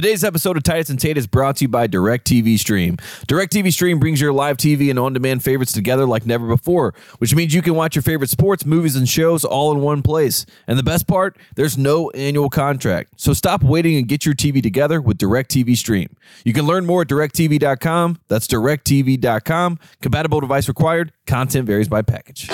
[0.00, 2.96] Today's episode of Titus and Tate is brought to you by DirecTV Stream.
[3.28, 7.34] DirecTV Stream brings your live TV and on demand favorites together like never before, which
[7.34, 10.46] means you can watch your favorite sports, movies, and shows all in one place.
[10.66, 13.20] And the best part, there's no annual contract.
[13.20, 16.16] So stop waiting and get your TV together with DirecTV Stream.
[16.44, 18.20] You can learn more at directv.com.
[18.26, 19.78] That's directv.com.
[20.00, 21.12] Compatible device required.
[21.26, 22.48] Content varies by package.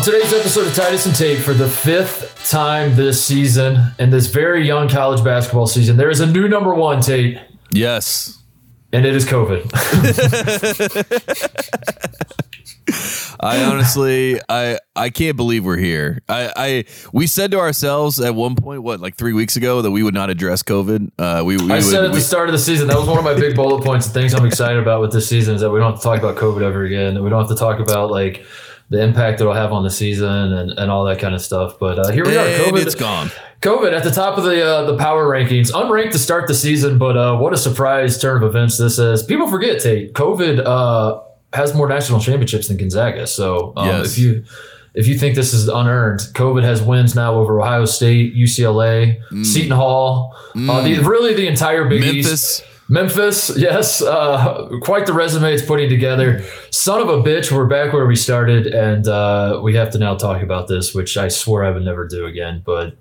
[0.00, 4.28] On today's episode of Titus and Tate, for the fifth time this season, in this
[4.28, 7.38] very young college basketball season, there is a new number one, Tate,
[7.70, 8.38] Yes.
[8.94, 9.70] and it is COVID.
[13.40, 16.22] I honestly, I I can't believe we're here.
[16.30, 19.90] I, I we said to ourselves at one point, what like three weeks ago, that
[19.90, 21.10] we would not address COVID.
[21.18, 23.06] Uh, we, we I would, said at we- the start of the season, that was
[23.06, 25.60] one of my big bullet points and things I'm excited about with this season is
[25.60, 27.16] that we don't have to talk about COVID ever again.
[27.16, 28.46] And we don't have to talk about like
[28.90, 31.78] the impact it'll have on the season and, and all that kind of stuff.
[31.78, 32.82] But uh, here we are, and COVID.
[32.86, 33.30] it's gone.
[33.62, 36.98] COVID at the top of the uh, the power rankings, unranked to start the season,
[36.98, 39.22] but uh, what a surprise turn of events this is.
[39.22, 41.20] People forget, Tate, COVID uh,
[41.52, 43.26] has more national championships than Gonzaga.
[43.26, 44.12] So um, Yes.
[44.12, 44.44] if you
[44.94, 49.70] if you think this is unearned, COVID has wins now over Ohio State, UCLA, Seton
[49.70, 52.64] Hall, uh, the, really the entire Big East.
[52.90, 53.56] Memphis.
[53.60, 56.42] Yes, uh, quite the resume it's putting together.
[56.70, 60.16] Son of a bitch, we're back where we started, and uh, we have to now
[60.16, 62.96] talk about this, which I swore I would never do again, but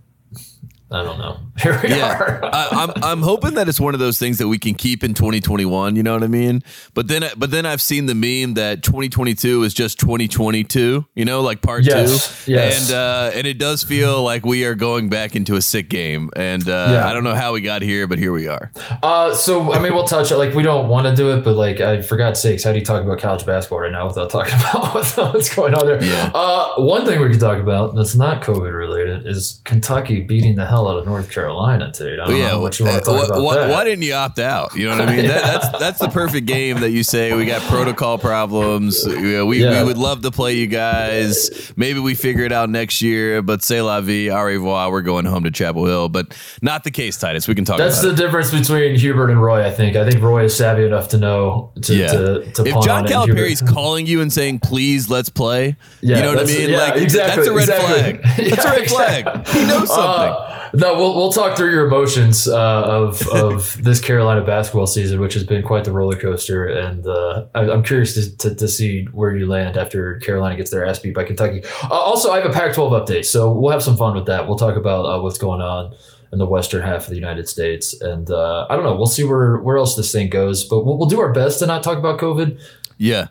[0.91, 1.39] I don't know.
[1.61, 2.45] Here we Yeah, are.
[2.45, 5.13] I, I'm I'm hoping that it's one of those things that we can keep in
[5.13, 5.95] 2021.
[5.95, 6.63] You know what I mean?
[6.93, 11.05] But then but then I've seen the meme that 2022 is just 2022.
[11.15, 12.53] You know, like part Yes, two.
[12.53, 12.89] yes.
[12.89, 16.29] And uh, and it does feel like we are going back into a sick game.
[16.35, 17.07] And uh, Yeah.
[17.07, 18.71] I don't know how we got here, but here we are.
[19.03, 20.37] Uh, so, I mean, we'll touch it.
[20.37, 22.79] Like, we don't want to do it, but like, I for God's sakes, how do
[22.79, 26.03] you talk about college basketball right now without talking about what's, what's going on there?
[26.03, 26.31] Yeah.
[26.33, 30.65] Uh, one thing we could talk about that's not COVID related is Kentucky beating the
[30.65, 32.21] hell out of North Carolina today.
[32.21, 33.41] I don't yeah, know what you want to uh, talk wh- about.
[33.45, 33.69] wh- that.
[33.71, 34.75] why didn't you opt out?
[34.75, 35.27] You know what I mean?
[35.27, 39.03] That, that's that's the perfect game that you say we got protocol problems.
[39.05, 39.81] You we, Yeah.
[39.81, 41.73] we would love to play you guys.
[41.75, 43.41] Maybe we figure it out next year.
[43.41, 44.91] But say la vie, au revoir.
[44.91, 46.09] We're going home to Chapel Hill.
[46.09, 47.47] But not the case, Titus.
[47.47, 48.17] We can talk That's the it.
[48.17, 49.65] difference between Hubert and Roy.
[49.65, 49.95] I think.
[49.95, 52.07] I think Roy is savvy enough to know to Yeah.
[52.11, 53.07] to, to if John.
[53.07, 56.69] Calipari's calling you and saying, "Please, let's play," Yeah, you know what I mean?
[56.69, 58.23] yeah, like exactly, that's a red exactly.
[58.23, 58.49] flag.
[58.49, 59.47] That's a red flag.
[59.47, 60.03] He knows something.
[60.03, 65.19] Uh, no, we'll we'll talk through your emotions uh, of of this Carolina basketball season,
[65.19, 68.67] which has been quite the roller coaster, and uh, I, I'm curious to, to, to
[68.67, 71.63] see where you land after Carolina gets their ass beat by Kentucky.
[71.83, 74.47] Uh, also, I have a Pac-12 update, so we'll have some fun with that.
[74.47, 75.95] We'll talk about uh, what's going on
[76.31, 78.95] in the western half of the United States, and uh, I don't know.
[78.95, 81.65] We'll see where where else this thing goes, but we'll, we'll do our best to
[81.65, 82.61] not talk about COVID.
[82.97, 83.27] yeah.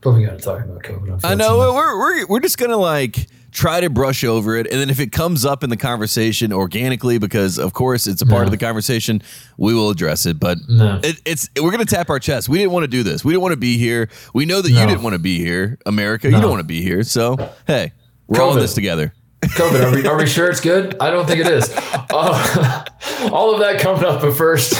[0.00, 1.20] But we got to talk about COVID.
[1.24, 4.90] I know we're, we're we're just gonna like try to brush over it, and then
[4.90, 8.44] if it comes up in the conversation organically, because of course it's a part No.
[8.46, 9.22] of the conversation,
[9.56, 10.38] we will address it.
[10.38, 11.00] But No.
[11.02, 12.48] it, it's we're gonna tap our chest.
[12.48, 13.24] We didn't want to do this.
[13.24, 14.10] We didn't want to be here.
[14.34, 16.26] We know that you didn't want to be here, America.
[16.30, 17.02] You don't want to be here.
[17.04, 17.92] So hey,
[18.26, 19.14] we're all in this together.
[19.42, 19.84] COVID.
[19.84, 20.96] Are we, are we sure it's good?
[21.00, 21.72] I don't think it is.
[22.16, 22.84] Uh,
[23.32, 24.74] all of that coming up, but first,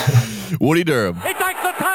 [0.60, 1.16] Woody Durham.
[1.16, 1.93] He takes the timeout.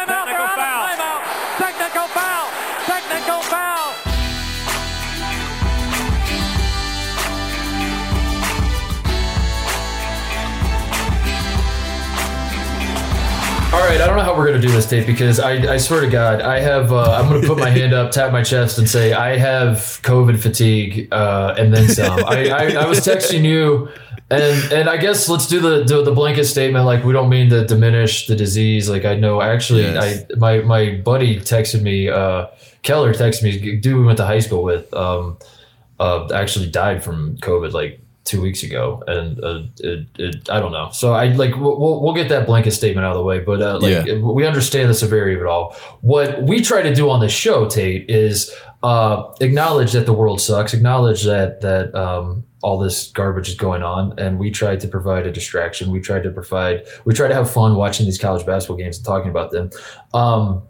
[13.72, 14.02] All right.
[14.02, 16.41] I don't know how we're gonna do this, Tate, because I, I swear to God,
[16.41, 16.91] I have.
[16.91, 20.40] Uh, I'm gonna put my hand up, tap my chest, and say I have COVID
[20.40, 22.25] fatigue, uh, and then some.
[22.25, 23.90] I, I, I was texting you.
[24.31, 26.85] And and I guess let's do the, the the blanket statement.
[26.85, 28.90] Like we don't mean to diminish the disease.
[28.90, 30.24] Like I know actually, Yes.
[30.31, 32.09] I my my buddy texted me.
[32.09, 32.47] Uh,
[32.84, 33.75] Keller texted me.
[33.78, 34.91] Dude, we went to high school with.
[34.94, 35.38] Um,
[36.00, 40.72] uh, actually died from COVID like two weeks ago, and uh, it, it, I don't
[40.72, 40.90] know.
[40.91, 43.80] So I like we'll, we'll get that blanket statement out of the way, but uh,
[43.80, 44.18] like Yeah.
[44.19, 45.75] we understand the severity of it all.
[46.02, 48.53] What we try to do on this show, Tate, is
[48.84, 53.84] uh, acknowledge that the world sucks, acknowledge that that um, all this garbage is going
[53.84, 55.90] on, and we try to provide a distraction.
[55.91, 59.05] We try to provide, we try to have fun watching these college basketball games and
[59.05, 59.72] talking about them.
[60.14, 60.64] Um,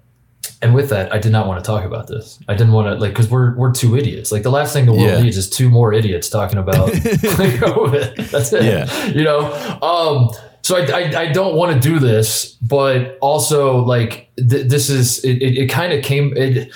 [0.62, 2.38] and with that, I did not want to talk about this.
[2.50, 4.32] I didn't want to like because we're we're two idiots.
[4.32, 5.22] Like the last thing the world Yeah.
[5.22, 6.90] needs is two more idiots talking about
[7.44, 8.30] COVID.
[8.32, 8.64] That's it.
[8.64, 9.06] Yeah.
[9.08, 9.52] You know.
[9.82, 10.30] Um.
[10.62, 15.24] So I, I, I don't want to do this, but also like th- this is
[15.24, 15.42] it.
[15.42, 16.36] It, it kind of came.
[16.36, 16.72] It,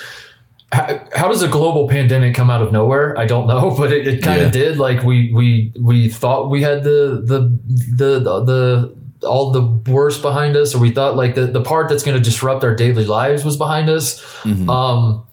[0.72, 3.16] how, how does a global pandemic come out of nowhere?
[3.18, 4.62] I don't know, but it, it kind of Yeah.
[4.62, 4.78] did.
[4.78, 7.40] Like we we we thought we had the the
[7.96, 11.88] the the, the all the worst behind us, or we thought like the, the part
[11.88, 14.20] that's going to disrupt our daily lives was behind us.
[14.42, 14.68] Mhm.
[14.68, 15.24] Um,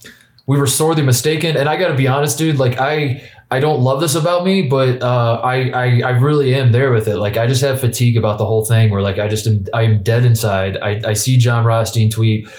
[0.48, 1.56] we were sorely mistaken.
[1.56, 2.58] And I got to be honest, dude.
[2.58, 6.72] Like I I don't love this about me, but uh, I, I I really am
[6.72, 7.18] there with it.
[7.18, 8.90] Like I just have fatigue about the whole thing.
[8.90, 10.78] Where like I just am I'm dead inside.
[10.82, 12.50] I, I see Jon Rothstein tweet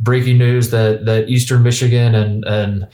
[0.00, 2.86] breaking news that that Eastern Michigan and and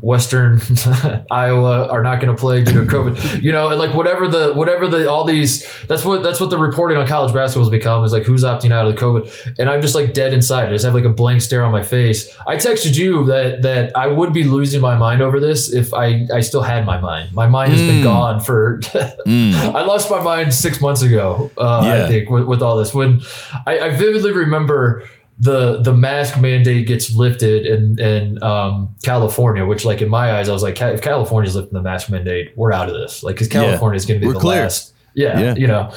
[0.00, 0.60] Western
[1.30, 3.42] Iowa are not going to play due to COVID.
[3.42, 6.96] You know, like whatever the whatever the all these that's what that's what the reporting
[6.96, 9.56] on college basketball has become is like who's opting out of the COVID.
[9.58, 10.68] And I'm just like dead inside.
[10.68, 12.32] I just have like a blank stare on my face.
[12.46, 16.26] I texted you that that I would be losing my mind over this if I
[16.32, 17.32] I still had my mind.
[17.34, 18.80] My mind has been gone for.
[19.26, 21.50] I lost my mind six months ago.
[21.58, 22.04] Uh, Yeah.
[22.04, 23.22] I think with, with all this when
[23.66, 25.02] I, I vividly remember
[25.38, 30.48] the the mask mandate gets lifted in in um, California, which like in my eyes,
[30.48, 33.22] I was like, if California's lifting the mask mandate, we're out of this.
[33.22, 34.62] Like, because California is going to be We're the clear.
[34.62, 34.92] last.
[35.14, 35.54] Yeah, Yeah.
[35.56, 35.92] you know.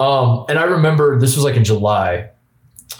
[0.00, 2.28] Um, and I remember this was like in July,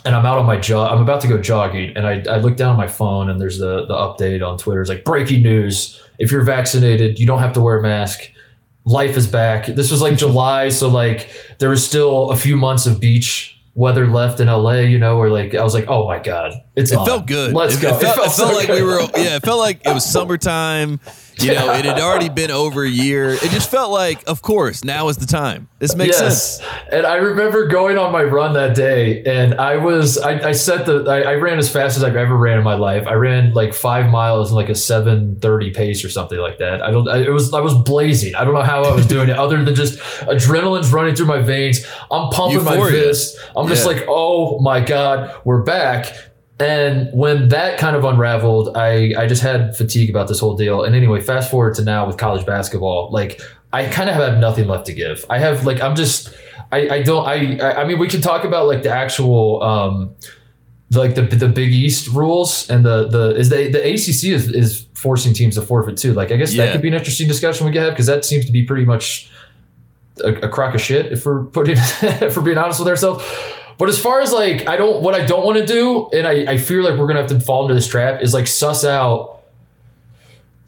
[0.06, 0.90] and I'm out on my jog.
[0.92, 3.58] I'm about to go jogging, and I, I look down at my phone, and there's
[3.58, 4.80] the the update on Twitter.
[4.80, 8.30] It's like breaking news: if you're vaccinated, you don't have to wear a mask.
[8.86, 9.66] Life is back.
[9.66, 11.28] This was like July, so like
[11.58, 14.80] there was still a few months of beach weather left in LA.
[14.80, 17.06] You know, or like I was like, oh my god, it's It on.
[17.06, 17.52] felt good.
[17.52, 17.88] Let's it, go.
[17.96, 18.82] It felt, it felt so like good.
[18.82, 19.00] we were.
[19.16, 21.00] Yeah, it felt like it was summertime.
[21.38, 23.30] You know, it had already been over a year.
[23.32, 25.68] It just felt like, of course, now is the time.
[25.78, 26.60] This makes sense.
[26.90, 30.86] And I remember going on my run that day, and I was I, I set
[30.86, 33.06] the I, I ran as fast as I've ever ran in my life.
[33.06, 36.82] I ran like five miles in like a seven thirty pace or something like that.
[36.82, 37.08] I don't.
[37.08, 38.34] I, it was I was blazing.
[38.34, 39.98] I don't know how I was doing it, other than just
[40.28, 41.84] adrenaline's running through my veins.
[42.10, 43.36] I'm pumping my fist.
[43.56, 43.92] I'm just Yeah.
[43.92, 46.14] like, oh my god, we're back.
[46.60, 50.84] And when that kind of unraveled, I, I just had fatigue about this whole deal.
[50.84, 53.40] And anyway, fast forward to now with college basketball, like
[53.72, 55.24] I kind of have nothing left to give.
[55.28, 56.32] I have like I'm just
[56.70, 60.14] I, I don't I I mean we can talk about like the actual um
[60.92, 64.86] like the the Big East rules and the the is the the ACC is is
[64.94, 66.14] forcing teams to forfeit too.
[66.14, 66.66] Like I guess Yeah.
[66.66, 68.84] that could be an interesting discussion we could have because that seems to be pretty
[68.84, 69.28] much
[70.22, 73.24] a, a crock of shit if we're putting if we're being honest with ourselves.
[73.78, 76.52] But as far as like I don't what I don't want to do, and I,
[76.52, 79.40] I fear like we're gonna have to fall into this trap is like suss out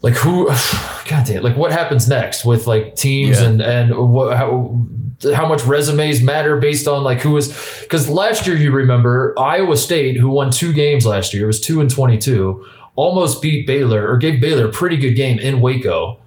[0.01, 0.47] like who
[1.09, 3.47] god damn like what happens next with like teams Yeah.
[3.47, 4.85] and and what how
[5.33, 7.47] how much resumes matter based on like who was
[7.81, 11.81] because last year you remember Iowa State who won two games last year was two
[11.81, 12.65] and twenty two
[12.95, 16.19] almost beat Baylor or gave Baylor a pretty good game in Waco.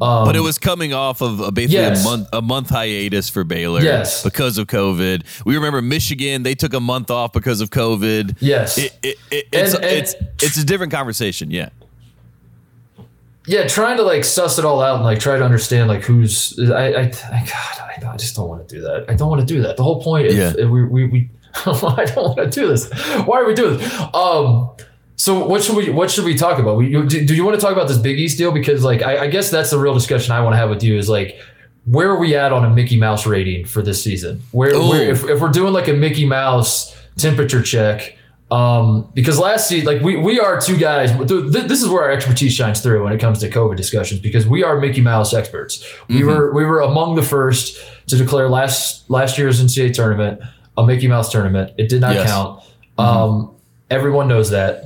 [0.00, 2.04] Um, But it was coming off of a, basically Yes.
[2.04, 4.22] a month a month hiatus for Baylor Yes.
[4.24, 5.22] because of COVID.
[5.46, 8.36] We remember Michigan; they took a month off because of COVID.
[8.40, 11.50] yes It, it, it, it's, And- and- it's it's a different conversation.
[11.52, 11.68] Yeah,
[13.46, 16.58] yeah, trying to like suss it all out and like try to understand like who's
[16.58, 19.04] I I, I God I, I just don't want to do that.
[19.08, 19.76] I don't want to do that.
[19.76, 20.52] The whole point is Yeah.
[20.58, 21.30] if we we, we
[21.64, 22.90] I don't want to do this.
[23.24, 23.92] Why are we doing this?
[24.12, 24.70] Um.
[25.16, 26.76] So what should we what should we talk about?
[26.76, 28.52] We, you, do, do you want to talk about this Big East deal?
[28.52, 30.96] Because like I, I guess that's the real discussion I want to have with you
[30.98, 31.38] is like
[31.86, 34.42] where are we at on a Mickey Mouse rating for this season?
[34.50, 38.18] Where, where if, if we're doing like a Mickey Mouse temperature check,
[38.50, 41.10] um, because last season, like we we are two guys.
[41.12, 44.20] th- th- This is where our expertise shines through when it comes to COVID discussions
[44.20, 45.84] because we are Mickey Mouse experts.
[46.08, 47.78] We were we were among the first
[48.08, 50.40] to declare last last year's NCAA tournament
[50.76, 51.72] a Mickey Mouse tournament.
[51.78, 52.28] It did not Yes.
[52.30, 52.62] count.
[52.98, 53.55] Um,
[53.90, 54.84] everyone knows that.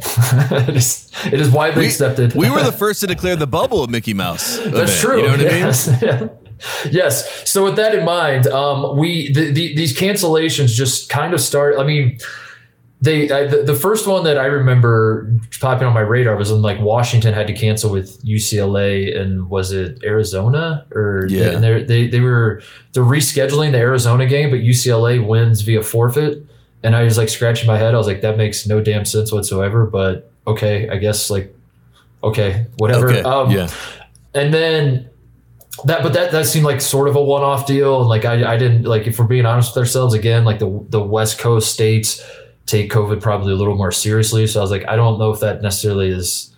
[0.69, 2.35] it, is, it is widely we, accepted.
[2.35, 4.59] we were the first to declare the bubble of Mickey Mouse.
[4.59, 5.19] That's true.
[5.19, 5.91] You know what yes.
[6.03, 6.29] Yeah.
[6.91, 7.49] yes.
[7.51, 11.79] So with that in mind, um, we the, the, these cancellations just kind of start.
[11.79, 12.19] I mean,
[13.01, 16.61] they I, the, the first one that I remember popping on my radar was when
[16.61, 21.53] like Washington had to cancel with UCLA and was it Arizona or Yeah.
[21.53, 22.61] and they they they were
[22.93, 26.45] they're rescheduling the Arizona game, but UCLA wins via forfeit.
[26.83, 27.95] And I was like scratching my head.
[27.95, 29.87] I was like, that makes no damn sense whatsoever.
[29.87, 31.55] But okay, I guess like
[32.23, 33.11] okay, whatever.
[33.11, 33.23] Okay.
[33.23, 33.69] Um, yeah.
[34.35, 35.11] and then
[35.85, 38.57] that but that that seemed like sort of a one-off deal and like I, I
[38.57, 42.23] didn't like if we're being honest with ourselves again like the the west coast states
[42.67, 45.41] take covid probably a little more seriously so i was like i don't know if
[45.41, 46.55] that necessarily is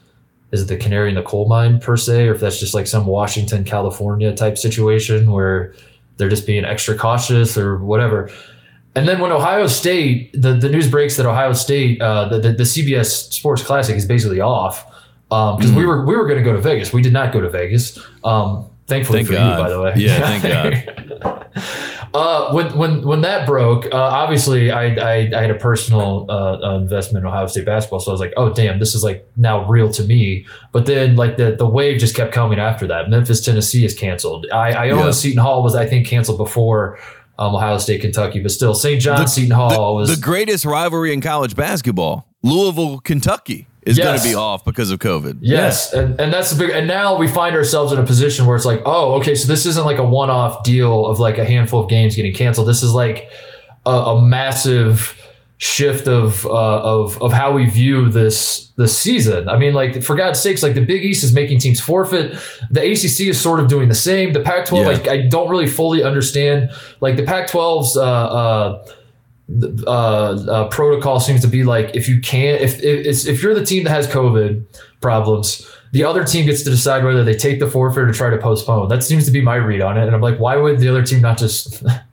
[0.50, 3.06] is the canary in the coal mine per se or if that's just like some
[3.06, 5.74] washington california type situation where
[6.16, 8.30] they're just being extra cautious or whatever
[8.94, 12.52] and then when ohio state the, the news breaks that ohio state uh, the, the,
[12.52, 14.86] the cbs sports classic is basically off
[15.28, 16.92] because we were we were going to go to Vegas.
[16.92, 17.98] We did not go to Vegas.
[18.22, 19.56] Um, thankfully Thank for God.
[19.58, 19.92] you, by the way.
[19.96, 20.42] Yeah, thank
[21.24, 21.46] God.
[22.14, 26.76] uh, when when when that broke, uh, obviously I, I I had a personal uh,
[26.76, 29.66] investment in Ohio State basketball, so I was like, oh damn, this is like now
[29.66, 30.44] real to me.
[30.72, 33.08] But then like the the wave just kept coming after that.
[33.08, 34.46] Memphis, Tennessee is canceled.
[34.52, 35.02] I I Yeah.
[35.02, 36.98] own Seton Hall was I think canceled before.
[37.38, 39.00] Um, Ohio State, Kentucky, but still, St.
[39.00, 44.18] John, Seton Hall the, was the greatest rivalry in college basketball Louisville, Kentucky is going
[44.18, 45.38] to be off because of COVID.
[45.40, 46.74] Yes, and, and that's the big.
[46.74, 49.64] And now we find ourselves in a position where it's like, oh, okay, so this
[49.66, 52.68] isn't like a one-off deal of like a handful of games getting canceled.
[52.68, 53.30] This is like
[53.86, 55.16] a, a massive
[55.64, 56.50] shift of uh,
[56.82, 59.48] of of how we view this this season.
[59.48, 62.32] I mean, like for God's sakes, like the Big East is making teams forfeit.
[62.70, 64.32] The ACC is sort of doing the same.
[64.32, 64.86] The Pac-12, Yeah.
[64.88, 66.70] like I don't really fully understand.
[67.00, 67.96] Like the Pac-12's.
[67.96, 68.84] Uh, uh,
[69.86, 73.54] uh, uh, protocol seems to be like if you can't if if, it's- if you're
[73.54, 74.64] the team that has COVID
[75.00, 78.38] problems, the other team gets to decide whether they take the forfeit or try to
[78.38, 78.88] postpone.
[78.88, 81.02] That seems to be my read on it, and I'm like, why would the other
[81.04, 81.82] team not just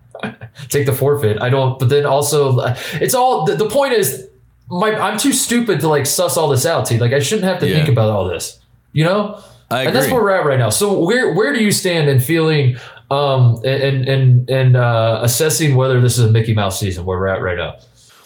[0.67, 1.41] take the forfeit?
[1.41, 1.79] I don't.
[1.79, 2.59] But then also,
[2.93, 4.27] it's all the, the point is,
[4.69, 6.85] my I'm too stupid to like suss all this out.
[6.85, 7.77] T like I shouldn't have to Yeah.
[7.77, 8.59] think about all this,
[8.93, 9.41] you know.
[9.71, 10.69] I And that's where we're at right now.
[10.69, 12.77] So where where do you stand in feeling
[13.11, 17.27] um and and and uh, assessing whether this is a Mickey Mouse season where we're
[17.27, 17.75] at right now?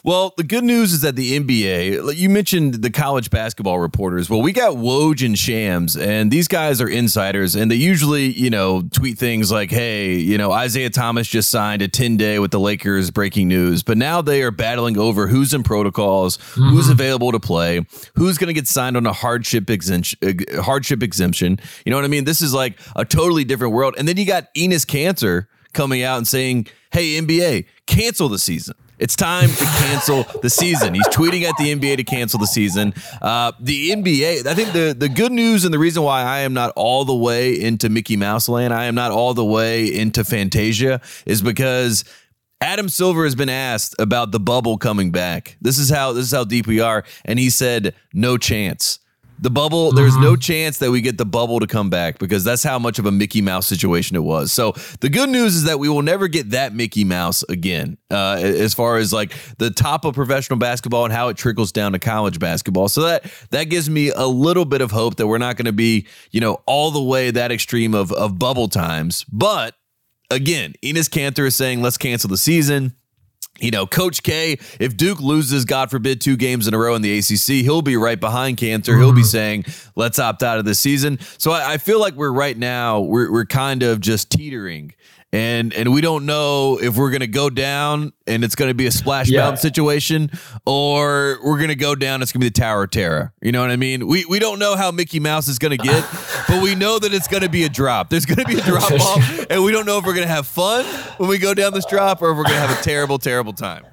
[0.05, 4.29] Well, the good news is that the NBA, you mentioned the college basketball reporters.
[4.29, 8.49] Well, we got Woj and Shams, and these guys are insiders, and they usually, you
[8.49, 12.51] know, tweet things like, hey, you know, Isaiah Thomas just signed a 10 day with
[12.51, 13.81] the Lakers, breaking news.
[13.81, 16.91] But now they are battling over who's in protocols, who's mm-hmm.
[16.91, 20.19] available to play, who's going to get signed on a hardship exemption,
[20.55, 21.61] hardship exemption.
[21.85, 22.25] You know what I mean?
[22.25, 23.95] This is like a totally different world.
[23.97, 28.75] And then you got Enes Kanter coming out and saying, hey, NBA, cancel the season.
[28.99, 30.93] It's time to cancel the season.
[30.93, 32.93] He's tweeting at the NBA to cancel the season.
[33.21, 36.53] Uh, the NBA, I think the, the good news and the reason why I am
[36.53, 40.23] not all the way into Mickey Mouse land, I am not all the way into
[40.23, 42.05] Fantasia, is because
[42.61, 45.57] Adam Silver has been asked about the bubble coming back.
[45.59, 48.99] This is how this is how deep we are, and he said no chance.
[49.43, 52.63] The bubble, there's no chance that we get the bubble to come back because that's
[52.63, 54.53] how much of a Mickey Mouse situation it was.
[54.53, 54.71] So
[55.01, 58.73] the good news is that we will never get that Mickey Mouse again, uh, as
[58.73, 62.39] far as like the top of professional basketball and how it trickles down to college
[62.39, 62.87] basketball.
[62.87, 65.73] So that that gives me a little bit of hope that we're not going to
[65.73, 69.25] be, you know, all the way that extreme of of bubble times.
[69.25, 69.75] But
[70.31, 72.95] again, Enes Kanter is saying let's cancel the season.
[73.59, 77.03] You know, Coach K, if Duke loses, God forbid, two games in a row in
[77.03, 78.97] the ACC, he'll be right behind Kanter.
[78.97, 79.27] He'll be mm-hmm.
[79.27, 81.19] saying, let's opt out of the season.
[81.37, 84.95] So I, I feel like we're right now, we're, we're kind of just teetering.
[85.33, 88.75] And, and we don't know if we're going to go down and it's going to
[88.75, 89.41] be a splash Yeah.
[89.41, 90.29] mountain situation
[90.67, 92.21] or we're going to go down.
[92.21, 93.33] It's going to be the Tower of Terror.
[93.41, 94.05] You know what I mean?
[94.05, 96.05] We, we don't know how Mickey Mouse is going to get,
[96.47, 98.11] but we know that it's going to be a drop.
[98.11, 100.33] There's going to be a drop off, and we don't know if we're going to
[100.33, 100.85] have fun
[101.17, 103.53] when we go down this drop or if we're going to have a terrible, terrible
[103.53, 103.83] time.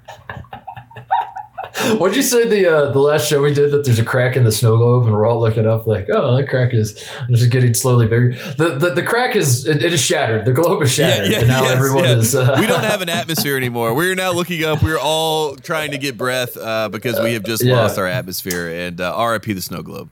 [1.98, 4.44] What'd you say the uh, the last show we did that there's a crack in
[4.44, 6.94] the snow globe and we're all looking up like, oh, that crack is
[7.30, 8.34] just getting slowly bigger.
[8.56, 10.44] The the, the crack is it, it is shattered.
[10.44, 12.16] The globe is shattered, and now yes, everyone yeah.
[12.16, 12.34] is.
[12.34, 13.94] Uh, we don't have an atmosphere anymore.
[13.94, 14.82] We're now looking up.
[14.82, 17.76] We're all trying to get breath uh, because we have just Yeah.
[17.76, 18.68] lost our atmosphere.
[18.68, 20.10] And uh, RIP the snow globe.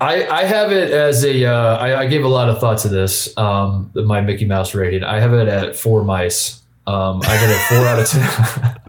[0.00, 1.46] I, I have it as a.
[1.46, 3.34] Uh, I, I gave a lot of thought to this.
[3.38, 5.04] Um, my Mickey Mouse rating.
[5.04, 6.60] I have it at four mice.
[6.86, 8.80] Um, I have it four out of ten.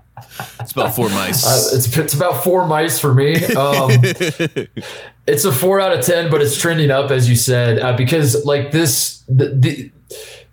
[0.59, 1.45] It's about four mice.
[1.45, 3.43] Uh, it's it's about four mice for me.
[3.45, 3.91] Um,
[5.27, 8.45] it's a four out of ten, but it's trending up as you said uh, because
[8.45, 9.91] like this the, the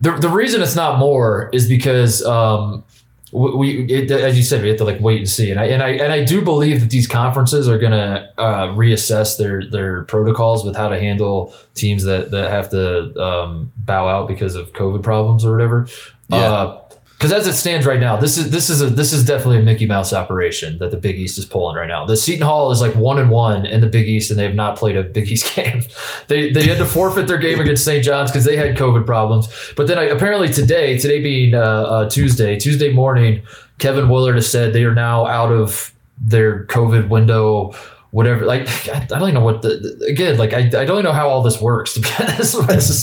[0.01, 2.85] the the reason it's not more is because um
[3.33, 5.83] we, it, as you said we have to like wait and see and I and
[5.83, 10.67] I and I do believe that these conferences are gonna uh, reassess their their protocols
[10.67, 15.03] with how to handle teams that that have to um, bow out because of COVID
[15.03, 15.87] problems or whatever.
[16.29, 16.79] Yeah.
[17.23, 19.63] Because as it stands right now, this is this is a this is definitely a
[19.63, 22.05] Mickey Mouse operation that the Big East is pulling right now.
[22.05, 24.57] The Seton Hall is like one and one in the Big East, and they have
[24.57, 25.85] not played a Big East game.
[26.27, 28.03] They they had to forfeit their game against St.
[28.03, 29.47] John's because they had COVID problems.
[29.77, 33.43] But then I, apparently today, today being uh, uh, Tuesday, Tuesday morning,
[33.79, 37.73] Kevin Willard has said they are now out of their COVID window.
[38.13, 41.05] Whatever, like I don't even know what the, the- again, like I, I don't even
[41.05, 41.95] know how all this works.
[41.95, 42.55] To be honest,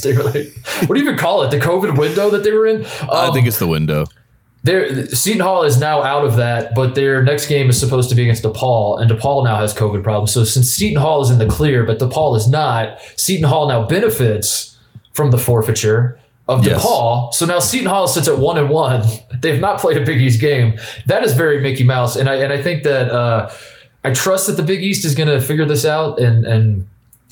[0.06, 0.54] like,
[0.88, 1.50] what do you even call it?
[1.52, 2.86] The COVID window that they were in?
[3.10, 4.06] I Um, think it's the window.
[4.64, 8.16] their Seton Hall is now out of that, but their next game is supposed to
[8.16, 10.32] be against DePaul, and DePaul now has COVID problems.
[10.32, 13.88] So since Seton Hall is in the clear, but DePaul is not, Seton Hall now
[13.88, 14.78] benefits
[15.14, 16.84] from the forfeiture of Yes.
[16.86, 17.34] DePaul.
[17.34, 19.04] So now Seton Hall sits at one and one.
[19.42, 20.78] They've not played a Big East game.
[21.08, 23.50] That is very Mickey Mouse, and I and I think that uh,
[24.04, 26.88] I trust that the Big East is going to figure this out and and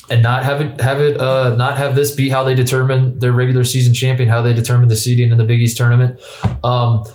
[0.09, 3.31] and not have it have it uh, not have this be how they determine their
[3.31, 6.19] regular season champion, how they determine the seeding in the Big East tournament.
[6.63, 7.05] Um,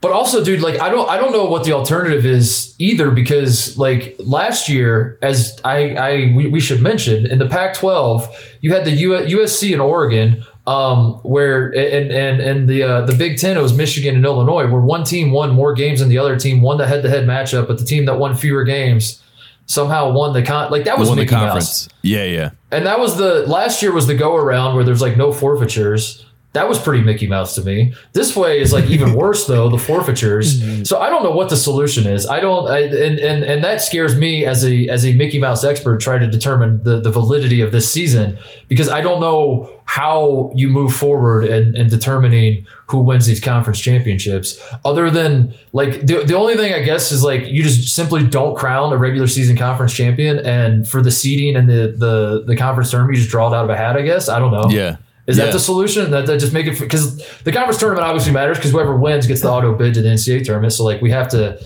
[0.00, 3.76] but also, dude, like I don't I don't know what the alternative is either because
[3.76, 8.26] like last year, as I I we, we should mention in the Pac-12,
[8.62, 10.44] you had the U, USC and Oregon.
[10.66, 14.70] Um, where and and and the uh, the Big Ten it was Michigan and Illinois,
[14.70, 17.78] where one team won more games than the other team, won the head-to-head matchup, but
[17.78, 19.22] the team that won fewer games
[19.66, 20.70] somehow won the con.
[20.70, 21.42] Like that was the Mickey Mouse.
[21.42, 21.88] conference.
[22.02, 22.50] Yeah, yeah.
[22.70, 26.26] And that was the last year was the go around where there's like no forfeitures.
[26.52, 27.94] That was pretty Mickey Mouse to me.
[28.12, 30.60] This way is like even worse though, the forfeitures.
[30.60, 30.82] Mm-hmm.
[30.82, 32.26] So I don't know what the solution is.
[32.26, 35.62] I don't I, and, and and that scares me as a as a Mickey Mouse
[35.62, 40.52] expert trying to determine the, the validity of this season because I don't know how
[40.54, 46.24] you move forward in, in determining who wins these conference championships other than like the,
[46.24, 49.56] the only thing I guess is like you just simply don't crown a regular season
[49.56, 53.52] conference champion and for the seeding and the the the conference tournament you just draw
[53.52, 54.96] it out of a hat I guess I don't know Yeah.
[55.30, 55.46] Is Yeah.
[55.46, 56.10] that the solution?
[56.10, 59.40] That, that just make it because the conference tournament obviously matters because whoever wins gets
[59.40, 60.72] the auto bid to the NCAA tournament.
[60.72, 61.58] So like we have to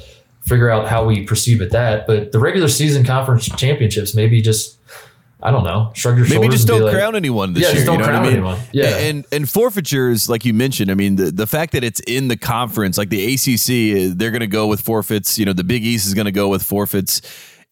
[0.42, 2.06] figure out how we perceive at that.
[2.06, 4.78] But the regular season conference championships, maybe just
[5.42, 6.48] I don't know, shrug your Maybe shoulders.
[6.48, 7.74] Maybe just don't like, crown anyone this Yeah, year.
[7.74, 8.44] just don't you know crown what I mean?
[8.44, 8.60] anyone.
[8.72, 8.96] Yeah.
[8.96, 12.36] And and forfeitures, like you mentioned, I mean, the, the fact that it's in the
[12.38, 15.38] conference, like the ACC, uh, they're going to go with forfeits.
[15.38, 17.20] You know, the Big East is going to go with forfeits.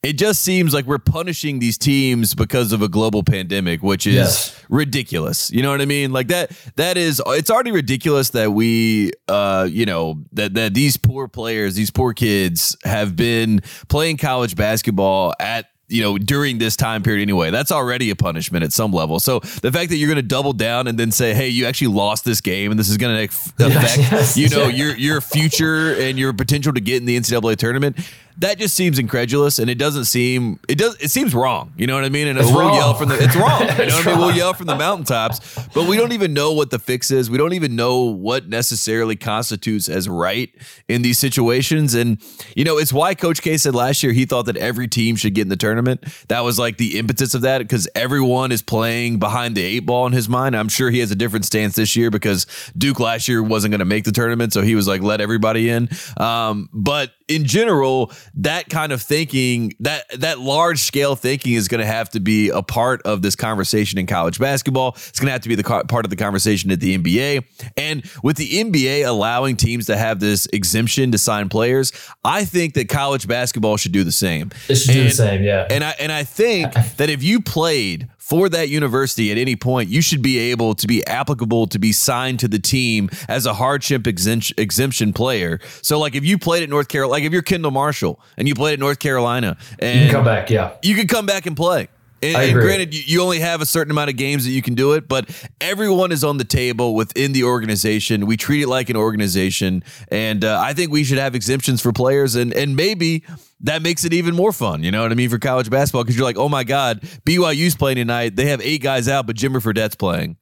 [0.02, 4.14] It just seems like we're punishing these teams because of a global pandemic, which is
[4.16, 4.56] Yes.
[4.68, 5.48] ridiculous.
[5.52, 6.12] You know what I mean?
[6.12, 6.50] Like that.
[6.74, 7.22] That is.
[7.24, 12.14] It's already ridiculous that we, uh, you know, that that these poor players, these poor
[12.14, 17.50] kids, have been playing college basketball at you know, during this time period anyway.
[17.50, 19.20] That's already a punishment at some level.
[19.20, 21.88] So the fact that you're going to double down and then say, "Hey, you actually
[21.88, 24.86] lost this game, and this is going to affect, yes, you know, yeah.
[24.86, 27.98] your your future and your potential to get in the NCAA tournament."
[28.38, 31.72] That just seems incredulous, and it doesn't seem it does it seems wrong.
[31.76, 32.26] You know what I mean?
[32.28, 32.74] And It's we'll wrong.
[32.74, 33.62] yell from the it's wrong.
[33.82, 34.18] You know what I mean?
[34.18, 35.40] We'll yell from the mountaintops,
[35.74, 37.30] but we don't even know what the fix is.
[37.30, 40.50] We don't even know what necessarily constitutes as right
[40.88, 41.94] in these situations.
[41.94, 42.18] And
[42.56, 45.34] you know, it's why Coach K said last year he thought that every team should
[45.34, 46.04] get in the tournament.
[46.28, 50.06] That was like the impetus of that because everyone is playing behind the eight ball
[50.06, 50.56] in his mind.
[50.56, 52.46] I'm sure he has a different stance this year because
[52.76, 55.68] Duke last year wasn't going to make the tournament, so he was like, let everybody
[55.70, 55.88] in.
[56.16, 61.80] Um, but in general, that kind of thinking, that that large scale thinking is going
[61.80, 64.90] to have to be a part of this conversation in college basketball.
[64.90, 67.44] It's going to have to be the co- part of the conversation at the NBA.
[67.76, 71.92] And with the NBA allowing teams to have this exemption to sign players,
[72.24, 74.50] I think that college basketball should do the same.
[74.68, 75.42] It should do the same.
[75.42, 75.66] Yeah.
[75.70, 79.90] And I and I think that if you played for that university at any point,
[79.90, 83.52] you should be able to be applicable to be signed to the team as a
[83.52, 85.60] hardship exemption, player.
[85.82, 88.54] So, like if you played at North Carolina, like if you're Kendall Marshall and you
[88.54, 90.48] played at North Carolina, and you can come back.
[90.48, 90.72] Yeah.
[90.82, 91.88] you can come back and play.
[92.22, 94.74] And, and granted, you, you only have a certain amount of games that you can
[94.74, 95.28] do it, but
[95.60, 98.26] everyone is on the table within the organization.
[98.26, 101.92] We treat it like an organization, and uh, I think we should have exemptions for
[101.92, 103.24] players, and and maybe
[103.62, 104.82] that makes it even more fun.
[104.84, 107.74] You know what I mean for college basketball because you're like, oh my god, BYU's
[107.74, 108.36] playing tonight.
[108.36, 110.36] They have eight guys out, but Jimmer Fredette's playing.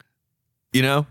[0.73, 1.07] You know,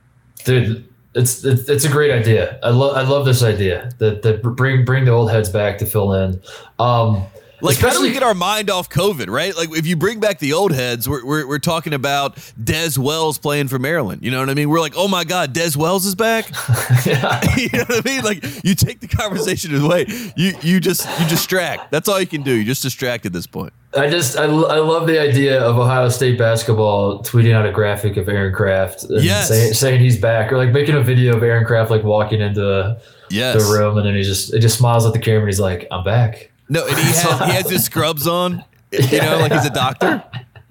[0.45, 2.59] Dude, it's it's, it's a great idea.
[2.63, 5.85] I love I love this idea that that bring bring the old heads back to
[5.85, 6.41] fill in.
[6.77, 7.25] Um,
[7.61, 9.55] Like, how do we get our mind off COVID, right?
[9.55, 13.37] Like, if you bring back the old heads, we're, we're, we're talking about Dez Wells
[13.37, 14.23] playing for Maryland.
[14.23, 14.69] You know what I mean?
[14.69, 16.49] We're like, oh my God, Dez Wells is back.
[17.05, 17.41] yeah.
[17.57, 18.23] you know what I mean?
[18.23, 20.05] Like, you take the conversation away.
[20.35, 21.91] You you just you distract.
[21.91, 22.53] That's all you can do.
[22.53, 23.73] You just distract at this point.
[23.97, 28.17] I just I, I love the idea of Ohio State basketball tweeting out a graphic
[28.17, 29.47] of Aaron Craft and Yes.
[29.47, 32.99] saying, saying he's back or like making a video of Aaron Craft like walking into
[33.31, 35.87] the room and then he just he just smiles at the camera and he's like
[35.91, 36.48] I'm back.
[36.69, 38.63] No, and he has he has his scrubs on.
[38.91, 40.23] You know, like he's a doctor.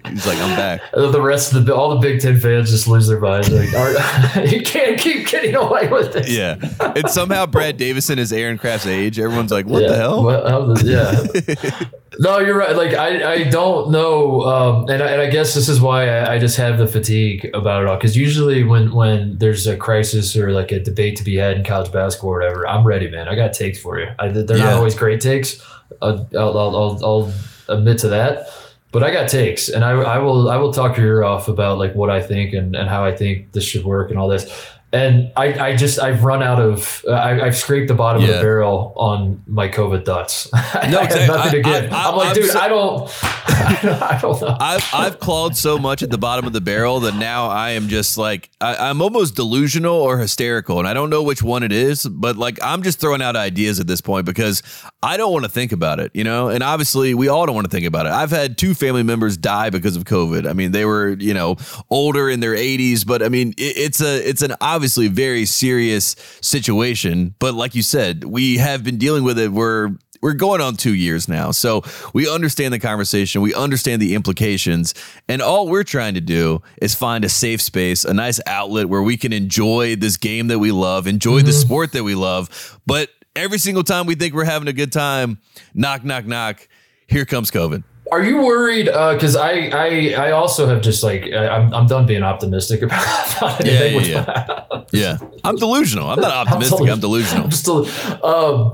[0.07, 0.81] He's like, I'm back.
[0.93, 3.51] The rest of the all the Big Ten fans just lose their minds.
[3.51, 6.31] Like, "Are- you can't keep getting away with this.
[6.31, 6.57] Yeah.
[6.97, 9.19] And somehow Brad Davison is Aaron Craft's age.
[9.19, 9.89] Everyone's like, what yeah.
[9.89, 10.29] the hell?
[10.49, 11.89] How the- yeah.
[12.21, 12.75] no, you're right.
[12.75, 16.35] Like I, I don't know, um, and I, and I guess this is why I,
[16.35, 17.97] I just have the fatigue about it all.
[17.97, 21.65] Because usually when when there's a crisis or like a debate to be had in
[21.65, 23.29] college basketball or whatever, I'm ready, man.
[23.29, 24.09] I got takes for you.
[24.19, 24.65] I, they're Yeah.
[24.65, 25.61] not always great takes.
[26.03, 27.33] I'll, I'll, I'll, I'll,
[27.69, 28.49] admit to that.
[28.93, 31.77] But I got takes, and I, I will I will talk your ear off about
[31.77, 34.49] like what I think and, and how I think this should work and all this.
[34.91, 38.29] And I, I just I've run out of uh, I, I've scraped the bottom of
[38.29, 40.49] the barrel on my COVID thoughts.
[40.55, 41.27] I have exactly.
[41.27, 41.93] nothing to give.
[41.93, 44.57] I- am like, I'm dude, so- I don't, I don't, I don't know.
[44.59, 47.89] I've I've clawed so much at the bottom of the barrel that now I am
[47.89, 51.73] just like I, I'm almost delusional or hysterical, and I don't know which one it
[51.73, 52.07] is.
[52.07, 54.63] But like I'm just throwing out ideas at this point because
[55.03, 56.49] I don't want to think about it, you know.
[56.49, 58.13] And obviously, we all don't want to think about it.
[58.13, 60.49] I've had two family members die because of COVID.
[60.49, 61.57] I mean, they were you know
[61.91, 66.15] older in their 80s, but I mean it, it's a it's an obviously very serious
[66.41, 67.35] situation.
[67.41, 69.51] But like you said, we have been dealing with it.
[69.51, 71.51] We're we're going on two years now.
[71.51, 71.83] So
[72.15, 74.95] we understand the conversation, we understand the implications,
[75.29, 79.03] and all we're trying to do is find a safe space, a nice outlet where
[79.03, 81.61] we can enjoy this game that we love, enjoy the mm-hmm.
[81.61, 82.79] sport that we love.
[82.87, 85.39] But every single time we think we're having a good time,
[85.75, 86.69] knock, knock, knock,
[87.09, 87.83] here comes COVID.
[88.13, 88.87] Are you worried?
[88.87, 93.03] Because I, I, I also have just like I- I'm, I'm done being optimistic about,
[93.37, 94.13] about Yeah, anything.
[94.13, 94.83] yeah, yeah.
[94.93, 95.19] Yeah.
[95.45, 96.09] I'm delusional.
[96.09, 96.89] I'm not optimistic.
[96.89, 97.45] I'm delusional.
[97.45, 97.87] I'm still,
[98.25, 98.73] um,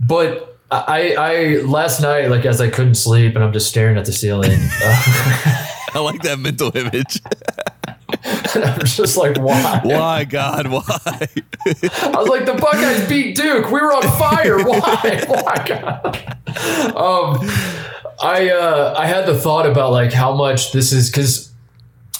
[0.00, 4.04] but I, I last night, like as I couldn't sleep and I'm just staring at
[4.06, 5.02] the ceiling, uh,
[5.94, 7.20] I like that mental image.
[8.64, 9.80] I'm just like, why?
[9.82, 10.66] Why, God?
[10.66, 10.82] Why?
[11.64, 13.66] I was like, the Buckeyes beat Duke.
[13.66, 14.58] We were on fire.
[14.62, 15.24] Why?
[15.28, 15.64] Why?
[15.66, 16.96] God?
[16.96, 17.38] Um,
[18.20, 21.52] I uh, I had the thought about like how much this is because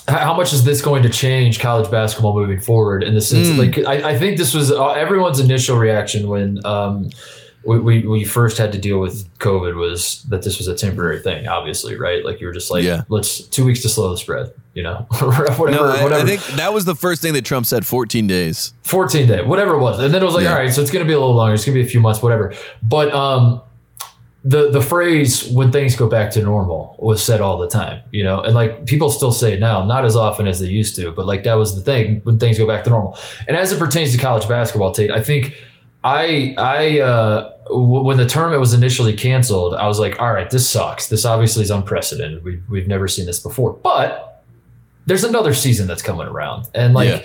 [0.09, 3.57] how much is this going to change college basketball moving forward in the sense of,
[3.57, 7.11] like I, I think this was uh, everyone's initial reaction when um,
[7.65, 11.21] we, we, we first had to deal with COVID was that this was a temporary
[11.21, 12.25] thing, obviously, right?
[12.25, 13.03] Like you were just like, Yeah.
[13.09, 16.15] let's two weeks to slow the spread, you know, whatever, No, I, whatever.
[16.23, 18.73] I think that was the first thing that Trump said 14 days.
[18.83, 20.01] 14 day, whatever it was.
[20.01, 20.53] And then it was like, Yeah.
[20.55, 21.55] all right, so it's going to be a little longer.
[21.55, 22.53] It's going to be a few months, whatever.
[22.83, 23.61] But um,
[24.45, 28.25] the the phrase "when things go back to normal" was said all the time, you
[28.25, 31.13] know, and like people still say it now, not as often as they used to,
[31.13, 33.17] but like that was the thing when things go back to normal.
[33.47, 35.55] And as it pertains to college basketball, Tate, I think
[36.03, 40.69] I I uh, when the tournament was initially canceled, I was like, all right, this
[40.69, 41.09] sucks.
[41.09, 42.43] This obviously is unprecedented.
[42.45, 44.43] We've, we've never seen this before, but
[45.07, 47.25] there's another season that's coming around, and like Yeah.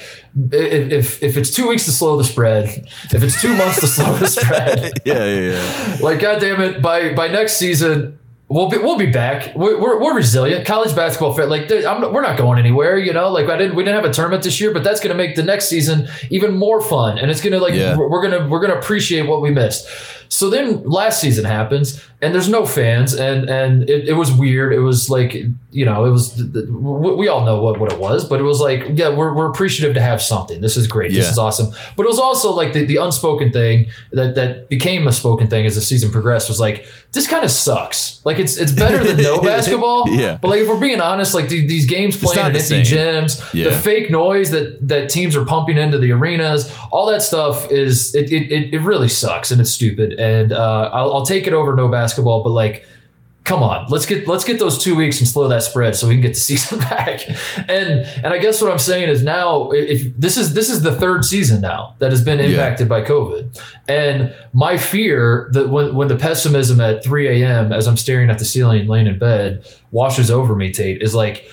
[0.52, 4.13] if, if it's two weeks to slow the spread, if it's two months to slow
[4.15, 5.97] the spread, Yeah, yeah, yeah.
[6.02, 8.17] like God damn it, by by next season.
[8.50, 9.54] We'll be we'll be back.
[9.58, 10.65] We're, we're, we're resilient.
[10.65, 12.97] College basketball, fit like I'm, we're not going anywhere.
[12.97, 15.12] You know, like I didn't we didn't have a tournament this year, but that's going
[15.12, 17.97] to make the next season even more fun, and it's going to like Yeah.
[17.97, 19.86] we're, we're gonna we're gonna appreciate what we missed.
[20.30, 24.74] So then last season happens, and there's no fans, and and it, it was weird.
[24.74, 25.36] It was like
[25.72, 28.60] you know, it was we we all know what, what it was, but it was
[28.60, 30.62] like yeah, we're, we're appreciative to have something.
[30.62, 31.12] This is great.
[31.13, 31.74] This is awesome.
[31.96, 35.66] But it was also like the, the unspoken thing that that became a spoken thing
[35.66, 38.22] as the season progressed was like this kind of sucks.
[38.26, 40.10] Like it's it's better than no basketball.
[40.10, 40.38] Yeah.
[40.42, 43.54] But like if we're being honest, like the, these games playing in the empty gyms,
[43.54, 43.70] Yeah.
[43.70, 48.16] the fake noise that that teams are pumping into the arenas, all that stuff is
[48.16, 50.16] it it, it, it really sucks and it's stupid.
[50.17, 52.86] And uh, I'll, I'll take it over no basketball, but like
[53.47, 56.15] come on let's get let's get those two weeks and slow that spread so we
[56.15, 57.21] can get the season back.
[57.69, 60.93] And and i guess what i'm saying is now if this is this is the
[60.93, 63.58] third season now that has been impacted by covid.
[63.88, 68.38] And my fear that when when the pessimism at 3 a.m as i'm staring at
[68.38, 71.49] the ceiling laying in bed washes over me tate is like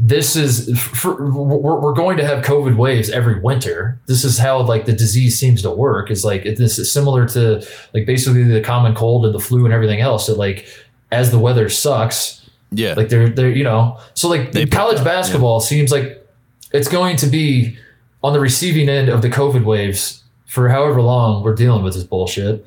[0.00, 3.98] this is for, we're, we're going to have covid waves every winter.
[4.06, 6.08] This is how like the disease seems to work.
[6.10, 9.74] Is like this is similar to like basically the common cold and the flu and
[9.74, 10.68] everything else that like
[11.10, 12.94] as the weather sucks Yeah.
[12.94, 16.24] like they're they're you know so like They college basketball seems like
[16.72, 17.76] it's going to be
[18.22, 22.04] on the receiving end of the covid waves for however long we're dealing with this
[22.04, 22.64] bullshit.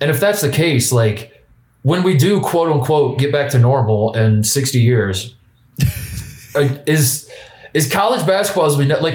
[0.00, 1.44] And if that's the case like
[1.82, 5.34] when we do quote unquote get back to normal in 60 years
[6.54, 7.30] is
[7.74, 9.14] is college basketball as we know like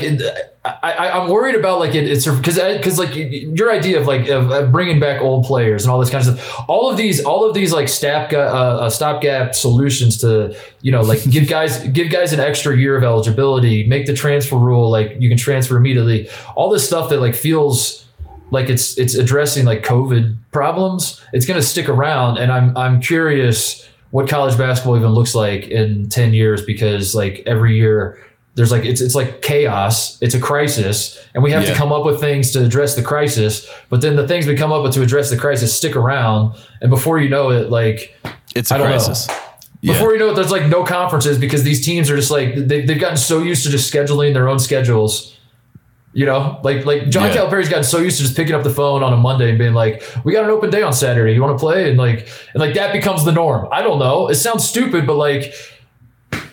[0.65, 4.71] I, I'm worried about like it, it's because because like your idea of like of,
[4.71, 7.53] bringing back old players and all this kind of stuff all of these all of
[7.53, 12.33] these like stop uh, uh, stopgap solutions to you know like give guys give guys
[12.33, 16.69] an extra year of eligibility make the transfer rule like you can transfer immediately all
[16.69, 18.07] this stuff that like feels
[18.51, 22.37] like it's it's addressing like COVID problems, it's going to stick around.
[22.37, 27.43] And I'm I'm curious what college basketball even looks like in ten years because like
[27.45, 28.23] every year
[28.55, 31.69] there's like it's it's like chaos, it's a crisis, and we have Yeah.
[31.73, 33.69] to come up with things to address the crisis.
[33.89, 36.89] But then the things we come up with to address the crisis stick around, and
[36.89, 38.15] before you know it, like
[38.55, 38.93] it's a I don't know.
[38.95, 39.27] crisis.
[39.81, 39.93] Yeah.
[39.93, 42.81] before you know it, there's like no conferences because these teams are just like they,
[42.83, 45.36] they've gotten so used to just scheduling their own schedules.
[46.17, 47.33] You know, like like John Yeah.
[47.35, 49.75] Calipari's gotten so used to just picking up the phone on a Monday and being
[49.75, 51.33] like, "We got an open day on Saturday.
[51.35, 53.67] You want to play?" And like and like that becomes the norm.
[53.71, 54.27] I don't know.
[54.27, 55.53] It sounds stupid, but like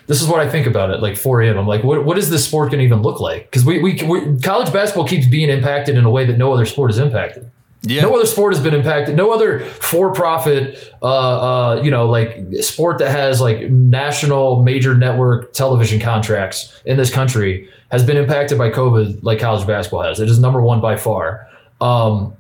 [0.07, 1.01] this is what I think about it.
[1.01, 1.57] Like 4 a.m.
[1.57, 3.51] I'm like, what what is this sport going to even look like?
[3.51, 6.67] Because we, we we college basketball keeps being impacted in a way that no other
[6.67, 7.51] sport is impacted.
[7.87, 8.03] Yeah.
[8.03, 9.15] No other sport has been impacted.
[9.15, 15.53] No other for-profit, uh, uh, you know, like sport that has like national major network
[15.53, 20.19] television contracts in this country has been impacted by COVID, like college basketball has.
[20.19, 21.47] It is number one by far,
[21.81, 22.35] um,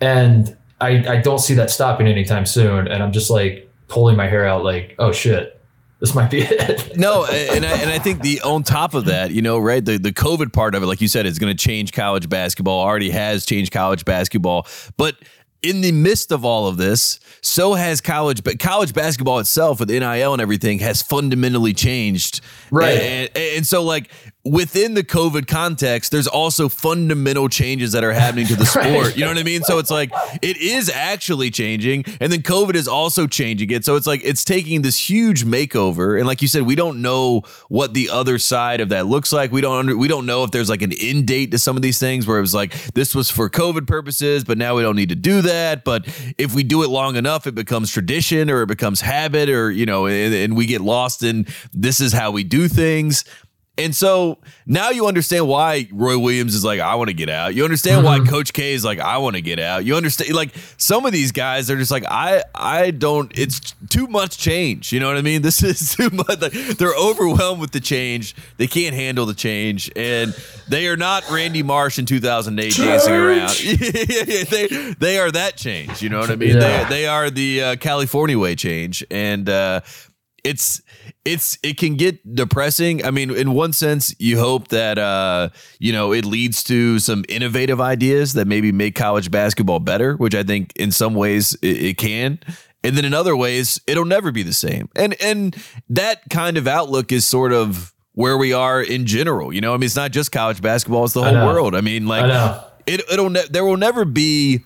[0.00, 2.88] and I, I don't see that stopping anytime soon.
[2.88, 5.59] And I'm just like pulling my hair out, like, oh shit,
[6.00, 6.96] this might be it.
[6.96, 9.98] No, and I, and I think the on top of that, you know, right, the
[9.98, 12.80] the COVID part of it, like you said, is going to change college basketball.
[12.80, 15.16] Already has changed college basketball, but
[15.62, 18.42] in the midst of all of this, so has college.
[18.42, 22.40] But college basketball itself, with NIL and everything, has fundamentally changed.
[22.70, 22.98] Right.
[22.98, 24.10] And, and so, like
[24.42, 29.16] within the COVID context, there's also fundamental changes that are happening to the sport.
[29.16, 29.62] You know what I mean?
[29.62, 33.84] So it's like it is actually changing, and then COVID is also changing it.
[33.84, 37.42] So it's like it's taking this huge makeover, and like you said, we don't know
[37.68, 39.52] what the other side of that looks like.
[39.52, 41.82] We don't under, we don't know if there's like an end date to some of
[41.82, 44.96] these things where it was like this was for COVID purposes, but now we don't
[44.96, 45.49] need to do that.
[45.84, 46.06] But
[46.38, 49.86] if we do it long enough, it becomes tradition or it becomes habit, or you
[49.86, 53.24] know, and, and we get lost in this is how we do things.
[53.80, 57.54] And so now you understand why Roy Williams is like, I want to get out.
[57.54, 59.84] You understand why Coach K is like, I want to get out.
[59.84, 64.06] You understand like some of these guys are just like, I I don't it's too
[64.06, 64.92] much change.
[64.92, 65.42] You know what I mean?
[65.50, 66.40] This is too much.
[66.40, 68.36] Like, they're overwhelmed with the change.
[68.56, 69.90] They can't handle the change.
[69.96, 70.32] And
[70.68, 73.50] they are not Randy Marsh in 2008 dancing around.
[73.56, 76.02] they they are that change.
[76.02, 76.56] You know what I mean?
[76.56, 76.84] Yeah.
[76.84, 79.04] They they are the uh, California way change.
[79.10, 79.80] And uh
[80.44, 80.82] it's
[81.24, 83.04] it's it can get depressing.
[83.04, 87.24] I mean, in one sense, you hope that uh, you know it leads to some
[87.28, 91.82] innovative ideas that maybe make college basketball better, which I think in some ways it,
[91.82, 92.38] it can.
[92.82, 94.88] And then in other ways, it'll never be the same.
[94.96, 95.56] And and
[95.90, 99.52] that kind of outlook is sort of where we are in general.
[99.52, 101.46] You know, I mean, it's not just college basketball; it's the whole know.
[101.46, 101.74] world.
[101.74, 104.60] I mean, like I it it'll ne- there will never be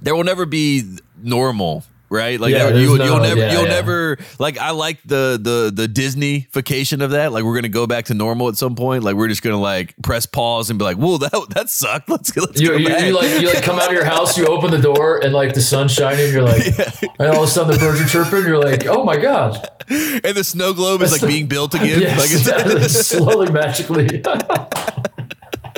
[0.00, 0.82] there will never be
[1.22, 3.68] normal right like Yeah, you, no- you'll never yeah, you'll yeah.
[3.68, 8.06] never like i like the the the disneyfication of that like we're gonna go back
[8.06, 10.96] to normal at some point like we're just gonna like press pause and be like
[10.96, 13.04] whoa that that sucked let's, let's You, go you, back.
[13.04, 15.54] you like you like come out of your house, you open the door, and like
[15.54, 16.32] the sun's shining.
[16.32, 16.64] You're like,
[17.18, 18.44] and all of a sudden the birds are chirping.
[18.46, 19.68] You're like, oh my god!
[19.88, 24.22] and the snow globe is like being built again Yes, like it's, slowly, magically.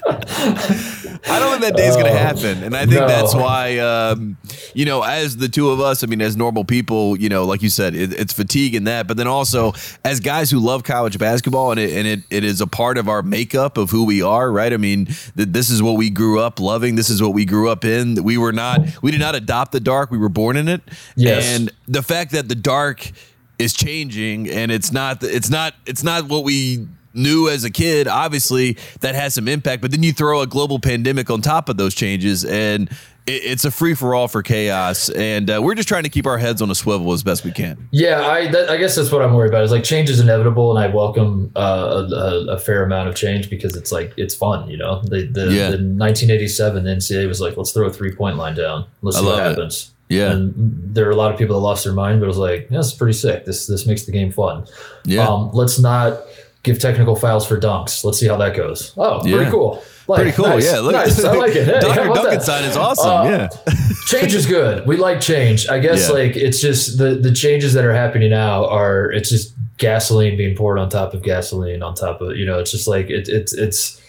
[0.08, 3.08] I don't think that day's going to happen, and I think No.
[3.08, 4.36] that's why, um,
[4.74, 7.62] you know, as the two of us, I mean, as normal people, you know, like
[7.62, 9.72] you said, it, it's fatigue in that, but then also
[10.04, 13.08] as guys who love college basketball, and it and it, it is a part of
[13.08, 14.72] our makeup of who we are, right?
[14.72, 16.94] I mean, th- this is what we grew up loving.
[16.94, 18.22] This is what we grew up in.
[18.22, 20.10] We were not, we did not adopt the dark.
[20.10, 20.82] We were born in it,
[21.16, 21.44] Yes.
[21.58, 23.10] and the fact that the dark
[23.58, 28.06] is changing and it's not it's not it's not what we knew as a kid
[28.08, 31.76] obviously that has some impact but then you throw a global pandemic on top of
[31.76, 32.90] those changes and
[33.26, 36.26] it, it's a free for all for chaos and uh, we're just trying to keep
[36.26, 39.10] our heads on a swivel as best we can Yeah, I that, I guess that's
[39.10, 39.64] what I'm worried about.
[39.64, 43.48] Is like change is inevitable, and I welcome uh, a, a, fair amount of change
[43.50, 45.00] because it's like it's fun, you know.
[45.02, 45.70] The the, Yeah.
[45.70, 49.24] the 1987 the NCAA was like, let's throw a three point line down, let's see
[49.24, 49.42] what it.
[49.42, 49.92] happens.
[50.08, 50.52] yeah And
[50.94, 52.78] there are a lot of people that lost their mind, but it was like, yeah,
[52.78, 53.44] this pretty sick.
[53.44, 54.66] This this makes the game fun.
[55.04, 56.20] yeah Um, let's not
[56.66, 58.04] give technical fouls for dunks.
[58.04, 58.92] Let's see how that goes.
[58.98, 59.36] Oh, Yeah.
[59.36, 59.82] pretty cool.
[60.08, 61.24] Like, pretty cool nice, yeah look nice.
[61.24, 61.66] I like it.
[61.66, 62.04] Hey, Dr.
[62.04, 63.48] how Duncan sign is awesome Uh, yeah
[64.06, 64.86] change is good.
[64.86, 65.66] We like change.
[65.68, 66.14] I guess Yeah.
[66.14, 70.54] like it's just the the changes that are happening now are it's just gasoline being
[70.56, 73.52] poured on top of gasoline on top of you know it's just like it, it's
[73.52, 74.00] it's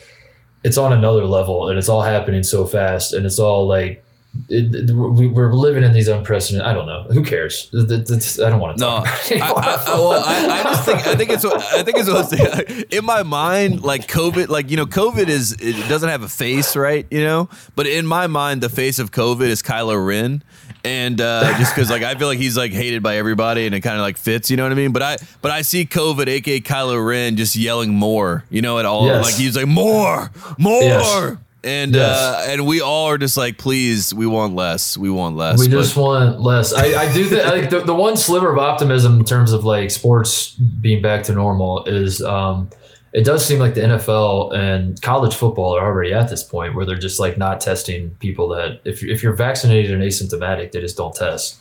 [0.64, 4.04] it's on another level and it's all happening so fast and it's all like
[4.50, 6.68] it, it- we, we're living in these unprecedented.
[6.68, 7.04] I don't know.
[7.12, 7.70] Who cares?
[7.74, 8.82] I don't want to.
[8.84, 11.84] No, talk I, I, I, well, I, I just think I think it's what- I
[11.84, 16.10] think it's what in my mind like COVID like you know COVID is it doesn't
[16.10, 19.62] have a face right you know but in my mind the face of COVID is
[19.64, 20.44] Kylo Ren
[20.86, 23.82] and uh, just because like I feel like he's like hated by everybody and it
[23.82, 26.28] kind of like fits you know what I mean but I but I see COVID
[26.28, 29.24] aka Kylo Ren just yelling more you know at all Yes.
[29.26, 30.82] like he's like more more.
[30.84, 31.38] Yes.
[31.68, 32.18] And Yes.
[32.18, 34.98] uh, and we all are just like, please, we want less.
[34.98, 35.60] We want less.
[35.60, 36.74] We But- just want less.
[36.74, 39.92] I, I do think like the, the one sliver of optimism in terms of like
[39.92, 42.70] sports being back to normal is um,
[43.14, 46.86] it does seem like the NFL and college football are already at this point where
[46.86, 50.96] they're just like not testing people that if if you're vaccinated and asymptomatic, they just
[50.98, 51.60] don't test.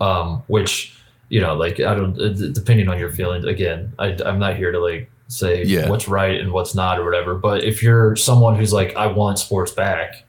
[0.00, 0.94] Um, which
[1.28, 2.14] you know, like I don't
[2.52, 3.44] depending on your feelings.
[3.44, 5.88] Again, I, I'm not here to like say Yeah.
[5.88, 7.34] what's right and what's not or whatever.
[7.34, 10.24] But if you're someone who's like I want sports back,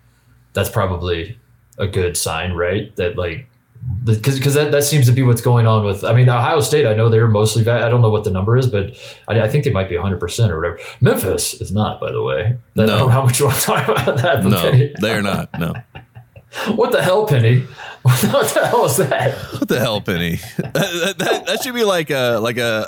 [0.54, 1.38] that's probably
[1.78, 2.96] a good sign, right?
[2.96, 3.48] That like
[4.06, 6.06] because because that, that seems to be what's going on with.
[6.06, 6.86] I mean, Ohio State.
[6.88, 7.68] I know they're mostly.
[7.70, 8.96] I don't know what the number is, but
[9.28, 10.80] I, I think they might be 100 percent or whatever.
[11.02, 12.42] Memphis is not, by the way.
[12.46, 12.86] I No.
[12.86, 14.46] don't know how much you want to talk about that.
[14.46, 15.50] No, Penny, they're not.
[15.60, 15.74] No.
[16.76, 17.66] what the hell, Penny?
[18.04, 18.20] What
[18.54, 19.34] the hell is that?
[19.54, 20.36] What the hell, Penny?
[20.58, 22.86] that, that, that should be like a like a,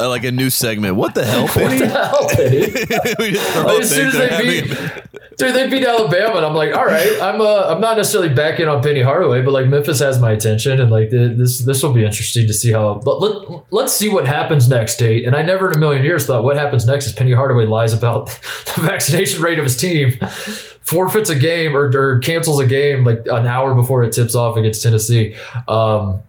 [0.00, 0.96] a like a new segment.
[0.96, 2.60] What the hell, What the hell, Penny?
[3.18, 4.78] we just throw Like, as soon as they beat,
[5.36, 8.68] dude, they beat Alabama, and I'm like, all right, I'm uh, I'm not necessarily backing
[8.68, 11.92] on Penny Hardaway, but like Memphis has my attention, and like the, this this will
[11.92, 12.94] be interesting to see how.
[12.94, 15.26] But let, let's see what happens next, Tate.
[15.26, 17.92] And I never in a million years thought what happens next is Penny Hardaway lies
[17.92, 18.26] about
[18.74, 20.18] the vaccination rate of his team,
[20.80, 24.56] forfeits a game or, or cancels a game like an hour before it tips off
[24.56, 25.36] against Tennessee.
[25.66, 26.22] Um,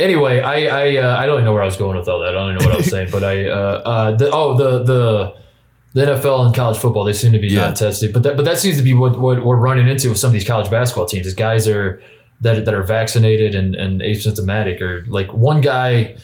[0.00, 2.30] anyway, I I, uh, I don't even know where I was going with all that.
[2.30, 4.82] I don't even know what I was saying, but I uh, uh, the, oh the
[4.84, 5.34] the
[5.94, 7.66] The NFL and college football, they seem to be Yeah.
[7.68, 10.18] not tested, but that but that seems to be what, what we're running into with
[10.18, 11.26] some of these college basketball teams.
[11.26, 12.00] Is guys are
[12.42, 16.16] that that are vaccinated and, and asymptomatic, or like one guy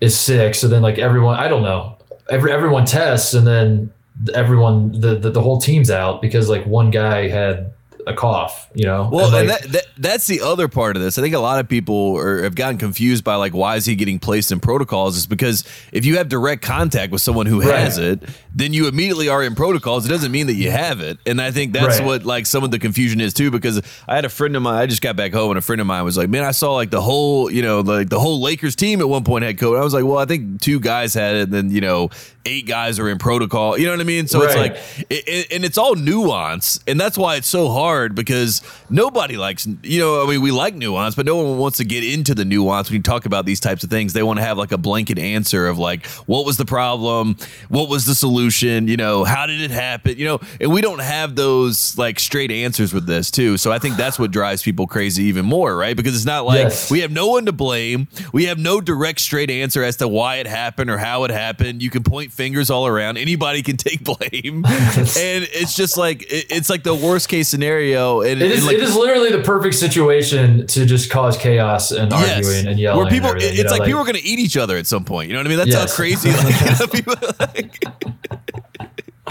[0.00, 1.98] is sick, so then like everyone, I don't know,
[2.30, 3.90] every everyone tests, and then
[4.34, 7.72] everyone the the, the whole team's out because like one guy had
[8.06, 9.08] a cough, you know.
[9.12, 11.18] Well, And, and that, that that's the other part of this.
[11.18, 13.94] I think a lot of people are, have gotten confused by like why is he
[13.94, 15.16] getting placed in protocols?
[15.16, 18.06] Is because if you have direct contact with someone who has Right.
[18.22, 18.22] it,
[18.54, 20.06] then you immediately are in protocols.
[20.06, 22.06] It doesn't mean that you have it, and I think that's Right.
[22.06, 23.50] what like some of the confusion is too.
[23.50, 24.74] Because I had a friend of mine.
[24.80, 26.74] I just got back home, and a friend of mine was like, "Man, I saw
[26.74, 29.78] like the whole you know like the whole Lakers team at one point had COVID."
[29.80, 32.10] I was like, "Well, I think two guys had it, and then you know
[32.44, 34.26] eight guys are in protocol." You know what I mean?
[34.26, 34.76] So it's like
[35.10, 39.66] it, it- and it's all nuance and that's why it's so hard because nobody likes
[39.82, 42.44] you know i mean we like nuance but no one wants to get into the
[42.44, 44.12] nuance when you talk about these types of things.
[44.12, 47.36] They want to have like a blanket answer of like what was the problem?
[47.68, 48.88] What was the solution?
[48.88, 50.16] You know how did it happen?
[50.18, 53.56] You know and we don't have those like straight answers with this too.
[53.56, 55.96] So i think that's what drives people crazy even more right?
[55.96, 56.90] Because it's not like Yes.
[56.90, 58.08] we have no one to blame.
[58.32, 61.82] We have no direct straight answer as to why it happened or how it happened.
[61.82, 66.46] You can point fingers all around anybody can take blame and it's just like it,
[66.50, 69.74] it's like the worst case scenario and, it, is, like, it is literally the perfect
[69.74, 73.00] situation to just cause chaos and yes, arguing and yelling.
[73.00, 75.04] where people it's you know, like, people are going to eat each other at some
[75.04, 75.90] point you know what i mean that's Yes.
[75.90, 77.84] how crazy like, people, like,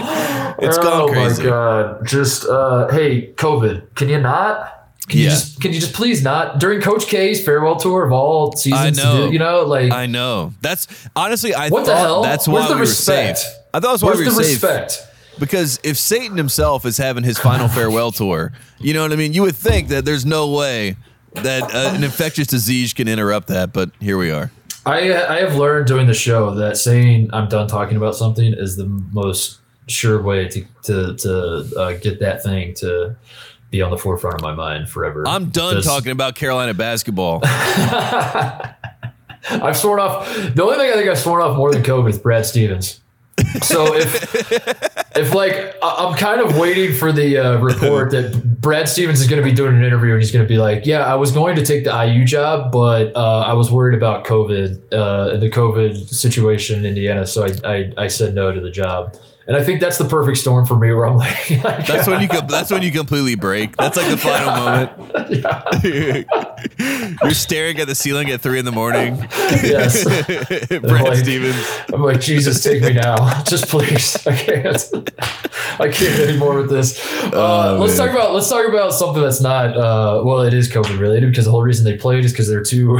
[0.62, 2.06] it's oh gone crazy Oh my god!
[2.06, 4.79] Just uh, hey, COVID, can you not?
[5.10, 8.52] Can you just can you just please not during Coach K's farewell tour of all
[8.52, 8.98] seasons?
[8.98, 9.28] I know.
[9.30, 12.22] You know, like i know that's honestly i what the thought hell?
[12.22, 13.38] that's Where's why the we were respect?
[13.38, 15.06] safe i thought that's why Where's we were the safe respect?
[15.38, 19.32] Because if Satan himself is having his final farewell tour, you know what I mean?
[19.32, 20.96] You would think that there's no way
[21.32, 24.50] that uh, an infectious disease can interrupt that, but here we are.
[24.84, 28.76] I I have learned during the show that saying I'm done talking about something is
[28.76, 33.16] the most sure way to to to uh, get that thing to
[33.70, 35.26] be on the forefront of my mind forever.
[35.26, 37.40] I'm done talking about Carolina basketball.
[37.44, 38.76] I've
[39.76, 40.26] sworn off.
[40.54, 43.00] The only thing I think I've sworn off more than COVID is Brad Stevens.
[43.62, 44.34] So if
[45.16, 49.42] if like I'm kind of waiting for the uh, report that Brad Stevens is going
[49.42, 51.56] to be doing an interview and he's going to be like, "Yeah, I was going
[51.56, 56.08] to take the IU job, but uh, I was worried about COVID uh, the COVID
[56.08, 59.80] situation in Indiana, so I, I I said no to the job." And I think
[59.80, 62.92] that's the perfect storm for me, where I'm like, That's when you that's when you
[62.92, 63.76] completely break.
[63.76, 66.26] That's like the final moment.
[67.22, 69.16] You're staring at the ceiling at three in the morning.
[69.62, 70.04] yes.
[70.68, 71.56] Brad Like- Stevens.
[71.92, 74.24] I'm like, Jesus, take me now, just please.
[74.26, 75.10] I can't.
[75.80, 76.98] I can't anymore with this.
[77.24, 78.06] Uh, Oh, let's man.
[78.08, 79.76] talk about let's talk about something that's not.
[79.76, 82.62] Uh, well, it is COVID related because the whole reason they played is because their
[82.62, 82.98] two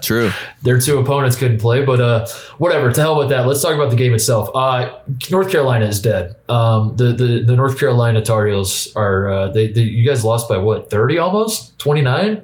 [0.00, 0.30] True.
[0.62, 1.84] their two opponents couldn't play.
[1.84, 2.26] But uh,
[2.58, 2.90] whatever.
[2.92, 3.46] To hell with that.
[3.46, 4.50] Let's talk about the game itself.
[4.54, 4.98] Uh,
[5.30, 6.36] North Carolina is dead.
[6.48, 10.48] Um, the, the the North Carolina Tar Heels are uh, they, they you guys lost
[10.48, 12.42] by what thirty almost twenty nine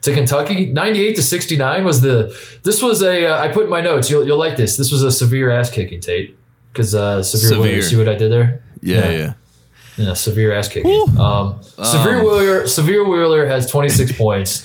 [0.00, 0.64] to Kentucky.
[0.64, 4.10] 98 to 69 was the this was a uh, I put in my notes.
[4.10, 4.76] You'll you'll like this.
[4.78, 6.36] This was a severe ass kicking, Tate.
[6.74, 7.62] Cuz uh severe, Severe.
[7.72, 8.62] Wheeler, see what I did there?
[8.80, 9.10] Yeah, Yeah.
[9.18, 9.32] yeah.
[9.98, 10.90] Yeah, severe ass kicking.
[11.18, 12.24] Um, severe Um.
[12.24, 14.64] Wheeler Sahvir Wheeler has 26 points.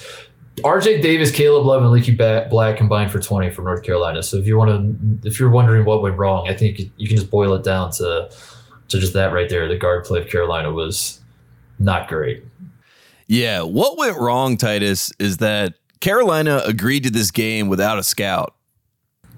[0.58, 4.22] RJ Davis, Caleb Love, and Leaky Black combined for 20 for North Carolina.
[4.22, 7.18] So if you want to, if you're wondering what went wrong, I think you- can
[7.18, 8.30] just boil it down to
[8.90, 9.68] to just that right there.
[9.68, 11.20] The guard play of Carolina was
[11.80, 12.44] not great.
[13.28, 18.54] Yeah, what went wrong, Titus, is that Carolina agreed to this game without a scout.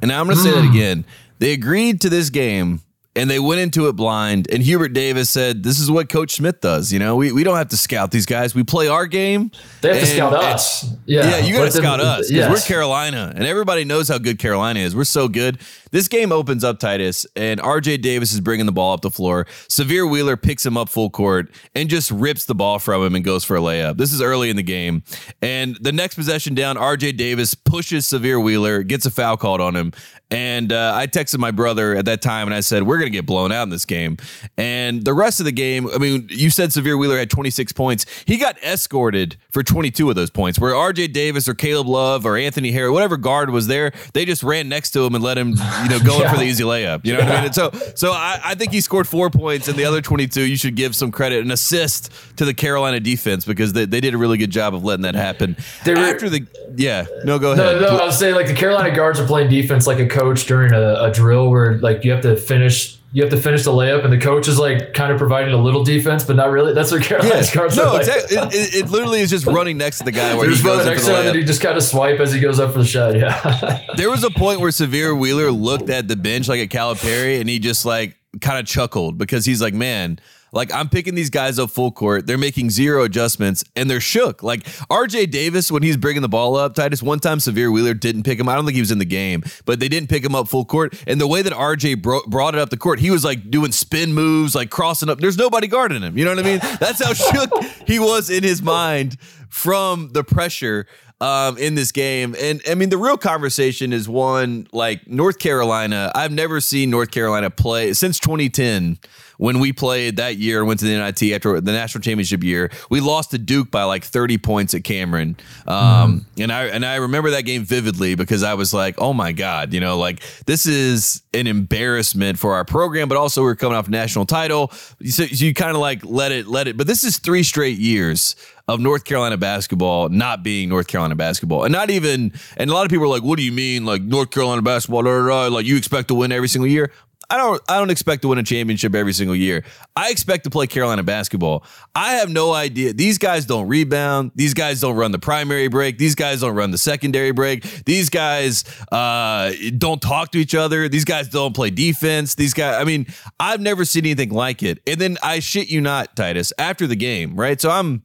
[0.02, 0.72] And I'm going to say that hmm.
[0.72, 1.06] again.
[1.40, 2.82] They agreed to this game
[3.16, 4.50] and they went into it blind.
[4.52, 6.92] And Hubert Davis said, This is what Coach Smith does.
[6.92, 8.54] You know, we, we don't have to scout these guys.
[8.54, 9.52] We play our game.
[9.82, 10.86] They have to scout us.
[11.06, 12.52] Yeah, Yeah, you got to scout us because yes.
[12.52, 14.96] we're Carolina, and everybody knows how good Carolina is.
[14.96, 15.60] We're so good.
[15.96, 19.46] This game opens up Titus, and RJ Davis is bringing the ball up the floor.
[19.70, 23.24] Sahvir Wheeler picks him up full court and just rips the ball from him and
[23.24, 23.96] goes for a layup.
[23.96, 25.04] This is early in the game,
[25.42, 29.74] and the next possession down, RJ Davis pushes Sahvir Wheeler, gets a foul called on
[29.74, 29.94] him,
[30.32, 33.26] and uh, I texted my brother at that time and I said we're gonna get
[33.26, 34.18] blown out in this game.
[34.58, 38.06] And the rest of the game, I mean, you said Sahvir Wheeler had 26 points.
[38.26, 40.60] He got escorted for 22 of those points.
[40.60, 44.42] Where RJ Davis or Caleb Love or Anthony Harris, whatever guard was there, they just
[44.42, 45.56] ran next to him and let him,
[45.86, 47.06] you know, going in for the easy layup.
[47.06, 47.46] You know what I mean?
[47.46, 50.58] And so, so I, I think he scored four points, and the other 22, you
[50.58, 54.18] should give some credit and assist to the Carolina defense because they, they did a
[54.18, 55.56] really good job of letting that happen.
[55.86, 57.82] They were- After the, yeah, no, go No, ahead.
[57.82, 60.74] no, I was saying like the Carolina guards are playing defense like a coach during
[60.74, 64.04] a, a drill where like you have to finish you have to finish the layup
[64.04, 66.74] and the coach is like kind of providing a little defense but not really.
[66.74, 68.02] That's what Carolina's guards are No, like.
[68.02, 68.38] exactly.
[68.38, 70.80] It, it, it literally is just running next to the guy where They're he goes
[70.80, 72.60] running next for the to him and he just kind of swipe as he goes
[72.60, 73.16] up for the shot.
[73.16, 73.82] Yeah.
[73.96, 77.48] There was a point where Sahvir Wheeler looked at the bench like a Calipari and
[77.48, 80.20] he just like kind of chuckled because he's like, man,
[80.56, 82.26] like I'm picking these guys up full court.
[82.26, 84.42] They're making zero adjustments and they're shook.
[84.42, 88.24] Like RJ Davis, when he's bringing the ball up, Titus, one time Sahvir Wheeler didn't
[88.24, 88.48] pick him.
[88.48, 90.66] I don't think he was in the game, but they didn't pick him up full
[90.66, 90.96] court.
[91.06, 93.74] And the way that RJ bro- brought it up the court, he was like doing
[93.74, 95.20] spin moves, like crossing up.
[95.20, 96.18] There's nobody guarding him.
[96.18, 96.60] You know what I mean?
[96.80, 97.52] That's how shook
[97.86, 99.18] he was in his mind
[99.50, 100.88] from the pressure
[101.20, 102.36] um, in this game.
[102.40, 106.12] And I mean, the real conversation is one like North Carolina.
[106.16, 109.00] I've never seen North Carolina play since 2010
[109.38, 112.72] when we played that year and went to the NIT after the national championship year.
[112.90, 115.38] We lost to Duke by like 30 points at Cameron.
[115.68, 116.44] Um, mm.
[116.44, 119.74] And I and I remember that game vividly because I was like, oh my God,
[119.74, 123.90] you know, like this is an embarrassment for our program, but also we're coming off
[123.90, 124.72] national title.
[124.72, 126.78] So, so you kind of like let it, let it.
[126.78, 128.36] But this is three straight years
[128.68, 131.64] of North Carolina basketball not being North Carolina basketball.
[131.64, 133.86] And not even, and a lot of people are like, what do you mean?
[133.86, 136.92] Like North Carolina basketball, blah, blah, blah, like you expect to win every single year?
[137.30, 139.64] I don't I don't expect to win a championship every single year.
[139.96, 141.66] I expect to play Carolina basketball.
[141.96, 142.94] I have no idea.
[142.94, 144.32] These guys don't rebound.
[144.36, 145.98] These guys don't run the primary break.
[145.98, 147.64] These guys don't run the secondary break.
[147.86, 150.88] These guys uh, don't talk to each other.
[150.88, 152.36] These guys don't play defense.
[152.36, 153.08] These guys I mean,
[153.40, 154.80] I've never seen anything like it.
[154.86, 157.60] And then I shit you not, Titus, after the game, right?
[157.60, 158.04] So I'm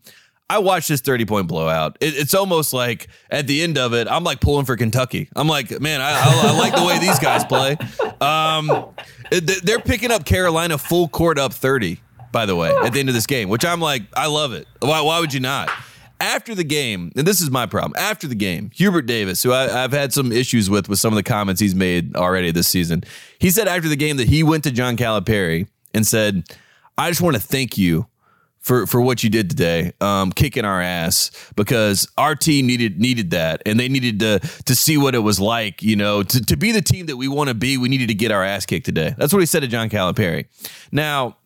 [0.51, 1.97] I watched this 30 point blowout.
[2.01, 5.29] It, it's almost like at the end of it, I'm like pulling for Kentucky.
[5.37, 7.77] I'm like, man, I, I, I like the way these guys play.
[8.21, 8.89] Um,
[9.31, 12.01] they're picking up Carolina full court up 30,
[12.33, 14.67] by the way, at the end of this game, which I'm like, I love it.
[14.81, 15.71] Why, why would you not?
[16.21, 17.93] After the game, and this is my problem.
[17.97, 21.17] After the game, Hubert Davis, who I, I've had some issues with with some of
[21.17, 23.05] the comments he's made already this season,
[23.39, 26.43] he said after the game that he went to John Calipari and said,
[26.99, 28.07] I just want to thank you
[28.61, 33.31] for for what you did today, um, kicking our ass because our team needed needed
[33.31, 35.83] that, and they needed to to see what it was like.
[35.83, 38.15] You know, to to be the team that we want to be, we needed to
[38.15, 39.15] get our ass kicked today.
[39.17, 40.47] That's what he said to John Calipari.
[40.93, 41.37] Now.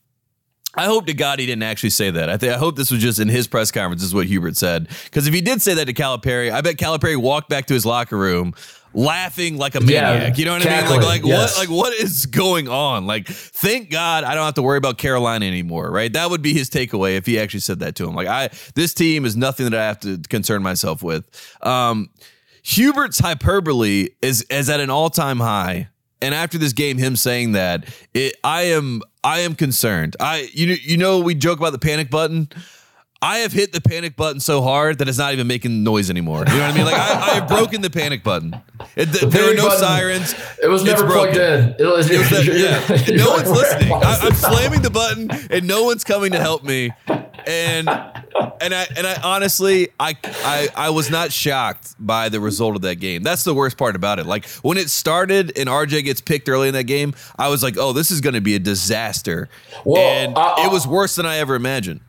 [0.77, 2.29] I hope to God he didn't actually say that.
[2.29, 4.03] I I hope this was just in his press conference.
[4.03, 4.89] Is what Hubert said.
[5.05, 7.87] Because if he did say that to Calipari, I bet Calipari walked back to his
[7.87, 8.55] locker room
[8.95, 10.21] laughing like a maniac.
[10.21, 11.09] Yeah, you know what cackling, I mean?
[11.09, 11.59] Like like yes.
[11.59, 13.07] what like what is going on?
[13.07, 16.13] Like thank God I don't have to worry about Carolina anymore, right?
[16.13, 18.15] That would be his takeaway if he actually said that to him.
[18.15, 21.29] Like I this team is nothing that I have to concern myself with.
[21.63, 22.11] Um
[22.65, 25.89] Hubert's hyperbole is is at an all-time high.
[26.23, 30.17] And after this game him saying that, it I am I am concerned.
[30.21, 32.49] I you you know we joke about the panic button.
[33.25, 36.41] I have hit the panic button so hard that it's not even making noise anymore.
[36.41, 36.85] You know what I mean?
[36.85, 38.55] Like I, I have broken the panic button.
[38.97, 40.35] It, the there are no button, sirens.
[40.63, 41.75] It was never plugged in.
[41.79, 43.17] It was, it was the, yeah.
[43.17, 43.95] no one's listening.
[43.95, 46.91] I, I'm slamming the button, and no one's coming to help me.
[47.47, 52.77] And and I and I honestly I I I was not shocked by the result
[52.77, 53.23] of that game.
[53.23, 54.27] That's the worst part about it.
[54.27, 57.77] Like when it started and RJ gets picked early in that game, I was like,
[57.79, 59.49] oh, this is going to be a disaster.
[59.87, 62.01] Well, and I, it was worse than I ever imagined.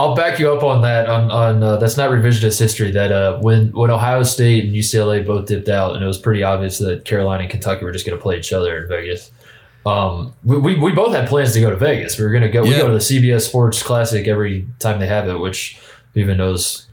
[0.00, 1.10] I'll back you up on that.
[1.10, 2.90] On on uh, that's not revisionist history.
[2.90, 6.42] That uh, when when Ohio State and UCLA both dipped out, and it was pretty
[6.42, 9.30] obvious that Carolina and Kentucky were just going to play each other in Vegas.
[9.84, 12.18] Um, we, we, we both had plans to go to Vegas.
[12.18, 12.64] We were going to go.
[12.64, 12.70] Yeah.
[12.70, 15.78] We go to the CBS Sports Classic every time they have it, which
[16.14, 16.86] even knows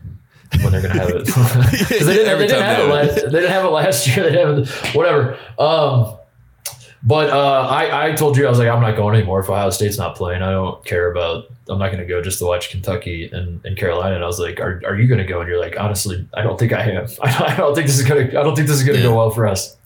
[0.62, 1.26] when they're going to have it
[1.90, 3.16] they didn't, they didn't have it last.
[3.16, 4.24] They didn't have it last year.
[4.26, 5.40] They didn't have it, whatever.
[5.58, 6.17] Um,
[7.04, 9.70] but uh, I, I told you I was like I'm not going anymore if Ohio
[9.70, 10.42] State's not playing.
[10.42, 11.46] I don't care about.
[11.70, 14.16] I'm not going to go just to watch Kentucky and, and Carolina.
[14.16, 15.42] And I was like, Are, are you going to go?
[15.42, 17.08] And you're like, honestly, I don't think I am.
[17.22, 18.22] I don't, think this is gonna.
[18.22, 19.06] I don't think this is gonna yeah.
[19.06, 19.78] go well for us.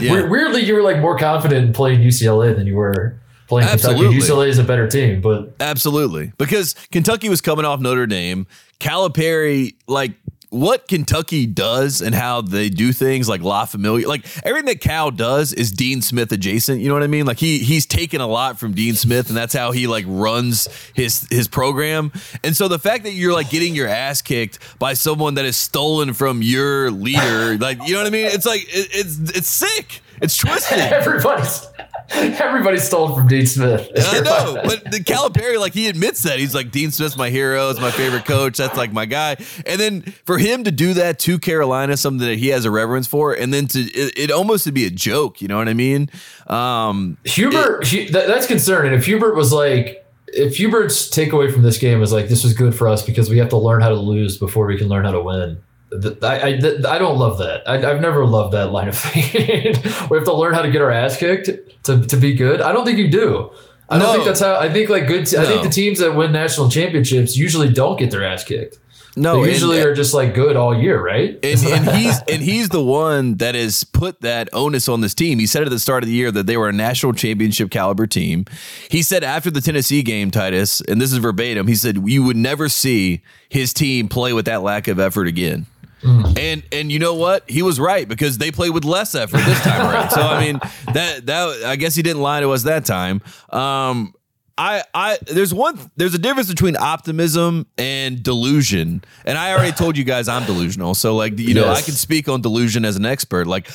[0.00, 0.28] Yeah.
[0.28, 3.18] Weirdly, you were like more confident in playing UCLA than you were
[3.48, 4.14] playing Absolutely.
[4.14, 4.32] Kentucky.
[4.32, 8.46] UCLA is a better team, but absolutely because Kentucky was coming off Notre Dame.
[8.80, 10.12] Calipari like
[10.50, 15.10] what Kentucky does and how they do things like La Familia, like everything that Cal
[15.10, 16.80] does is Dean Smith adjacent.
[16.80, 17.26] You know what I mean?
[17.26, 20.68] Like he he's taken a lot from Dean Smith, and that's how he like runs
[20.94, 22.12] his his program.
[22.42, 25.56] And so the fact that you're like getting your ass kicked by someone that is
[25.56, 28.26] stolen from your leader, like you know what I mean?
[28.26, 30.00] It's like it, it's it's sick.
[30.20, 30.78] It's twisted.
[30.78, 31.66] Everybody's
[32.10, 33.90] Everybody stole from Dean Smith.
[33.96, 37.68] I know, but the Calipari, like he admits that he's like Dean Smith's my hero,
[37.68, 39.36] is my favorite coach, that's like my guy.
[39.66, 43.06] And then for him to do that to Carolina, something that he has a reverence
[43.06, 45.74] for, and then to it, it almost to be a joke, you know what I
[45.74, 46.10] mean?
[46.46, 48.94] Um, Hubert, it, that, that's concerning.
[48.94, 52.74] If Hubert was like, if Hubert's takeaway from this game was like, this was good
[52.74, 55.12] for us because we have to learn how to lose before we can learn how
[55.12, 57.66] to win I, I, I don't love that.
[57.66, 59.72] I, have never loved that line of thinking.
[60.10, 61.48] we have to learn how to get our ass kicked
[61.84, 62.60] to, to be good.
[62.60, 63.50] I don't think you do.
[63.88, 64.56] I don't think that's how.
[64.56, 65.26] I think like good.
[65.26, 65.42] T- no.
[65.42, 68.78] I think the teams that win national championships usually don't get their ass kicked.
[69.16, 71.38] No, they and- usually are just like good all year, right?
[71.42, 75.38] and, and he's and he's the one that has put that onus on this team.
[75.38, 78.06] He said at the start of the year that they were a national championship caliber
[78.06, 78.44] team.
[78.90, 81.66] He said after the Tennessee game, Titus, and this is verbatim.
[81.66, 85.66] He said you would never see his team play with that lack of effort again.
[86.04, 87.48] And and you know what?
[87.50, 90.10] He was right because they played with less effort this time around.
[90.10, 90.60] So I mean
[90.94, 93.20] that that I guess he didn't lie to us that time.
[93.50, 94.14] Um,
[94.60, 99.96] I, I there's one there's a difference between optimism and delusion and i already told
[99.96, 101.78] you guys i'm delusional so like you know Yes.
[101.78, 103.70] i can speak on delusion as an expert like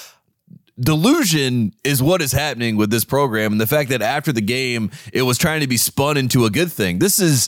[0.79, 4.91] delusion is what is happening with this program and the fact that after the game
[5.13, 7.47] it was trying to be spun into a good thing this is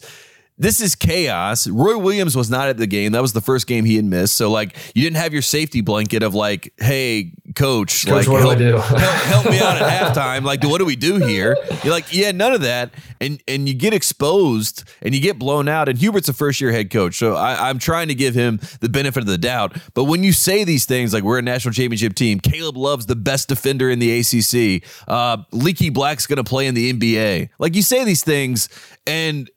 [0.58, 1.68] this is chaos.
[1.68, 3.12] Roy Williams was not at the game.
[3.12, 4.36] That was the first game he had missed.
[4.36, 8.58] So like you didn't have your safety blanket of like, hey, coach, Coach, like what
[8.58, 8.96] do I help, do?
[8.96, 10.44] help, help me out at halftime.
[10.44, 11.58] Like, what do we do here?
[11.84, 12.94] You're like, yeah, none of that.
[13.20, 15.90] And and you get exposed and you get blown out.
[15.90, 17.18] And Hubert's a first year head coach.
[17.18, 19.78] So I, I'm trying to give him the benefit of the doubt.
[19.94, 23.16] But when you say these things like we're a national championship team, Caleb Love's the
[23.16, 24.88] best defender in the ACC.
[25.08, 27.50] Uh, Leaky Black's going to play in the NBA.
[27.60, 28.70] Like you say these things
[29.06, 29.50] and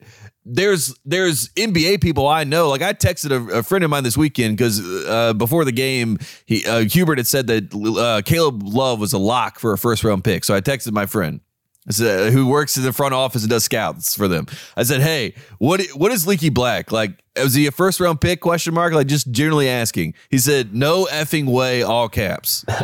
[0.49, 2.69] there's there's NBA people I know.
[2.69, 6.17] Like I texted a, a friend of mine this weekend because uh, before the game,
[6.45, 10.03] he uh, Hubert had said that uh, Caleb Love was a lock for a first
[10.03, 10.43] round pick.
[10.43, 11.41] So I texted my friend.
[11.87, 14.47] I said, who works in the front office and does scouts for them.
[14.75, 17.23] I said, "Hey, what what is Leaky Black like?
[17.35, 18.41] Was he a first round pick?
[18.41, 18.93] Question mark.
[18.93, 22.65] Like just generally asking." He said, "No effing way." All caps.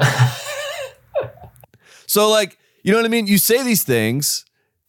[2.08, 3.28] so like, you know what I mean?
[3.28, 4.46] You say these things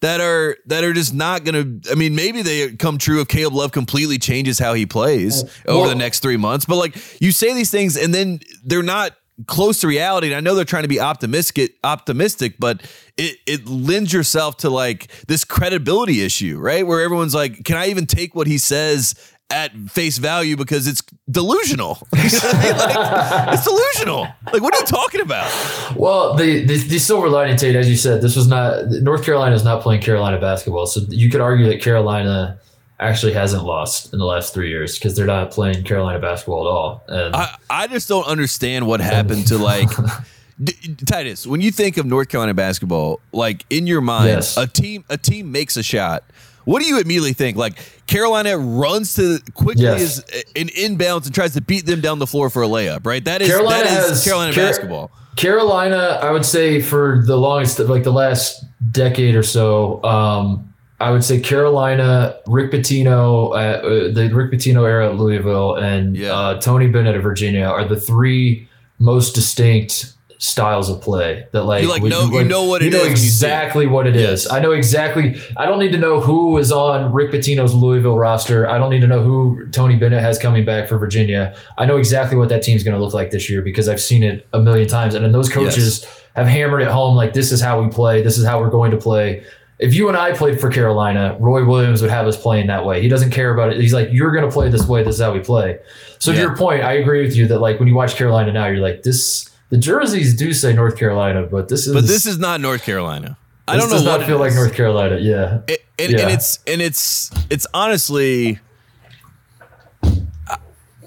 [0.07, 1.65] that are that are just not gonna.
[1.91, 5.81] I mean, maybe they come true if Caleb Love completely changes how he plays over
[5.81, 6.65] Well- the next three months.
[6.65, 10.29] But like, you say these things and then they're not close to reality.
[10.29, 12.83] And I know they're trying to be optimistic, optimistic, but
[13.17, 16.87] it it lends yourself to like this credibility issue, right?
[16.87, 19.17] Where everyone's like, can I even take what he says?
[19.49, 21.99] At face value because it's delusional.
[22.17, 22.77] You know what I mean?
[22.77, 24.27] Like, it's delusional.
[24.53, 25.49] Like, what are you talking about?
[25.95, 29.55] Well, the, the the silver lining, Tate, as you said, this was not North Carolina
[29.55, 32.59] is not playing Carolina basketball, so you could argue that Carolina
[32.99, 36.71] actually hasn't lost in the last three years because they're not playing Carolina basketball at
[36.71, 37.05] all.
[37.09, 39.89] And I, I just don't understand what happened to like
[40.65, 40.73] D-
[41.07, 41.47] Titus.
[41.47, 44.57] When you think of North Carolina basketball, like in your mind, Yes.
[44.57, 46.25] a team a team makes a shot.
[46.67, 47.57] What do you immediately think?
[47.57, 50.19] Like Carolina runs to quickly Yes.
[50.29, 53.25] as in inbounds and tries to beat them down the floor for a layup, right?
[53.25, 55.11] That is Carolina that is has- Carolina Car- basketball.
[55.37, 61.11] Carolina, I would say for the longest, like the last decade or so, um, I
[61.11, 66.33] would say Carolina, Rick Pitino, uh, uh, the Rick Pitino era at Louisville, and Yeah.
[66.33, 68.67] uh, Tony Bennett of Virginia are the three
[68.99, 72.93] most distinct styles of play that like You, like, know- you know what you it
[72.93, 73.49] know is when you see it.
[73.49, 74.47] exactly what it is.
[74.49, 75.41] I know exactly.
[75.57, 78.69] I don't need to know who is on Rick Pitino's Louisville roster.
[78.69, 81.57] I don't need to know who Tony Bennett has coming back for Virginia.
[81.79, 84.23] I know exactly what that team's going to look like this year because I've seen
[84.23, 85.15] it a million times.
[85.15, 88.21] And then those coaches have hammered it home like this is how we play.
[88.23, 89.43] This is how we're going to play.
[89.79, 93.03] If you and I played for Carolina, Roy Williams would have us playing that way.
[93.03, 93.81] He doesn't care about it.
[93.81, 95.03] He's like, you're going to play this way.
[95.03, 95.79] This is how we play.
[96.19, 96.37] So Yeah.
[96.39, 98.79] to your point, I agree with you that like when you watch Carolina now, you're
[98.81, 99.51] like this.
[99.71, 103.37] The jerseys do say North Carolina, but this is But this is not North Carolina.
[103.69, 104.55] I don't know does not it feel like.
[104.55, 105.19] North Carolina.
[105.19, 105.61] Yeah.
[105.67, 106.21] It- and, Yeah.
[106.21, 108.59] and it's and it's it's honestly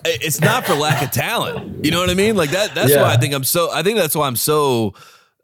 [0.05, 3.01] it's not for lack of talent you know what i mean like that that's Yeah.
[3.03, 4.93] why i think i'm so i think that's why i'm so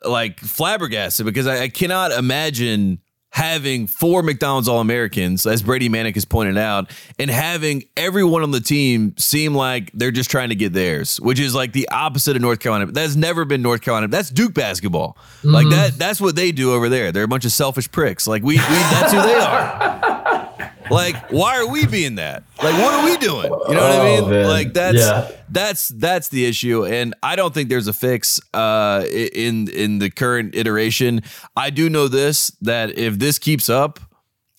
[0.04, 3.00] like flabbergasted because i, I cannot imagine
[3.36, 8.62] having four mcdonald's all-americans as Brady Manek has pointed out and having everyone on the
[8.62, 12.42] team seem like they're just trying to get theirs which is like the opposite of
[12.42, 12.90] north carolina.
[12.90, 14.08] That's never been north carolina.
[14.08, 15.18] That's duke basketball.
[15.44, 15.72] Like mm-hmm.
[15.72, 17.12] that that's what they do over there.
[17.12, 18.26] They're a bunch of selfish pricks.
[18.26, 20.42] Like we, we that's who they are
[20.90, 22.44] like why are we being that?
[22.62, 23.44] Like what are we doing?
[23.46, 24.30] You know what i Oh, mean?
[24.30, 24.48] man.
[24.48, 25.32] like that's Yeah.
[25.50, 26.86] that's that's the issue.
[26.86, 31.22] And i don't think there's a fix uh in in the current iteration.
[31.56, 34.00] I do know this that if this keeps up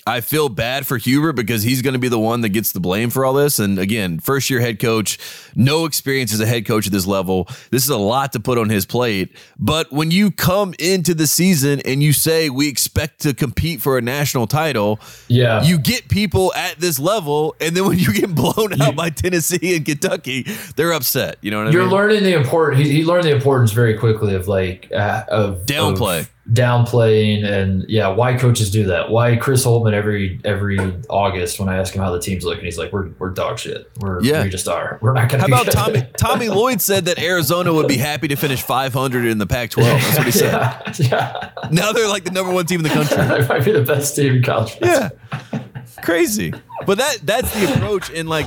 [0.08, 2.78] I feel bad for Hubert because he's going to be the one that gets the
[2.78, 3.58] blame for all this.
[3.58, 5.18] And again, first year head coach,
[5.56, 7.48] no experience as a head coach at this level.
[7.72, 9.36] This is a lot to put on his plate.
[9.58, 13.98] But when you come into the season and you say we expect to compete for
[13.98, 15.64] a national title, Yeah.
[15.64, 19.74] you get people at this level, and then when you get blown out by Tennessee
[19.74, 20.46] and Kentucky,
[20.76, 21.38] they're upset.
[21.40, 21.72] You know what I mean?
[21.80, 22.80] You're learning the important.
[22.84, 26.20] He, he learned the importance very quickly of like uh, of Downplay.
[26.20, 29.10] of downplaying, and yeah, why coaches do that.
[29.10, 30.78] Why Chris Holtmann every every
[31.08, 33.90] August when I ask him how the team's looking, he's like, "We're we're dog shit.
[34.00, 34.44] We're Yeah.
[34.44, 34.98] we just are.
[35.02, 35.72] We're not gonna." Be." How about.
[35.76, 36.02] Tommy?
[36.16, 39.82] Tommy Lloyd said that Arizona would be happy to finish 500 in the Pac-12.
[39.84, 40.52] That's what he said.
[40.52, 41.68] yeah, yeah.
[41.70, 43.16] Now they're like the number one team in the country.
[43.26, 44.76] They might be the best team in college.
[44.80, 45.10] Yeah,
[46.02, 46.52] crazy.
[46.86, 48.46] But that that's the approach, and like,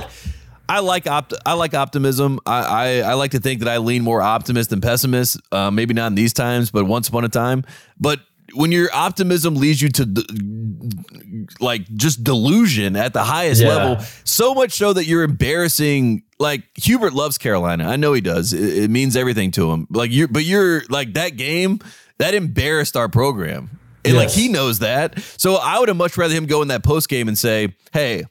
[0.70, 2.38] I like opt- I like optimism.
[2.46, 5.40] I, I, I like to think that I lean more optimist than pessimist.
[5.52, 7.64] Uh, maybe not in these times, but once upon a time.
[7.98, 8.20] But
[8.54, 10.24] when your optimism leads you to d-
[11.60, 13.68] like just delusion at the highest Yeah.
[13.68, 16.22] level, so much so that you're embarrassing.
[16.38, 17.86] Like Hubert loves Carolina.
[17.88, 18.52] I know he does.
[18.52, 19.86] It, it means everything to him.
[19.90, 21.80] Like you, but you're like that game
[22.18, 23.70] that embarrassed our program.
[24.04, 25.18] And like he knows that.
[25.36, 28.24] So I would have much rather him go in that post game and say, Hey,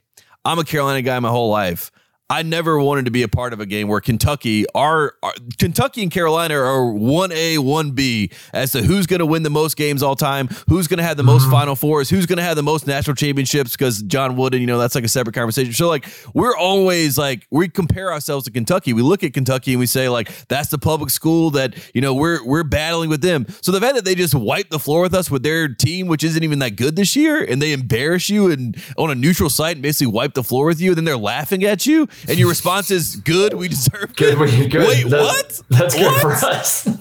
[0.44, 1.92] I'm a Carolina guy my whole life.
[2.32, 6.04] I never wanted to be a part of a game where Kentucky are, are Kentucky
[6.04, 10.16] and Carolina are 1A, 1B as to who's going to win the most games all
[10.16, 11.54] time, who's going to have the most mm-hmm.
[11.54, 14.78] final fours, who's going to have the most national championships because John Wooden, you know,
[14.78, 15.74] that's like a separate conversation.
[15.74, 16.06] So like
[16.36, 18.94] we're always like we compare ourselves to Kentucky.
[18.94, 22.14] We look at Kentucky and we say like that's the public school that, you know,
[22.14, 23.48] we're we're battling with them.
[23.64, 26.24] So the fact that they just wipe the floor with us with their team which
[26.24, 29.78] isn't even that good this year and they embarrass you and on a neutral site
[29.78, 32.50] and basically wipe the floor with you and then they're laughing at you and your
[32.50, 34.38] response is good, we deserve Good,
[34.72, 34.88] good.
[34.88, 35.62] Wait, That- what?
[35.70, 36.22] That's good what?
[36.22, 36.88] for us.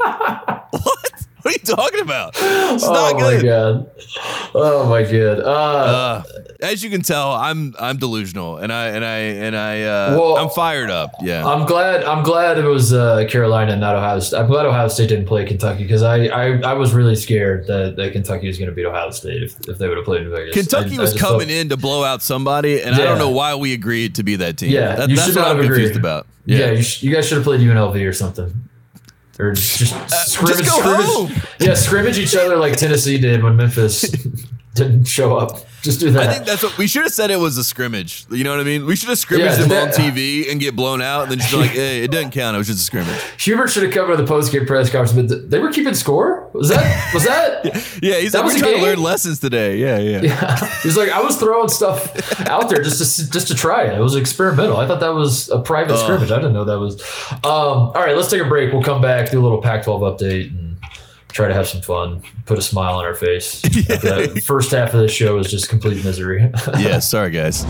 [0.70, 0.97] What?
[1.48, 2.34] What are you talking about?
[2.36, 3.44] It's oh not my good.
[3.46, 3.90] god.
[4.54, 5.40] Oh my god.
[5.40, 6.22] Uh, Uh,
[6.60, 10.36] as you can tell, I'm I'm delusional, and I and I and I uh, Well,
[10.36, 11.12] I'm fired up.
[11.22, 12.04] Yeah, I'm glad.
[12.04, 14.20] I'm glad it was uh, Carolina, and not Ohio.
[14.20, 14.36] State.
[14.40, 17.96] I'm glad Ohio State didn't play Kentucky because I, I, I was really scared that,
[17.96, 20.30] that Kentucky was going to beat Ohio State if, if they would have played in
[20.30, 20.54] Vegas.
[20.54, 23.18] Kentucky I- I was just coming felt- in to blow out somebody, and I don't
[23.18, 24.70] know why we agreed to be that team.
[24.70, 26.00] Yeah, That- you that's should what not I'm have confused agreed.
[26.00, 26.26] about.
[26.44, 28.67] Yeah, Yeah, you, sh- you guys should have played UNLV or something,
[29.38, 29.78] or just
[30.30, 31.32] scrimmage, Uh, scrimmage home.
[31.60, 34.02] yeah, scrimmage each other like Tennessee did when Memphis
[34.74, 35.60] didn't show up.
[35.88, 36.28] Just do that.
[36.28, 37.30] I think that's what we should have said.
[37.30, 38.26] It was a scrimmage.
[38.30, 38.84] You know what I mean?
[38.84, 41.38] We should have scrimmaged Yeah, them that- on TV and get blown out, and then
[41.38, 42.54] just be like, "Hey, it doesn't count.
[42.54, 45.48] It was just a scrimmage." Hubert should have covered the post game press conference, but
[45.50, 46.50] they were keeping score.
[46.52, 47.14] Was that?
[47.14, 47.64] Was that?
[48.02, 49.78] Yeah, he's That like, was we're trying to learn lessons today.
[49.78, 50.20] Yeah, yeah.
[50.28, 50.56] Yeah.
[50.82, 52.12] He's like, I was throwing stuff
[52.48, 53.98] out there just to just to try it.
[53.98, 54.76] It was experimental.
[54.76, 56.30] I thought that was a private scrimmage.
[56.30, 57.00] I didn't know that was.
[57.32, 58.72] Um, all right, let's take a break.
[58.72, 60.67] We'll come back, do a little Pac-12 update, and
[61.28, 63.62] try to have some fun, put a smile on our face.
[63.88, 66.50] That first half of the show is just complete misery.
[66.78, 67.64] yeah, sorry guys.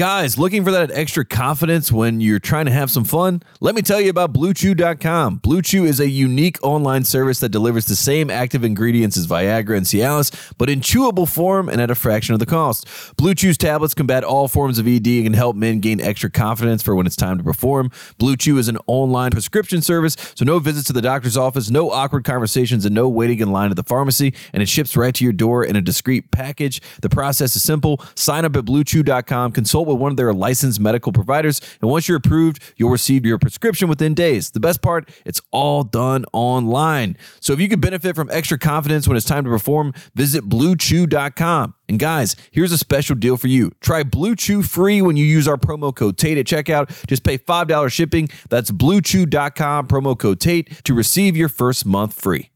[0.00, 3.42] Guys, looking for that extra confidence when you're trying to have some fun?
[3.60, 5.40] Let me tell you about BlueChew.com.
[5.40, 9.84] BlueChew is a unique online service that delivers the same active ingredients as Viagra and
[9.84, 12.86] Cialis, but in chewable form and at a fraction of the cost.
[13.18, 16.94] BlueChew's tablets combat all forms of ED and can help men gain extra confidence for
[16.94, 17.90] when it's time to perform.
[18.18, 22.24] BlueChew is an online prescription service, so no visits to the doctor's office, no awkward
[22.24, 25.34] conversations, and no waiting in line at the pharmacy, and it ships right to your
[25.34, 26.80] door in a discreet package.
[27.02, 28.02] The process is simple.
[28.14, 32.16] Sign up at bluechew.com, consult with one of their licensed medical providers, and once you're
[32.16, 34.50] approved, you'll receive your prescription within days.
[34.50, 37.16] The best part, it's all done online.
[37.40, 41.74] So if you could benefit from extra confidence when it's time to perform, visit bluechew.com.
[41.88, 43.72] And guys, here's a special deal for you.
[43.80, 47.06] Try Blue Chew free when you use our promo code TATE at checkout.
[47.06, 48.28] Just pay $5 shipping.
[48.48, 52.50] That's bluechew.com, promo code TATE to receive your first month free.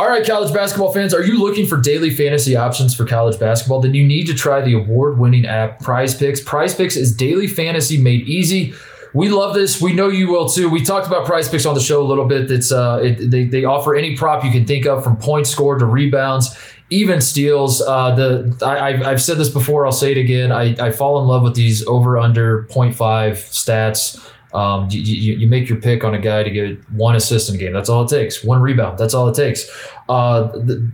[0.00, 3.82] All right, college basketball fans, are you looking for daily fantasy options for college basketball?
[3.82, 6.40] Then you need to try the award winning app Prize Picks.
[6.40, 8.72] Prize Picks is daily fantasy made easy.
[9.12, 9.78] We love this.
[9.78, 10.70] We know you will too.
[10.70, 12.48] We talked about Prize Picks on the show a little bit.
[12.48, 15.80] That's uh, it, they they offer any prop you can think of, from points scored
[15.80, 17.82] to rebounds, even steals.
[17.82, 19.84] Uh, the I, I've, I've said this before.
[19.84, 20.50] I'll say it again.
[20.50, 24.18] I, I fall in love with these over under 0.5 stats.
[24.52, 27.54] Um, you, you, you make your pick on a guy to get one assist in
[27.54, 27.72] a game.
[27.72, 28.42] That's all it takes.
[28.42, 28.98] One rebound.
[28.98, 29.68] That's all it takes.
[30.08, 30.90] Uh, the,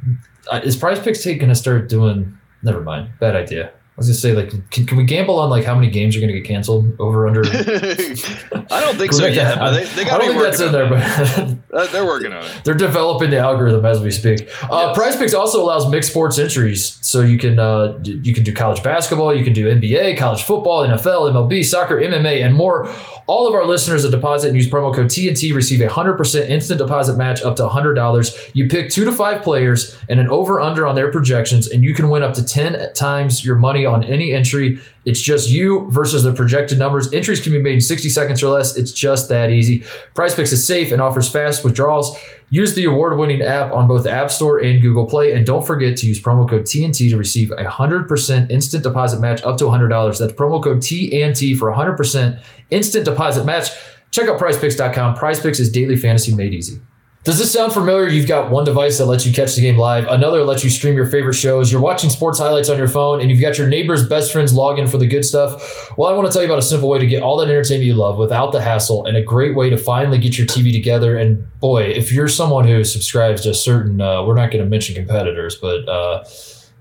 [0.63, 2.37] is Prize Picks going to start doing?
[2.63, 3.11] Never mind.
[3.19, 3.73] Bad idea.
[3.97, 6.21] I was gonna say like, can, can we gamble on like how many games are
[6.21, 7.41] gonna get canceled over under?
[7.47, 12.07] I don't think so they, they I don't think that's in there, but Uh, they're
[12.07, 12.51] working on it.
[12.65, 14.49] they're developing the algorithm as we speak.
[14.63, 14.95] Uh.
[14.95, 18.83] Prize Picks also allows mixed sports entries, so you can uh, you can do college
[18.83, 22.89] basketball, you can do NBA, college football, NFL, MLB, soccer, MMA, and more.
[23.27, 26.49] All of our listeners that deposit and use promo code TNT receive a hundred percent
[26.49, 28.39] instant deposit match up to hundred dollars.
[28.53, 31.93] You pick two to five players and an over under on their projections, and you
[31.95, 34.79] can win up to ten times your money on any entry.
[35.05, 37.13] It's just you versus the projected numbers.
[37.13, 38.77] Entries can be made in 60 seconds or less.
[38.77, 39.85] It's just that easy.
[40.15, 42.19] Prize Picks is safe and offers fast withdrawals.
[42.51, 45.97] Use the award-winning app on both the App Store and Google Play, and don't forget
[45.99, 50.19] to use promo code TNT to receive a 100% instant deposit match up to $100.
[50.19, 53.71] That's promo code TNT for 100% instant deposit match.
[54.11, 55.17] Check out PrizePicks.com.
[55.17, 56.81] PrizePicks is daily fantasy made easy.
[57.27, 58.07] Does this sound familiar?
[58.07, 60.95] You've got one device that lets you catch the game live, another lets you stream
[60.95, 61.73] your favorite shows.
[61.73, 64.79] You're watching sports highlights on your phone, and you've got your neighbor's best friends log
[64.79, 65.91] in for the good stuff.
[65.99, 67.85] Well, I want to tell you about a simple way to get all that entertainment
[67.85, 71.17] you love without the hassle, and a great way to finally get your TV together.
[71.17, 74.95] And boy, if you're someone who subscribes to certain, uh, we're not going to mention
[74.95, 76.23] competitors, but uh,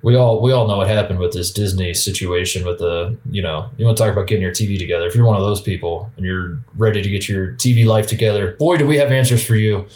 [0.03, 3.67] we all we all know what happened with this Disney situation with the you know
[3.77, 5.07] you want to talk about getting your TV together.
[5.07, 8.55] If you're one of those people and you're ready to get your TV life together,
[8.59, 9.87] boy, do we have answers for you.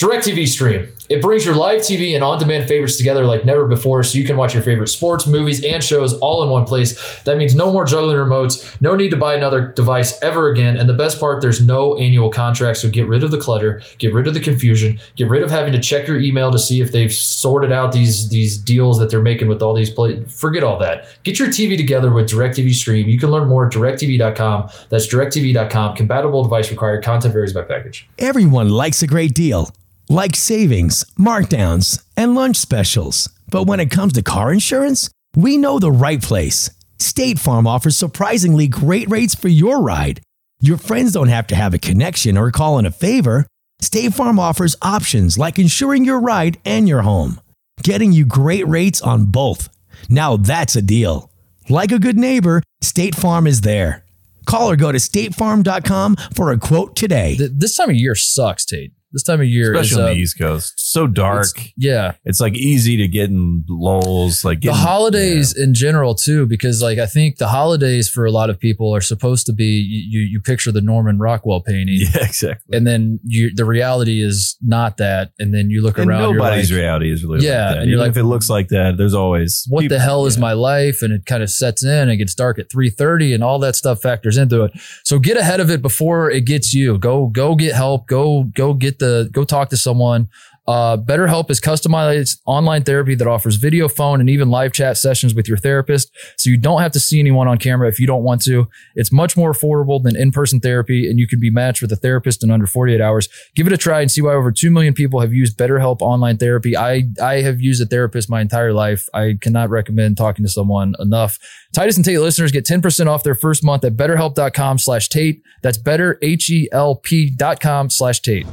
[0.00, 0.88] DirecTV Stream.
[1.10, 4.38] It brings your live TV and on-demand favorites together like never before, so you can
[4.38, 7.20] watch your favorite sports, movies, and shows all in one place.
[7.24, 10.88] That means no more juggling remotes, no need to buy another device ever again, and
[10.88, 12.78] the best part, there's no annual contract.
[12.78, 15.74] So get rid of the clutter, get rid of the confusion, get rid of having
[15.74, 19.20] to check your email to see if they've sorted out these these deals that they're
[19.20, 20.24] making with all these play.
[20.24, 21.08] Forget all that.
[21.24, 23.06] Get your TV together with DirecTV Stream.
[23.06, 24.70] You can learn more at directv.com.
[24.88, 25.96] That's directv.com.
[25.96, 27.04] Compatible device required.
[27.04, 28.08] Content varies by package.
[28.18, 29.74] Everyone likes a great deal,
[30.10, 33.28] like savings, markdowns, and lunch specials.
[33.48, 36.68] But when it comes to car insurance, we know the right place.
[36.98, 40.20] State Farm offers surprisingly great rates for your ride.
[40.60, 43.46] Your friends don't have to have a connection or call in a favor.
[43.80, 47.40] State Farm offers options like insuring your ride and your home,
[47.84, 49.68] getting you great rates on both.
[50.08, 51.30] Now that's a deal.
[51.68, 54.04] Like a good neighbor, State Farm is there.
[54.44, 57.36] Call or go to statefarm.com for a quote today.
[57.38, 58.92] This time of year sucks, Tate.
[59.12, 60.74] This time of year Especially is on uh, the East Coast.
[60.76, 61.46] So dark.
[61.56, 64.44] it's- yeah, It's, like easy to get in lulls.
[64.44, 68.30] Like the getting, holidays in general too, because like I think the holidays for a
[68.30, 72.08] lot of people are supposed to be you you picture the Norman Rockwell painting, Yeah,
[72.14, 72.76] yeah exactly.
[72.76, 76.70] and then you the reality is not that, and then you look And around, nobody's
[76.70, 78.96] like, reality is really Yeah, like and you're Even like, if it looks like that,
[78.96, 80.40] there's always what people- the hell is yeah.
[80.42, 83.58] my life and it kind of sets in and gets dark at 3.30 and all
[83.58, 84.72] that stuff factors into it
[85.04, 88.72] so get ahead of it before it gets you go go get help go go
[88.74, 90.28] get the go talk to someone
[90.70, 95.34] uh, BetterHelp is customized online therapy that offers video, phone, and even live chat sessions
[95.34, 96.16] with your therapist.
[96.36, 98.68] So you don't have to see anyone on camera if you don't want to.
[98.94, 102.44] It's much more affordable than in-person therapy, and you can be matched with a therapist
[102.44, 103.28] in under 48 hours.
[103.56, 106.36] Give it a try and see why over 2 million people have used BetterHelp online
[106.38, 106.76] therapy.
[106.76, 109.08] I, I have used a therapist my entire life.
[109.12, 111.40] I cannot recommend talking to someone enough.
[111.72, 115.42] Titus and Tate listeners get 10% off their first month at betterhelp.com slash Tate.
[115.62, 118.46] That's better, H-E-L-P dot com slash Tate.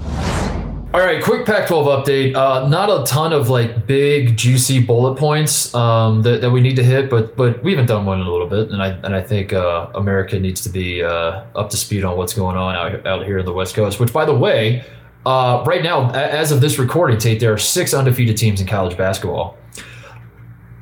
[0.93, 2.35] All right, quick Pac-12 update.
[2.35, 6.77] Uh, not a ton of like big juicy bullet points um, that, that we need
[6.77, 9.13] to hit, but but we haven't done one in a little bit, and I and
[9.13, 12.73] I think uh, America needs to be uh, up to speed on what's going on
[12.73, 13.99] out, out here in the West Coast.
[13.99, 14.85] Which, by the way,
[15.25, 18.97] uh, right now, as of this recording, Tate, there are six undefeated teams in college
[18.97, 19.57] basketball.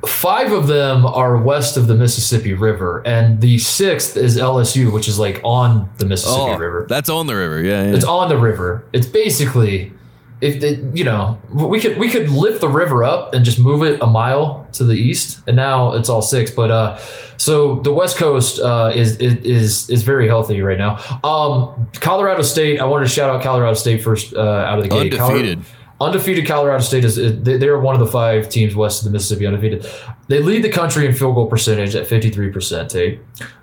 [0.04, 5.08] Five of them are west of the Mississippi River, and the sixth is LSU, which
[5.08, 6.86] is like on the Mississippi Oh, River.
[6.88, 7.60] that's on the river.
[7.62, 7.94] Yeah, yeah.
[7.94, 8.84] It's on the river.
[8.92, 9.92] It's basically,
[10.40, 13.82] if it, you know, we could we could lift the river up and just move
[13.82, 16.50] it a mile to the east, and now it's all six.
[16.52, 16.98] But uh,
[17.38, 20.98] so the West Coast uh, is is is very healthy right now.
[21.24, 22.80] Um, Colorado State.
[22.80, 25.14] I wanted to shout out Colorado State first uh, out of the gate.
[25.16, 25.62] Colorado-
[26.00, 26.46] Undefeated.
[26.46, 29.86] Colorado State is they- they're one of the five teams west of the Mississippi undefeated.
[30.28, 32.88] They lead the country in field goal percentage at 53%.
[32.90, 33.20] Tate.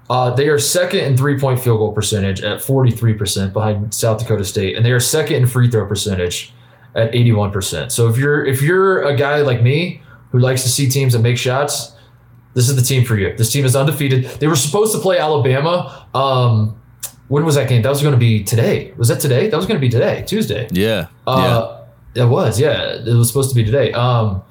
[0.09, 4.43] Uh, they are second in three point field goal percentage at 43% behind South Dakota
[4.45, 6.53] State, and they are second in free throw percentage
[6.95, 7.91] at 81%.
[7.91, 11.19] So if you're if you're a guy like me who likes to see teams that
[11.19, 11.91] make shots,
[12.55, 13.35] this is the team for you.
[13.37, 14.25] This team is undefeated.
[14.39, 16.07] They were supposed to play Alabama.
[16.15, 16.75] Um,
[17.27, 17.81] when was that game?
[17.83, 18.91] That was going to be today.
[18.97, 19.49] Was that today?
[19.49, 20.67] That was going to be today, Tuesday.
[20.71, 21.07] yeah.
[21.25, 21.82] Uh,
[22.15, 22.93] It was, yeah.
[22.95, 23.91] It was supposed to be today.
[23.93, 24.43] Um,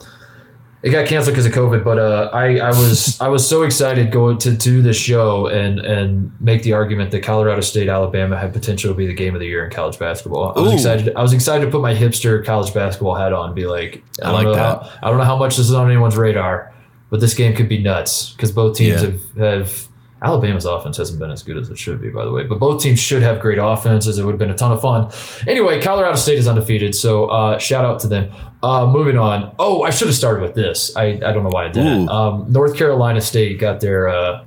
[0.82, 4.10] it got canceled because of COVID, but uh, I, I was I was so excited
[4.10, 8.52] going to do this show and and make the argument that Colorado State Alabama had
[8.52, 10.52] potential to be the game of the year in college basketball.
[10.58, 10.74] I was Ooh.
[10.74, 11.14] excited.
[11.14, 14.24] I was excited to put my hipster college basketball hat on, and be like, I,
[14.24, 14.82] I don't like know that.
[14.82, 16.72] How, I don't know how much this is on anyone's radar,
[17.10, 19.10] but this game could be nuts because both teams Yeah.
[19.10, 19.88] have have.
[20.22, 22.44] Alabama's offense hasn't been as good as it should be, by the way.
[22.44, 24.18] But both teams should have great offenses.
[24.18, 25.10] It would have been a ton of fun.
[25.48, 28.30] Anyway, Colorado State is undefeated, so uh, shout out to them.
[28.62, 29.54] Uh, moving on.
[29.58, 30.96] Oh, I should have started with this.
[30.96, 32.08] I, I don't know why I didn't.
[32.08, 34.44] Um, North Carolina State got their uh,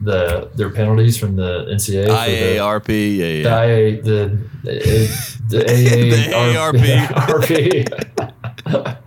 [0.00, 2.04] the their penalties from the NCAA.
[2.04, 2.88] for the- IARP.
[3.16, 3.64] Yeah, the yeah.
[3.66, 5.08] IA, the the,
[5.48, 5.64] The
[6.30, 6.76] AARP.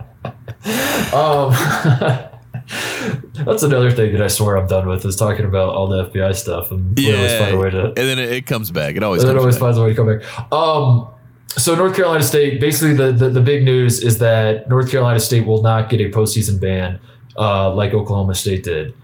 [1.14, 2.29] um,
[3.44, 6.34] that's another thing that I swear I'm done with is talking about all the FBI
[6.36, 8.96] stuff and always find a way to and then it, it comes back.
[8.96, 9.60] It always it always back.
[9.60, 10.52] finds a way to come back.
[10.52, 11.08] Um,
[11.56, 15.46] so North Carolina State, basically the, the the big news is that North Carolina State
[15.46, 17.00] will not get a postseason ban
[17.36, 18.94] uh, like Oklahoma State did,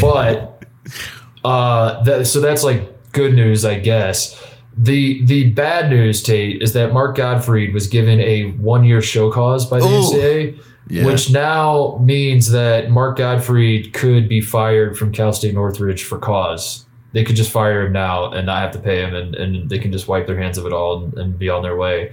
[0.00, 0.64] but
[1.44, 4.40] uh, that, so that's like good news, I guess.
[4.76, 9.30] The the bad news, Tate, is that Mark Gottfried was given a one year show
[9.30, 10.00] cause by the Ooh.
[10.00, 11.06] NCAA, Yeah.
[11.06, 16.84] which now means that Mark Gottfried could be fired from Cal State Northridge for cause.
[17.12, 19.78] They could just fire him now and not have to pay him, and, and they
[19.78, 22.12] can just wipe their hands of it all and, and be on their way.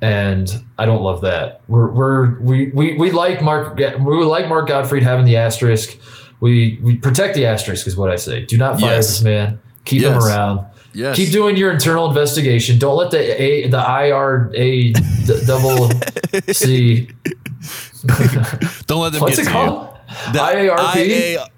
[0.00, 1.60] and I don't love that.
[1.68, 5.98] We're, we're we, we we like Mark we like Mark Gottfried having the asterisk.
[6.40, 8.44] We we protect the asterisk is what I say.
[8.46, 9.08] Do not fire Yes.
[9.08, 9.60] this man.
[9.84, 10.66] Keep him around.
[10.94, 11.16] Yes.
[11.16, 12.78] Keep doing your internal investigation.
[12.78, 14.92] Don't let the a the IRA
[15.46, 15.90] double
[16.52, 17.10] C.
[18.86, 19.94] Don't let them What's get it to called?
[19.94, 20.32] you.
[20.32, 20.96] The IARP?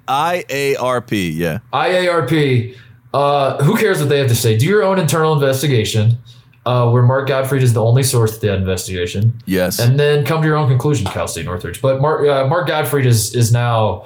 [0.08, 1.36] IA IARP.
[1.36, 1.58] Yeah.
[1.72, 2.76] IARP.
[3.12, 4.56] Uh, who cares what they have to say?
[4.56, 6.18] Do your own internal investigation.
[6.66, 9.78] Uh, where Mark Gottfried is the only source to that investigation, Yes.
[9.78, 11.80] and then come to your own conclusion, Cal State Northridge.
[11.80, 14.04] But Mark uh, Mark Gottfried is is now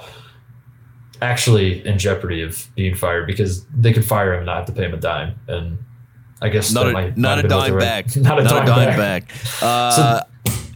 [1.21, 4.71] actually in jeopardy of being fired because they could fire him and not have to
[4.71, 5.35] pay him a dime.
[5.49, 5.77] And
[6.41, 8.15] I guess not a, might not have a been dime they were- back.
[8.15, 9.27] Not a dime, back.
[9.27, 9.31] back.
[9.61, 10.21] Uh,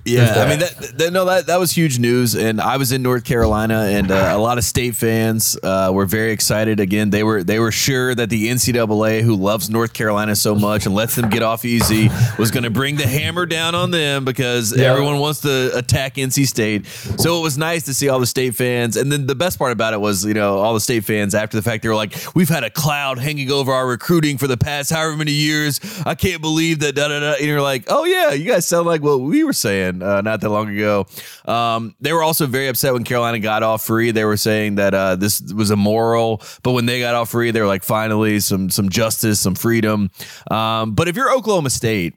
[0.09, 0.97] yeah, I mean that.
[0.97, 4.31] that, no that that was huge news, and I was in North Carolina, and uh,
[4.33, 6.79] a lot of state fans uh, were very excited.
[6.79, 10.85] Again, they were they were sure that the NCAA, who loves North Carolina so much
[10.85, 14.25] and lets them get off easy, was going to bring the hammer down on them
[14.25, 14.91] because Yeah.
[14.91, 16.85] everyone wants to attack NC State.
[16.85, 19.71] So it was nice to see all the state fans, and then the best part
[19.71, 22.13] about it was you know all the state fans after the fact they were like,
[22.35, 25.79] we've had a cloud hanging over our recruiting for the past however many years.
[26.05, 26.95] I can't believe that.
[26.95, 27.33] Da, da, da.
[27.33, 30.41] And you're like, oh yeah, you guys sound like what we were saying uh, not
[30.41, 31.05] that long ago.
[31.45, 34.11] Um, they were also very upset when Carolina got off free.
[34.11, 37.61] They were saying that uh, this was immoral, but when they got off free, they
[37.61, 40.11] were like, finally, some some justice, some freedom.
[40.49, 42.15] Um, but if you're Oklahoma State.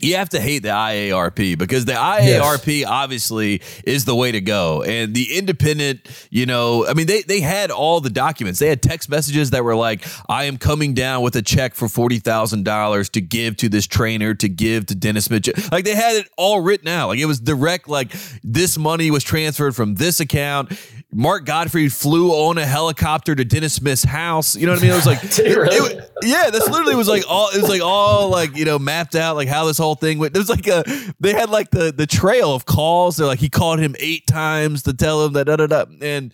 [0.00, 4.82] You have to hate the IARP because the IARP obviously is the way to go.
[4.82, 8.58] And the independent, you know, I mean, they, they had all the documents.
[8.58, 11.86] They had text messages that were like, I am coming down with a check for
[11.86, 15.54] $40,000 to give to this trainer, to give to Dennis Mitchell.
[15.70, 17.08] Like they had it all written out.
[17.08, 20.72] Like it was direct, like this money was transferred from this account.
[21.12, 24.54] Mark Gottfried flew on a helicopter to Dennis Smith's house.
[24.54, 24.92] You know what I mean?
[24.92, 25.94] It was like, he really?
[25.94, 29.14] it yeah, this literally was like all it was like all like you know mapped
[29.14, 30.34] out like how this whole thing went.
[30.34, 30.84] There was like a
[31.18, 33.16] they had like the the trail of calls.
[33.16, 36.32] They're like he called him eight times to tell him that da da da and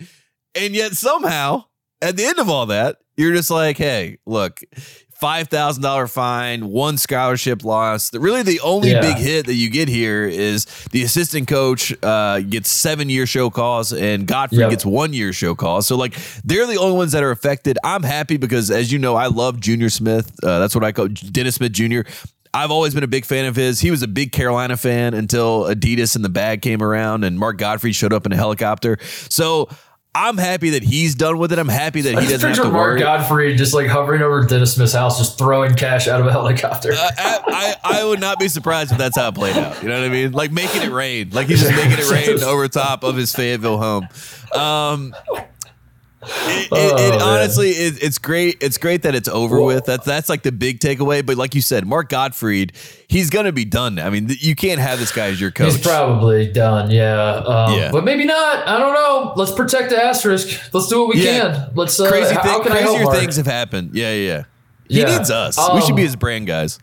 [0.54, 1.64] and yet somehow
[2.02, 4.62] at the end of all that you're just like hey look.
[5.18, 8.12] Five thousand dollar fine, one scholarship lost.
[8.14, 9.00] Really, the only Yeah.
[9.00, 13.48] big hit that you get here is the assistant coach uh, gets seven year show
[13.48, 14.70] cause, and Gottfried Yep.
[14.70, 15.86] gets one year show cause.
[15.86, 17.78] So like they're the only ones that are affected.
[17.82, 20.30] I'm happy because as you know, I love Junior Smith.
[20.42, 22.00] Uh, that's what I call Dennis Smith Jr.
[22.52, 23.80] I've always been a big fan of his.
[23.80, 27.58] He was a big Carolina fan until Adidas and the bag came around and Mark
[27.58, 28.96] Gottfried showed up in a helicopter.
[29.28, 29.68] So
[30.16, 31.58] I'm happy that he's done with it.
[31.58, 33.00] I'm happy that he doesn't have to Mark worry.
[33.00, 36.92] Gottfried just like hovering over Dennis Smith's house, just throwing cash out of a helicopter.
[36.92, 39.82] Uh, I, I I would not be surprised if that's how it played out.
[39.82, 40.32] You know what I mean?
[40.32, 41.30] Like making it rain.
[41.32, 44.08] Like he's just making it rain over top of his Fayetteville home.
[44.54, 45.14] Um,
[46.26, 48.58] it, it, Oh, it honestly, it, it's great.
[48.60, 49.84] It's great that it's over Well- with.
[49.86, 51.24] That's that's like the big takeaway.
[51.24, 52.72] But like you said, Mark Gottfried,
[53.08, 53.98] he's gonna be done.
[53.98, 55.72] I mean, th- you can't have this guy as your coach.
[55.74, 57.34] He's probably done, yeah.
[57.46, 57.90] Um, Yeah.
[57.92, 58.66] But maybe not.
[58.66, 59.32] I don't know.
[59.36, 60.72] Let's protect the asterisk.
[60.74, 61.40] Let's do what we Yeah.
[61.52, 61.70] can.
[61.74, 61.98] Let's.
[61.98, 63.16] Uh, Crazy thing, how can I help crazier Mark?
[63.18, 63.90] things have happened.
[63.94, 64.28] Yeah, yeah.
[64.28, 64.42] yeah.
[64.88, 65.16] He Yeah.
[65.18, 65.58] needs us.
[65.74, 66.78] we should be Um, his brand guys.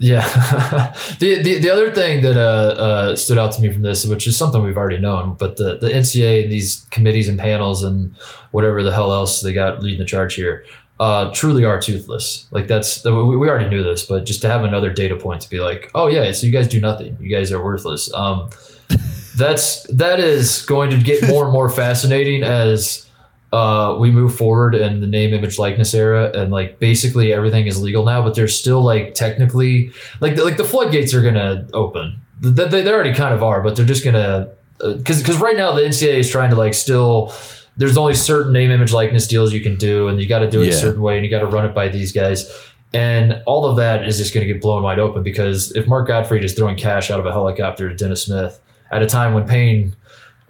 [0.00, 0.26] Yeah.
[1.18, 4.26] the, the the other thing that uh, uh, stood out to me from this, which
[4.26, 8.16] is something we've already known, but the, the NCA and these committees and panels and
[8.50, 10.64] whatever the hell else they got leading the charge here,
[11.00, 12.46] uh, truly are toothless.
[12.50, 15.50] Like that's we, we already knew this, but just to have another data point to
[15.50, 17.18] be like, oh yeah, so you guys do nothing.
[17.20, 18.12] You guys are worthless.
[18.14, 18.48] Um,
[19.36, 23.06] that's that is going to get more and more fascinating as
[23.52, 27.82] uh, we move forward in the name, image, likeness era, and like basically everything is
[27.82, 29.90] legal now, but there's still like technically
[30.20, 32.20] like like the floodgates are gonna open.
[32.40, 35.72] They, they, they already kind of are, but they're just gonna because because right now
[35.72, 37.32] the NCAA is trying to like still.
[37.76, 40.60] There's only certain name, image, likeness deals you can do, and you got to do
[40.60, 40.72] it Yeah.
[40.72, 42.50] a certain way, and you got to run it by these guys.
[42.92, 46.08] And all of that is just going to get blown wide open because if Mark
[46.08, 49.46] Gottfried is throwing cash out of a helicopter to Dennis Smith at a time when
[49.46, 49.94] paying,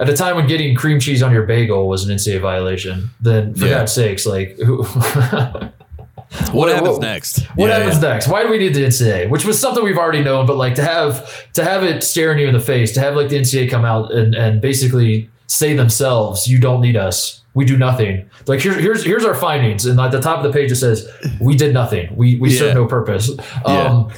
[0.00, 3.54] at a time when getting cream cheese on your bagel was an NCAA violation, then
[3.54, 3.78] for Yeah.
[3.78, 4.84] God's sakes, like who?
[6.52, 7.40] What, what- happens what- next?
[7.56, 8.08] What Yeah, happens yeah.
[8.10, 8.28] next?
[8.28, 9.28] Why do we need the NCAA?
[9.28, 12.46] Which was something we've already known, but like to have to have it staring you
[12.46, 16.46] in the face, to have like the NCAA come out and, and basically say themselves,
[16.46, 17.42] "You don't need us.
[17.54, 20.52] We do nothing." Like here's here's here's our findings, and at the top of the
[20.56, 21.08] page it says,
[21.40, 22.14] "We did nothing.
[22.14, 22.58] We we Yeah.
[22.60, 23.30] serve no purpose."
[23.64, 24.10] Um,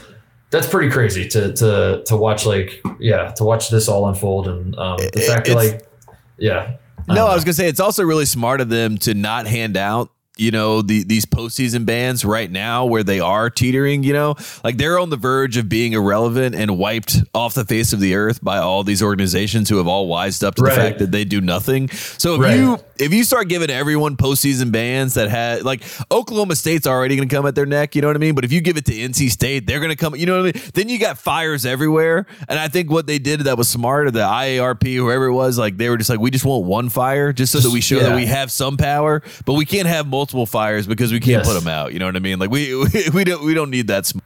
[0.52, 2.46] that's pretty crazy to to to watch.
[2.46, 5.88] Like yeah, to watch this all unfold, and um, the It- fact that like
[6.38, 6.76] yeah.
[7.08, 10.10] No, I was gonna say it's also really smart of them to not hand out
[10.38, 14.78] you know the, these postseason bands right now where they are teetering you know like
[14.78, 18.42] they're on the verge of being irrelevant and wiped off the face of the earth
[18.42, 20.74] by all these organizations who have all wised up to Right.
[20.74, 22.56] the fact that they do nothing so if Right.
[22.56, 27.28] you if you start giving everyone postseason bans that had like Oklahoma State's already going
[27.28, 28.36] to come at their neck, you know what I mean?
[28.36, 30.54] But if you give it to NC State, they're going to come, you know what
[30.54, 30.70] I mean?
[30.74, 32.26] Then you got fires everywhere.
[32.48, 35.58] And I think what they did that was smart, or the IARP, whoever it was,
[35.58, 37.98] like they were just like, we just want one fire just so that we show
[37.98, 41.46] that we have some power, but we can't have multiple fires because we can't Yes.
[41.52, 41.92] put them out.
[41.92, 42.38] You know what I mean?
[42.38, 42.74] Like we
[43.12, 44.06] we don't we don't need that.
[44.06, 44.18] Sm-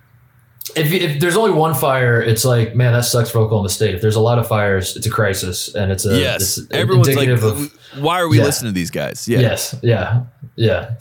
[0.74, 3.94] if, if there's only one fire, it's like, man, that sucks for Oklahoma State.
[3.94, 7.14] If there's a lot of fires, it's a crisis, and it's a yes, it's everyone's
[7.14, 7.72] like, of
[8.02, 8.44] why are we Yeah.
[8.44, 9.28] listening to these guys?
[9.28, 10.22] Yeah, yes, yeah,
[10.56, 10.96] yeah.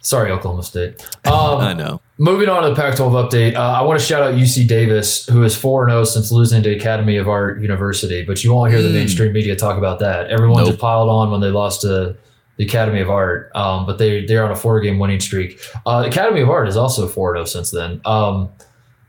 [0.00, 1.06] Sorry, Oklahoma State.
[1.26, 2.00] Um, I know.
[2.18, 5.42] Moving on to the Pac-12 update, uh, I want to shout out UC Davis, who
[5.44, 8.24] is four and zero since losing to Academy of Art University.
[8.24, 10.28] But you won't hear the mainstream media talk about that.
[10.30, 10.64] Everyone Hmm.
[10.64, 10.68] Nope.
[10.70, 12.16] just piled on when they lost to
[12.58, 15.60] the Academy of Art, um, but they they're on a four-game winning streak.
[15.86, 18.00] Uh, Academy of Art is also four zero since then.
[18.04, 18.50] Um,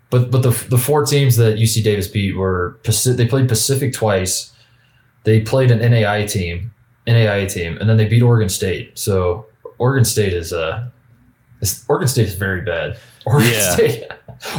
[0.10, 3.94] but but the the four teams that UC Davis beat were Pacific, they played Pacific
[3.94, 4.54] twice.
[5.26, 6.72] They played an NAI team,
[7.06, 8.98] NAIA team, and then they beat Oregon State.
[8.98, 9.46] So
[9.78, 10.88] Oregon State is uh,
[11.62, 12.98] is- Oregon State is very bad.
[13.26, 13.74] Oregon Yeah.
[13.74, 14.04] State,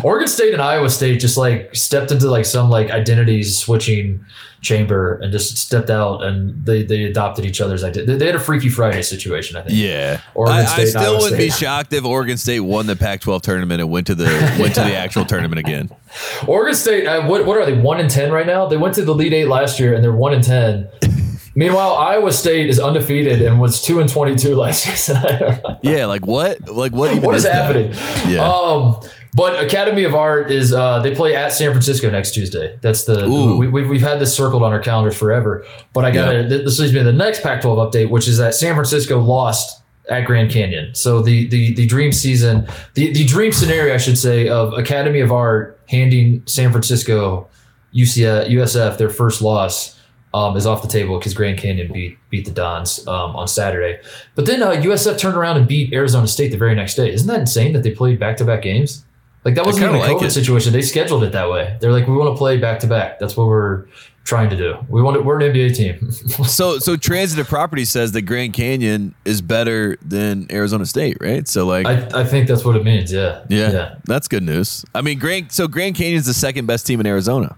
[0.05, 4.25] Oregon State and Iowa State just like stepped into like some like identities switching
[4.63, 8.19] chamber and just stepped out and they they adopted each other's identity.
[8.19, 9.79] They had a Freaky Friday situation, I think.
[9.79, 12.97] Yeah, Oregon I, I State and still wouldn't be shocked if Oregon State won the
[12.97, 14.27] Pac-12 tournament and went to the
[14.61, 15.91] went to the actual tournament again.
[16.47, 17.81] Oregon State, uh, what what are they?
[17.81, 18.67] One in ten right now.
[18.67, 20.89] They went to the Elite Eight last year and they're one in ten.
[21.55, 25.17] Meanwhile, Iowa State is undefeated and was two and twenty-two last season.
[25.83, 26.69] Yeah, like what?
[26.69, 27.11] Like what?
[27.11, 27.55] Even what is that?
[27.55, 27.95] happening?
[28.31, 28.47] Yeah.
[28.47, 29.01] Um,
[29.35, 32.77] but Academy of Art is uh, they play at San Francisco next Tuesday.
[32.81, 33.57] That's the Ooh.
[33.57, 35.65] we, we, we've had this circled on our calendars forever.
[35.93, 38.55] But I got to this leads me to the next Pac-12 update, which is that
[38.55, 40.95] San Francisco lost at Grand Canyon.
[40.95, 45.21] So the the the dream season, the the dream scenario, I should say, of Academy
[45.21, 47.49] of Art handing San Francisco
[47.95, 49.97] UCF, USF their first loss.
[50.33, 54.01] Um, is off the table because Grand Canyon beat beat the Dons um, on Saturday,
[54.37, 57.13] but then uh, USF turned around and beat Arizona State the very next day.
[57.13, 59.05] Isn't that insane that they played back to back games?
[59.45, 60.31] Like that wasn't even a like COVID it.
[60.33, 60.73] situation.
[60.73, 61.77] They scheduled it that way.
[61.81, 63.19] They're like, we want to play back to back.
[63.19, 63.87] That's what we're
[64.25, 64.75] trying to do.
[64.91, 66.11] We want to, we're an NBA team.
[66.47, 71.49] So so transitive property says that Grand Canyon is better than Arizona State, right?
[71.49, 73.13] So like I, I think that's what it means.
[73.13, 73.45] Yeah.
[73.49, 73.95] yeah, Yeah.
[74.05, 74.85] that's good news.
[74.95, 77.57] I mean, Grand so Grand Canyon's the second best team in Arizona.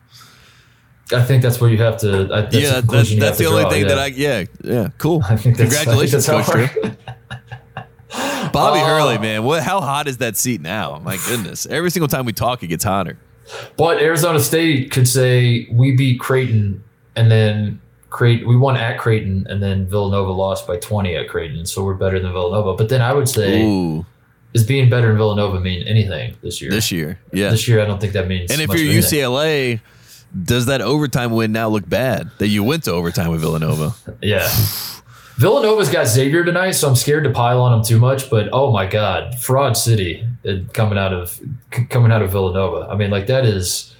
[1.13, 2.29] I think that's where you have to.
[2.33, 3.89] I, that's yeah, that's, that's the to only draw, thing yeah.
[3.89, 5.21] that I yeah yeah cool.
[5.29, 7.15] I think that's, Congratulations, I Coach think that's Drew.
[8.13, 8.85] Bobby Oh.
[8.87, 9.63] Hurley, man, what?
[9.63, 11.01] How hot is that seat now?
[11.03, 13.17] My goodness, every single time we talk, it gets hotter.
[13.77, 16.83] But Arizona State could say we beat Creighton
[17.17, 21.67] and then Creighton, we won at Creighton and then Villanova lost by 20 at Creighton.
[21.67, 22.75] So we're better than Villanova.
[22.77, 24.05] But then I would say, Ooh,
[24.55, 26.71] is being better than Villanova mean anything this year?
[26.71, 27.51] this year, yeah.
[27.51, 28.51] This year, I don't think that means.
[28.51, 28.79] And if you're.
[28.93, 29.81] UCLA,
[30.45, 33.95] does that overtime win now look bad that you went to overtime with Villanova?
[34.23, 34.49] Yeah.
[35.43, 38.31] Villanova's got Xavier tonight, so I'm scared to pile on them too much.
[38.31, 41.41] But oh my God, fraud city uh, coming out of
[41.91, 42.89] coming out of Villanova.
[42.89, 43.93] I mean, like that is.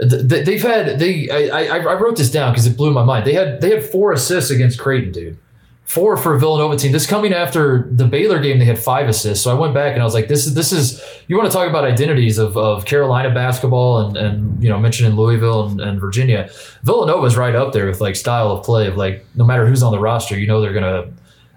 [0.00, 1.28] th- th- They've had they.
[1.30, 3.26] I, I, I wrote this down because it blew my mind.
[3.26, 5.38] They had they had four assists against Creighton, dude.
[5.86, 6.90] Four for a Villanova team.
[6.90, 9.44] This coming after the Baylor game, they had five assists.
[9.44, 11.56] So I went back and I was like, this is this is you want to
[11.56, 16.00] talk about identities of, of Carolina basketball and and you know mentioning Louisville and, and
[16.00, 16.50] Virginia.
[16.82, 19.92] Villanova's right up there with like style of play of like no matter who's on
[19.92, 21.06] the roster, you know they're gonna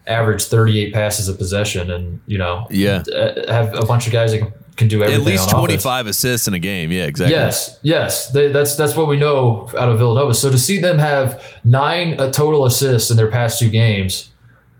[0.05, 3.03] average 38 passes a possession and you know Yeah.
[3.15, 5.21] uh, have a bunch of guys that can, can do everything.
[5.21, 5.83] At least on offense.
[5.83, 6.91] 25 assists in a game.
[6.91, 7.35] Yeah, exactly.
[7.35, 10.33] Yes, yes, they, that's that's what we know out of Villanova.
[10.33, 14.31] So to see them have nine uh, total assists in their past two games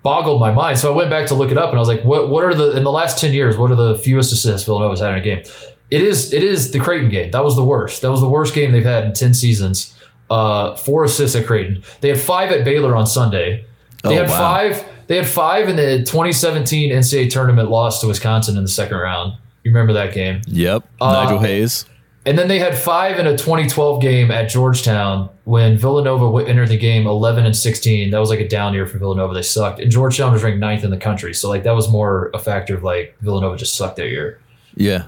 [0.02, 0.80] boggled my mind.
[0.80, 2.30] So I went back to look it up, and I was like, "What?
[2.30, 3.58] What are the in the last ten years?
[3.58, 5.44] What are the fewest assists Villanova's had in a game?"
[5.92, 7.32] It is it is the Creighton game.
[7.32, 8.02] That was the worst.
[8.02, 9.96] That was the worst game they've had in ten seasons.
[10.30, 11.84] Uh, four assists at Creighton.
[12.02, 13.66] They had five at Baylor on Sunday.
[14.04, 14.38] They Oh, had wow.
[14.38, 14.86] five.
[15.08, 19.34] They had five in the 2017 NCAA tournament loss to Wisconsin in the second round.
[19.64, 20.42] You remember that game?
[20.48, 20.88] Yep.
[21.02, 21.86] Uh, Nigel Hayes.
[22.26, 26.78] And then they had five in a 2012 game at Georgetown when Villanova entered the
[26.78, 28.12] game 11 and 16.
[28.12, 29.34] That was like a down year for Villanova.
[29.34, 29.80] They sucked.
[29.80, 31.34] And Georgetown was ranked ninth in the country.
[31.34, 34.40] So, like, that was more a factor of like Villanova just sucked that year.
[34.76, 35.08] Yeah.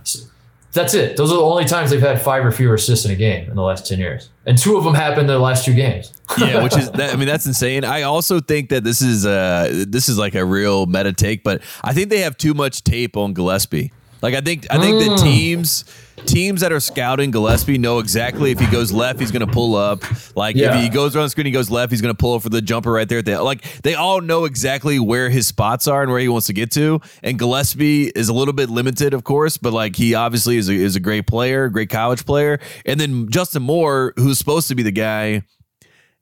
[0.73, 1.17] That's it.
[1.17, 3.55] Those are the only times they've had five or fewer assists in a game in
[3.55, 4.29] the last 10 years.
[4.45, 6.13] And two of them happened in the last two games.
[6.37, 7.83] yeah, which is that, I mean that's insane.
[7.83, 11.61] I also think that this is uh this is like a real meta take, but
[11.83, 13.91] I think they have too much tape on Gillespie.
[14.21, 15.21] Like I think I think the mm.
[15.21, 15.85] teams
[16.25, 19.75] teams that are scouting Gillespie know exactly if he goes left, he's going to pull
[19.75, 20.03] up.
[20.35, 20.75] Like Yeah.
[20.75, 22.49] if he goes around the screen, he goes left, he's going to pull up for
[22.49, 23.19] the jumper right there.
[23.19, 26.47] At the, like they all know exactly where his spots are and where he wants
[26.47, 27.01] to get to.
[27.23, 30.73] And Gillespie is a little bit limited, of course, but like he obviously is a,
[30.73, 32.59] is a great player, great college player.
[32.85, 35.43] And then Justin Moore, who's supposed to be the guy.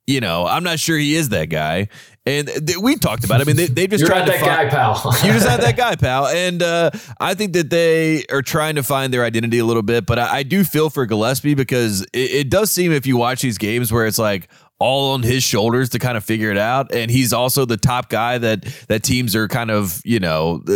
[0.07, 1.87] You know, I'm not sure he is that guy,
[2.29, 3.41] and th- we talked about.
[3.41, 3.43] It.
[3.43, 5.15] I mean, they, they just You're tried to that find, guy, pal.
[5.23, 6.27] you're just not that guy, pal.
[6.27, 10.05] And uh, I think that they are trying to find their identity a little bit.
[10.05, 13.41] But I, I do feel for Gillespie because it, it does seem if you watch
[13.41, 14.47] these games where it's like
[14.81, 18.09] all on his shoulders to kind of figure it out, and he's also the top
[18.09, 20.71] guy that that teams are kind of you know uh,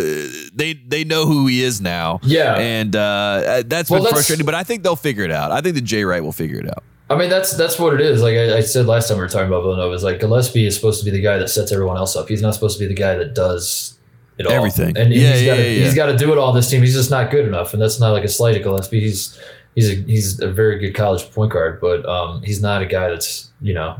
[0.53, 2.19] they they know who he is now.
[2.23, 2.55] Yeah.
[2.55, 4.45] and uh, that's Well, been frustrating.
[4.45, 5.51] But I think they'll figure it out.
[5.51, 6.83] I think that Jay Wright will figure it out.
[7.13, 8.21] I mean, that's that's what it is.
[8.21, 10.75] Like I, I said last time we were talking about Villanova, is like Gillespie is
[10.75, 12.27] supposed to be the guy that sets everyone else up.
[12.27, 13.97] He's not supposed to be the guy that does
[14.37, 14.53] it all.
[14.53, 14.97] Everything.
[14.97, 16.53] And Yeah, he's yeah, got to yeah, he's got to do it all.
[16.53, 18.99] This team, he's just not good enough, and that's not like a slight at Gillespie.
[18.99, 19.39] He's
[19.75, 23.09] he's a he's a very good college point guard, but um, he's not a guy
[23.09, 23.97] that's you know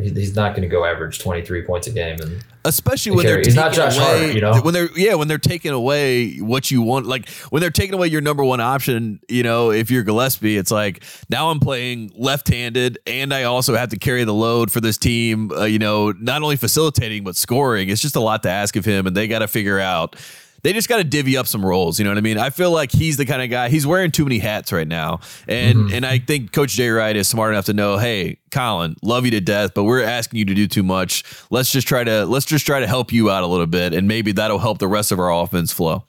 [0.00, 2.18] he's not going to go average twenty three points a game.
[2.20, 3.34] And especially when carry.
[3.34, 4.60] they're He's taking not Josh away, Hart, you know?
[4.62, 8.08] when they're yeah when they're taking away what you want like when they're taking away
[8.08, 12.98] your number one option you know if you're Gillespie it's like now I'm playing left-handed
[13.06, 16.42] and I also have to carry the load for this team uh, you know not
[16.42, 19.40] only facilitating but scoring it's just a lot to ask of him and they got
[19.40, 20.16] to figure out
[20.64, 21.98] they just got to divvy up some roles.
[22.00, 22.38] You know what I mean?
[22.38, 23.68] I feel like he's the kind of guy.
[23.68, 25.94] He's wearing too many hats right now, and Mm-hmm.
[25.94, 29.30] and I think Coach Jay Wright is smart enough to know, hey, Colin, love you
[29.32, 31.22] to death, but we're asking you to do too much.
[31.50, 34.08] Let's just try to let's just try to help you out a little bit, and
[34.08, 36.04] maybe that'll help the rest of our offense flow.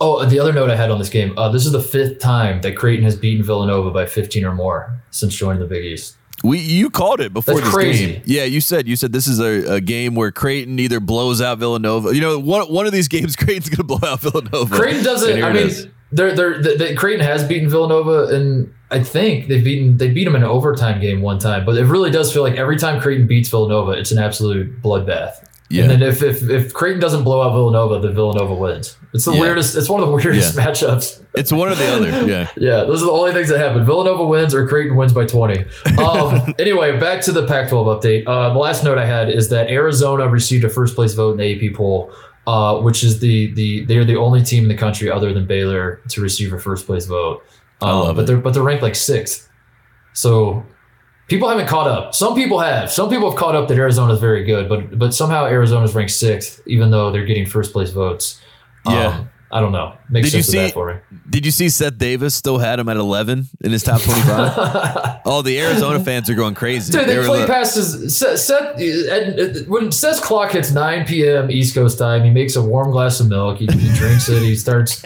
[0.00, 2.60] oh, the other note I had on this game: uh, this is the fifth time
[2.62, 6.16] that Creighton has beaten Villanova by fifteen or more since joining the Big East.
[6.44, 8.12] We you called it before That's this crazy.
[8.12, 8.22] game.
[8.24, 11.58] Yeah, you said you said this is a, a game where Creighton either blows out
[11.58, 12.14] Villanova.
[12.14, 14.76] You know, one one of these games Creighton's going to blow out Villanova.
[14.76, 15.42] Creighton doesn't.
[15.42, 15.88] I it mean, is.
[16.12, 20.36] they're, they're, they Creighton has beaten Villanova, and I think they've beaten they beat them
[20.36, 21.64] in an overtime game one time.
[21.64, 25.44] But it really does feel like every time Creighton beats Villanova, it's an absolute bloodbath.
[25.70, 25.82] Yeah.
[25.82, 28.96] And then if, if if Creighton doesn't blow out Villanova, then Villanova wins.
[29.14, 29.40] It's the Yeah.
[29.40, 29.76] weirdest.
[29.76, 30.66] It's one of the weirdest Yeah.
[30.66, 31.22] matchups.
[31.34, 32.08] it's one or the other.
[32.26, 32.48] Yeah.
[32.56, 33.84] Yeah, those are the only things that happen.
[33.84, 35.64] Villanova wins or Creighton wins by 20.
[35.98, 38.24] Um, anyway, back to the Pac 12 update.
[38.26, 41.36] Uh, the last note I had is that Arizona received a first place vote in
[41.38, 42.12] the AP poll,
[42.46, 46.00] uh, which is the the they're the only team in the country other than Baylor
[46.10, 47.42] to receive a first place vote.
[47.80, 48.26] Um, I love but it.
[48.26, 49.48] they're but they're ranked like sixth.
[50.12, 50.64] So
[51.28, 52.14] people haven't caught up.
[52.14, 52.90] Some people have.
[52.90, 56.12] Some people have caught up that Arizona is very good, but but somehow Arizona's ranked
[56.12, 58.40] sixth, even though they're getting first place votes.
[58.86, 59.06] Yeah.
[59.08, 59.96] Um, I don't know.
[60.10, 61.18] Makes Did you sense of see- that for me.
[61.30, 65.20] Did you see Seth Davis still had him at 11 in his top 25?
[65.24, 66.92] oh, the Arizona fans are going crazy.
[66.92, 70.70] Dude, they were play li- past his Seth, Seth and, and when Seth's clock hits
[70.70, 71.50] 9 p.m.
[71.50, 73.56] East Coast time, he makes a warm glass of milk.
[73.56, 74.42] He, he drinks it.
[74.42, 75.02] He starts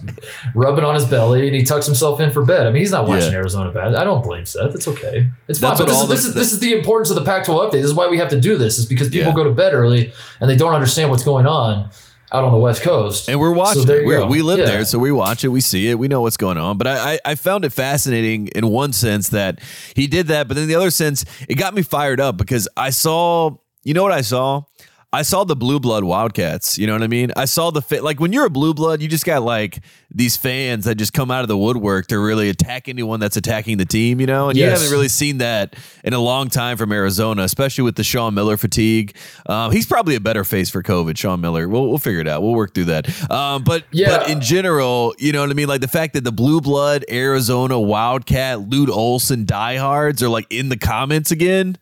[0.56, 2.66] rubbing on his belly, and he tucks himself in for bed.
[2.66, 3.38] I mean, he's not watching Yeah.
[3.38, 3.94] Arizona bad.
[3.94, 4.74] I don't blame Seth.
[4.74, 5.28] It's okay.
[5.46, 5.76] It's fine.
[5.78, 7.72] But this, is, this, the- is, this is the importance of the Pac-12 update.
[7.72, 8.78] This is why we have to do this.
[8.78, 9.34] Is because people Yeah.
[9.36, 11.90] go to bed early and they don't understand what's going on
[12.32, 13.28] out on the West Coast.
[13.28, 13.86] And we're watching.
[13.86, 14.06] So it.
[14.06, 14.64] We're, we live Yeah.
[14.66, 15.48] there, so we watch it.
[15.48, 15.98] We see it.
[15.98, 16.78] We know what's going on.
[16.78, 19.60] But I, I, I found it fascinating in one sense that
[19.94, 22.90] he did that, but in the other sense, it got me fired up because I
[22.90, 23.56] saw.
[23.84, 24.62] You know what I saw?
[25.14, 26.78] I saw the blue blood Wildcats.
[26.78, 27.32] You know what I mean?
[27.36, 30.38] I saw the fa- like when you're a blue blood, you just got like these
[30.38, 33.84] fans that just come out of the woodwork to really attack anyone that's attacking the
[33.84, 34.20] team.
[34.20, 37.84] You know, and you haven't really seen that in a long time from Arizona, especially
[37.84, 39.14] with the Sean Miller fatigue.
[39.46, 41.68] Um, he's probably a better face for COVID, Sean Miller.
[41.68, 42.40] We'll, we'll figure it out.
[42.42, 43.30] We'll work through that.
[43.30, 44.16] Um, but Yeah.
[44.16, 45.68] but in general, you know what I mean?
[45.68, 50.70] Like the fact that the blue blood Arizona Wildcat Lute Olson diehards are like in
[50.70, 51.76] the comments again.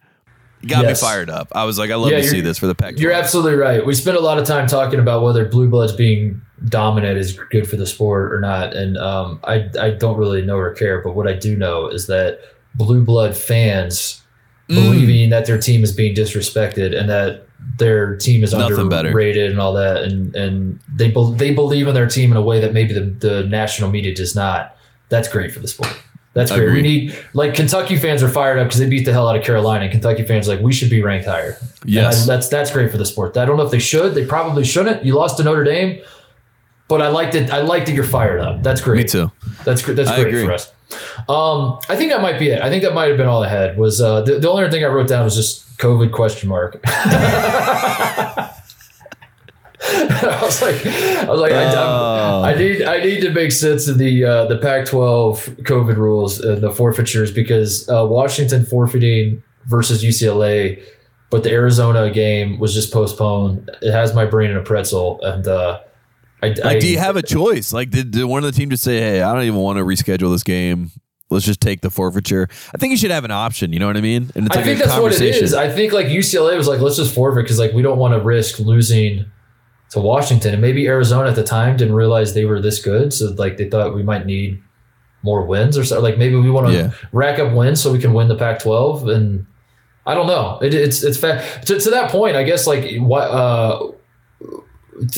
[0.66, 1.02] Got Yes.
[1.02, 1.48] me fired up.
[1.52, 2.98] I was like, I love Yeah, to see this for the pack.
[2.98, 3.84] You're absolutely right.
[3.84, 7.66] We spent a lot of time talking about whether blue bloods being dominant is good
[7.68, 11.00] for the sport or not, and um, I I don't really know or care.
[11.00, 12.40] But what I do know is that
[12.74, 14.16] blue blood fans
[14.68, 14.74] Mm.
[14.76, 17.44] believing that their team is being disrespected and that
[17.78, 19.08] their team is Nothing better.
[19.08, 22.42] underrated and all that, and and they bel they believe in their team in a
[22.42, 24.76] way that maybe the, the national media does not.
[25.08, 25.92] That's great for the sport.
[26.32, 26.72] That's great.
[26.72, 29.42] We need like Kentucky fans are fired up because they beat the hell out of
[29.42, 29.82] Carolina.
[29.84, 31.56] And Kentucky fans are like we should be ranked higher.
[31.84, 32.22] Yes.
[32.22, 33.36] I- that's that's great for the sport.
[33.36, 34.14] I don't know if they should.
[34.14, 35.04] They probably shouldn't.
[35.04, 36.00] You lost to Notre Dame,
[36.86, 37.50] but I liked it.
[37.50, 38.62] I liked that you're fired up.
[38.62, 38.98] That's great.
[38.98, 39.32] Me too.
[39.64, 40.44] That's that's I great agree.
[40.46, 40.72] for us.
[41.28, 42.62] Um, I think that might be it.
[42.62, 43.76] I think that might have been all I had.
[43.76, 46.80] Was uh, the, the only thing I wrote down was just COVID question mark.
[50.22, 52.42] I was like, I was like, I, Oh.
[52.44, 56.62] I need I need to make sense of the uh, the Pac-12 COVID rules and
[56.62, 60.82] the forfeitures because uh, Washington forfeiting versus UCLA,
[61.30, 63.70] but the Arizona game was just postponed.
[63.82, 65.80] It has my brain in a pretzel, and uh,
[66.42, 67.72] I, Like, I- do you have a choice?
[67.72, 69.84] Like, did, did one of the team just say, "Hey, I don't even want to
[69.84, 70.90] reschedule this game.
[71.30, 72.48] Let's just take the forfeiture"?
[72.74, 73.72] I think you should have an option.
[73.72, 74.30] You know what I mean?
[74.34, 75.54] And it's I like think that's what it is.
[75.54, 78.20] I think like UCLA was like, let's just forfeit because like we don't want to
[78.20, 79.26] risk losing
[79.90, 83.26] to Washington, and maybe Arizona at the time didn't realize they were this good, so
[83.32, 84.62] like they thought we might need
[85.22, 86.00] more wins or so.
[86.00, 86.90] Like maybe we want to Yeah.
[87.12, 89.46] rack up wins so we can win the Pac-12, and
[90.06, 90.58] I don't know.
[90.62, 92.36] It, it's it's fa- to, to that point.
[92.36, 93.90] I guess like what uh,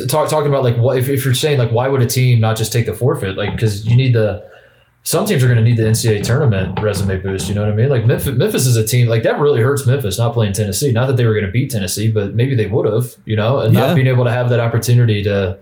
[0.09, 2.57] talk, talking about like what if, if you're saying like why would a team not
[2.57, 3.37] just take the forfeit?
[3.37, 4.45] Like because you need the
[5.05, 7.49] some teams are going to need the NCAA tournament resume boost.
[7.49, 7.89] You know what I mean?
[7.89, 10.93] Like Memphis, Memphis is a team like that really hurts Memphis not playing Tennessee.
[10.93, 13.15] Not that they were going to beat Tennessee, but maybe they would have.
[13.25, 13.89] You know, and Yeah.
[13.89, 15.59] not being able to have that opportunity to.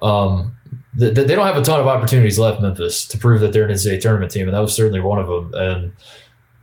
[0.00, 0.56] Um,
[0.98, 3.64] th- th- they don't have a ton of opportunities left, Memphis, to prove that they're
[3.64, 5.52] an NCAA tournament team, and that was certainly one of them.
[5.54, 5.92] And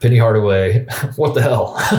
[0.05, 1.73] Penny Hardaway, what the hell?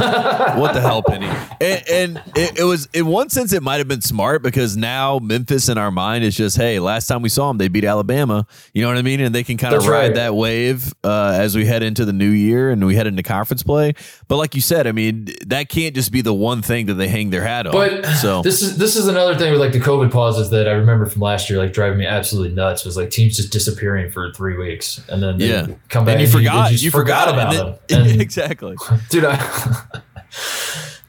[0.61, 1.27] what the hell, Penny?
[1.27, 5.19] And, and it, it was in one sense it might have been smart because now
[5.19, 8.47] Memphis in our mind is just hey, last time we saw them they beat Alabama.
[8.73, 9.21] You know what I mean?
[9.21, 10.15] And they can kind of ride right.
[10.15, 13.65] that wave uh, as we head into the new year and we head into conference
[13.65, 13.95] play.
[14.29, 17.09] But like you said, I mean that can't just be the one thing that they
[17.09, 17.73] hang their hat on.
[17.73, 20.73] But so this is this is another thing with like the COVID pauses that I
[20.75, 22.85] remember from last year, like driving me absolutely nuts.
[22.85, 26.27] Was like teams just disappearing for three weeks and then yeah, come back and you
[26.27, 27.89] and forgot just you forgot, forgot, about it.
[27.89, 27.96] them.
[27.97, 28.77] And exactly.
[29.09, 29.37] dude, I,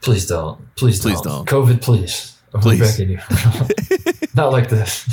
[0.01, 1.45] please don't, please, Please don't.
[1.45, 1.68] don't.
[1.68, 2.80] COVID, please, I'm Please.
[2.97, 5.07] begging you, not like this.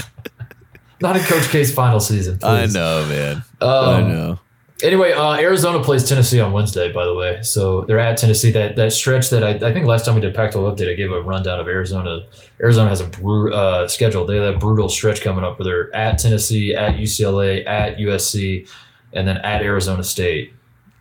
[1.01, 2.39] Not in Coach K's final season.
[2.39, 2.77] Please.
[2.77, 3.45] I know, man.
[3.61, 4.39] Um, I know.
[4.83, 6.93] Anyway, uh, Arizona plays Tennessee on Wednesday.
[6.93, 8.51] By the way, so they're at Tennessee.
[8.51, 11.13] That that stretch that I, I think last time we did Pac-12 update, I gave
[11.13, 12.27] a rundown of Arizona.
[12.61, 14.27] Arizona has a bru- uh, schedule.
[14.27, 18.69] They have that brutal stretch coming up where they're at Tennessee, at UCLA, at USC,
[19.13, 20.53] and then at Arizona State.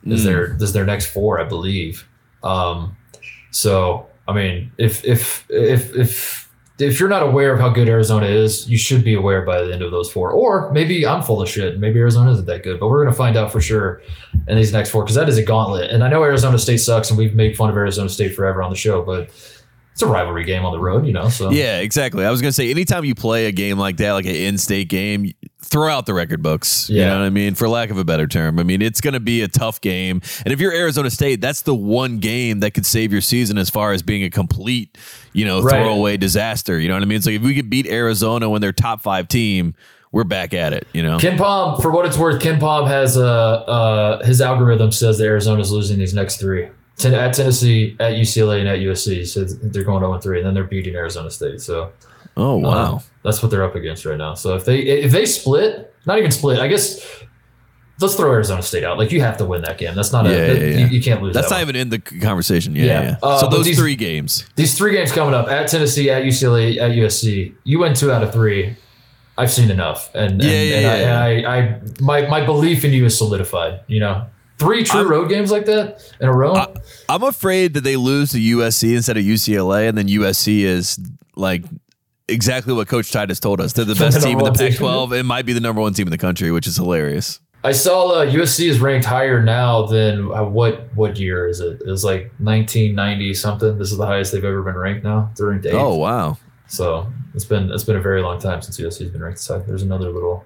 [0.06, 0.26] Is Mm.
[0.26, 2.08] their is their next four, I believe.
[2.44, 2.98] Um,
[3.52, 6.50] so I mean, if if if if
[6.80, 9.72] if you're not aware of how good Arizona is, you should be aware by the
[9.72, 10.32] end of those four.
[10.32, 11.80] Or maybe I'm full of shit.
[11.80, 14.02] Maybe Arizona isn't that good, but we're gonna find out for sure
[14.48, 15.92] in these next four because that is a gauntlet.
[15.92, 18.72] And I know Arizona State sucks, and we've made fun of Arizona State forever on
[18.72, 19.30] the show, but
[19.94, 21.30] it's a rivalry game on the road, you know.
[21.30, 22.26] So Yeah, exactly.
[22.26, 25.32] I was gonna say, anytime you play a game like that, like an in-state game,
[25.62, 26.90] throw out the record books.
[26.90, 27.56] You know what I mean?
[27.56, 30.22] For lack of a better term, I mean it's gonna be a tough game.
[30.46, 33.70] And if you're Arizona State, that's the one game that could save your season as
[33.70, 34.98] far as being a complete,
[35.32, 35.76] you know, Right.
[35.76, 36.80] throwaway disaster.
[36.80, 37.18] You know what I mean?
[37.18, 39.74] It's like if we could beat Arizona when they're top five team,
[40.12, 40.88] we're back at it.
[40.94, 41.18] You know?
[41.20, 45.72] Ken Palm, for what it's worth, KenPom has uh, uh, his algorithm says that Arizona's
[45.72, 46.68] losing these next three.
[47.04, 49.26] At Tennessee, at UCLA, and at USC.
[49.28, 51.60] So they're going 0 3, and then they're beating Arizona State.
[51.62, 51.92] So
[52.38, 52.94] Oh wow.
[52.96, 54.36] um, that's what they're up against right now.
[54.36, 57.04] So if they if they split, not even split, I guess
[58.00, 58.98] let's throw Arizona State out.
[58.98, 59.96] Like you have to win that game.
[59.96, 61.34] That's not a Yeah, yeah, you- You, can't lose.
[61.34, 61.76] That's that not one.
[61.76, 62.76] even in the conversation.
[62.76, 63.02] Yeah, Yeah.
[63.04, 63.18] yeah.
[63.24, 64.46] Uh, so those these- three games.
[64.56, 67.54] These three games coming up at Tennessee, at UCLA, at USC.
[67.64, 68.76] You win two out of three.
[69.38, 71.50] I've seen enough, and and, Yeah, yeah, and, I, yeah.
[71.50, 73.80] I, I, my my belief in you is solidified.
[73.88, 74.26] You know,
[74.58, 76.74] three true I'm- road games like that in a row.
[77.10, 81.00] I'm afraid that they lose to USC instead of UCLA, and then USC is
[81.36, 81.64] like
[82.28, 83.74] exactly what Coach Titus told us.
[83.74, 84.60] They're the best The team in the number.
[84.60, 85.20] Pac-12.
[85.20, 87.40] It might be the number one team in the country, which is hilarious.
[87.66, 91.82] I saw uh, USC is ranked higher now than uh, what what year is it?
[91.82, 93.78] It was like 1990 something.
[93.78, 95.04] This is the highest they've ever been ranked.
[95.06, 95.74] Now they're ranked eighth.
[95.76, 96.38] Oh wow!
[96.68, 99.40] So it's been it's been a very long time since USC's been ranked.
[99.40, 100.44] So there's another little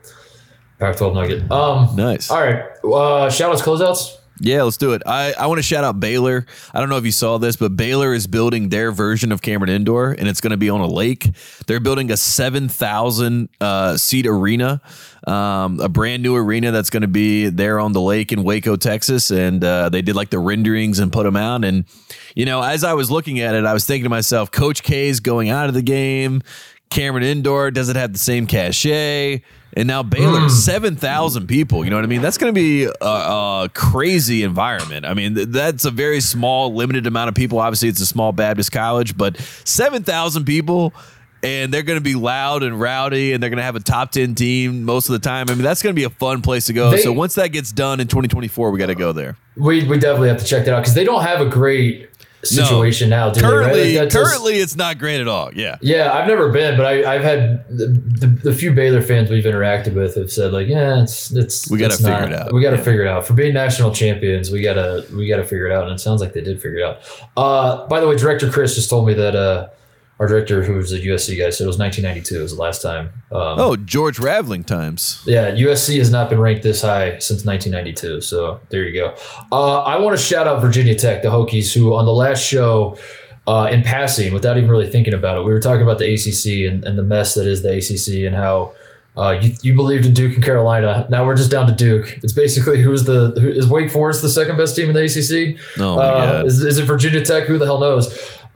[0.80, 1.52] Pac-12 nugget.
[1.52, 2.30] Um, Nice.
[2.30, 4.18] All right, uh, shout outs, closeouts.
[4.40, 5.02] Yeah, let's do it.
[5.06, 6.46] I, I want to shout out Baylor.
[6.74, 9.72] I don't know if you saw this, but Baylor is building their version of Cameron
[9.72, 11.30] Indoor, and it's going to be on a lake.
[11.66, 14.82] They're building a 7,000 uh, seat arena,
[15.26, 18.76] um, a brand new arena that's going to be there on the lake in Waco,
[18.76, 19.32] Texas.
[19.32, 21.66] And uh, they did like the renderings and put them out.
[21.66, 21.86] And,
[22.36, 25.20] you know, as I was looking at it, I was thinking to myself, Coach K's
[25.20, 26.44] going out of the game.
[26.90, 29.42] Cameron Indoor doesn't have the same cachet.
[29.74, 30.50] And now Baylor, hmm.
[30.50, 31.84] 7,000 people.
[31.84, 32.22] You know what I mean?
[32.22, 35.06] That's going to be a, a crazy environment.
[35.06, 37.60] I mean, th- that's a very small, limited amount of people.
[37.60, 40.94] Obviously, it's a small Baptist college, but 7,000 people.
[41.44, 44.10] And they're going to be loud and rowdy, and they're going to have a top
[44.12, 45.48] 10 team most of the time.
[45.50, 46.90] I mean, that's going to be a fun place to go.
[46.90, 49.38] They- so once that gets done in 2024, we got to go there.
[49.56, 52.10] We we definitely have to check that out because they don't have a great
[52.50, 53.30] situation now.
[53.30, 53.86] Do Currently, they, right?
[53.86, 55.54] Like, that's just- currently, it's not great at all.
[55.54, 55.78] Yeah.
[55.82, 59.44] Yeah, I've never been, but I, I've had the, the, the few Baylor fans we've
[59.44, 62.54] interacted with have said like, yeah, it's it's We gotta figure not- it out.
[62.54, 62.84] We got to Yeah.
[62.84, 64.50] figure it out for being national champions.
[64.52, 66.84] We gotta we gotta figure it out, and it sounds like they did figure it
[66.84, 66.98] out.
[67.36, 69.68] Uh, by the way, director Chris just told me that uh,
[70.20, 72.82] our director, who was a USC guy, said it was 1992 It was the last
[72.82, 73.10] time.
[73.32, 75.22] Um, Oh, George Raveling times.
[75.28, 78.22] yeah, USC has not been ranked this high since 1992.
[78.22, 79.14] So there you go.
[79.52, 82.98] Uh, I want to shout out Virginia Tech, the Hokies, who on the last show
[83.46, 85.42] uh, in passing without even really thinking about it.
[85.46, 88.36] We were talking about the ACC and, and the mess that is the ACC and
[88.36, 88.74] how
[89.16, 91.08] uh, you, you believed in Duke and Carolina.
[91.10, 92.20] Now we're just down to Duke.
[92.24, 95.60] It's basically who's the who, is Wake Forest the second best team in the ACC?
[95.80, 97.44] Oh Uh, is, is it Virginia Tech?
[97.46, 98.08] Who the hell knows?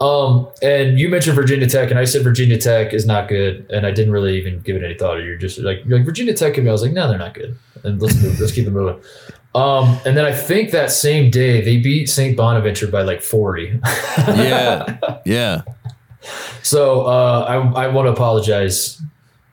[0.02, 3.86] Um, and you mentioned Virginia Tech, and I said Virginia Tech is not good, and
[3.86, 5.18] I didn't really even give it any thought.
[5.18, 7.36] Or you're just like, you're like Virginia Tech, and I was like, no, they're not
[7.36, 7.56] good.
[7.84, 8.99] And let's move, let's keep it moving.
[9.53, 12.36] Um, and then I think that same day they beat St.
[12.36, 13.80] Bonaventure by like 40.
[14.18, 15.61] yeah, yeah.
[16.64, 19.02] So uh, I I want to apologize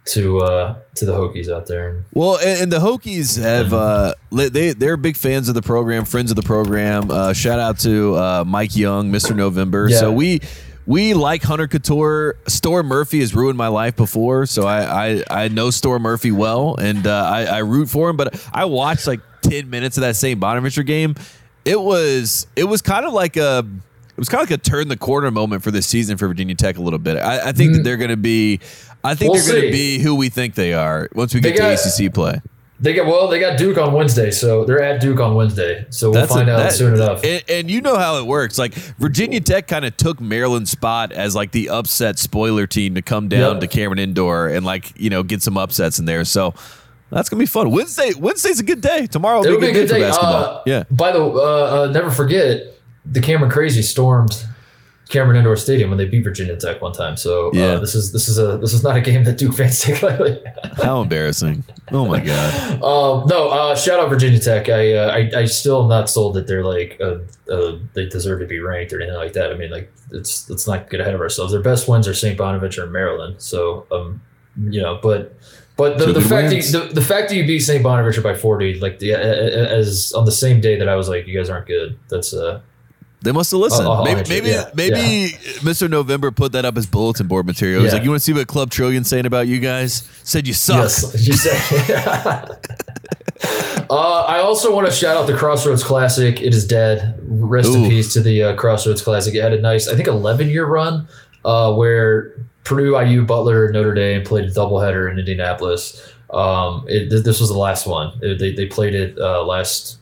[0.08, 2.04] to uh, to the Hokies out there.
[2.12, 6.30] Well, and, and the Hokies have uh, they they're big fans of the program, friends
[6.30, 7.10] of the program.
[7.10, 9.88] Uh, shout out to uh, Mike Young, Mister November.
[9.90, 9.98] Yeah.
[9.98, 10.40] So we
[10.86, 12.34] we like Hunter Cattoor.
[12.48, 16.76] Storm Murphy has ruined my life before, so I I, I know Storm Murphy well,
[16.76, 18.16] and uh, I, I root for him.
[18.16, 20.40] But I watched like ten minutes of that St.
[20.40, 21.14] Bonaventure game.
[21.64, 23.58] It was it was kind of like a
[24.08, 26.54] it was kind of like a turn the corner moment for this season for Virginia
[26.54, 27.18] Tech a little bit.
[27.18, 28.58] I, I think that they're going to be.
[29.04, 29.32] I think.
[29.32, 32.04] We'll they're going to be who we think they are once we get got- to
[32.06, 32.40] ACC play.
[32.80, 35.84] They got well, they got Duke on Wednesday, so they're at Duke on Wednesday.
[35.90, 37.24] So we'll That's find a- out that- soon enough.
[37.24, 38.56] And, and you know how it works.
[38.56, 43.02] Like Virginia Tech kind of took Maryland's spot as like the upset spoiler team to
[43.02, 43.60] come down Yep.
[43.62, 46.24] to Cameron Indoor and like you know get some upsets in there.
[46.24, 46.54] So
[47.10, 47.72] that's gonna be fun.
[47.72, 49.08] Wednesday, Wednesday's a good day.
[49.08, 50.44] Tomorrow will It'll be a good, day, for basketball.
[50.44, 50.84] Uh, yeah.
[50.88, 54.44] By the uh, uh, never forget, the Cameron Crazy stormed
[55.08, 57.16] Cameron Indoor Stadium when they beat Virginia Tech one time.
[57.16, 57.64] So Yeah.
[57.74, 60.02] uh, this is this is a this is not a game that Duke fans take
[60.02, 60.38] lightly.
[60.82, 61.64] How embarrassing!
[61.90, 62.82] Oh my god.
[62.82, 64.68] Um, no, uh, shout out Virginia Tech.
[64.68, 67.18] I, uh, I I still am not sold that they're like uh,
[67.52, 69.50] uh, they deserve to be ranked or anything like that.
[69.52, 71.52] I mean, like it's let's not get ahead of ourselves.
[71.52, 72.36] Their best wins are St.
[72.38, 73.36] Bonaventure and Maryland.
[73.38, 74.20] So um,
[74.70, 75.36] you know, but
[75.76, 77.82] but the, So the fact that you, the, the fact that you beat St.
[77.82, 81.36] Bonaventure by forty, like the as on the same day that I was like, you
[81.36, 81.98] guys aren't good.
[82.10, 82.60] That's uh
[83.20, 83.86] They must have listened.
[83.88, 85.90] I'll- I'll maybe answer, maybe yeah, maybe Mr.
[85.90, 87.82] November put that up as bulletin board material.
[87.82, 87.96] He's Yeah.
[87.98, 90.04] like, you want to see what Club Trillion saying about you guys?
[90.22, 90.76] Said you suck.
[90.76, 91.34] Yes, you
[93.90, 96.40] uh, I also want to shout out the Crossroads Classic.
[96.40, 97.18] It is dead.
[97.28, 99.34] Rest in peace to the uh, Crossroads Classic.
[99.34, 101.08] It had a nice, I think, 11 year run
[101.44, 102.34] uh, where
[102.64, 106.12] Purdue, IU, Butler, Notre Dame played a doubleheader in Indianapolis.
[106.30, 108.18] Um, it, this was the last one.
[108.22, 109.96] It- they, they played it uh, last.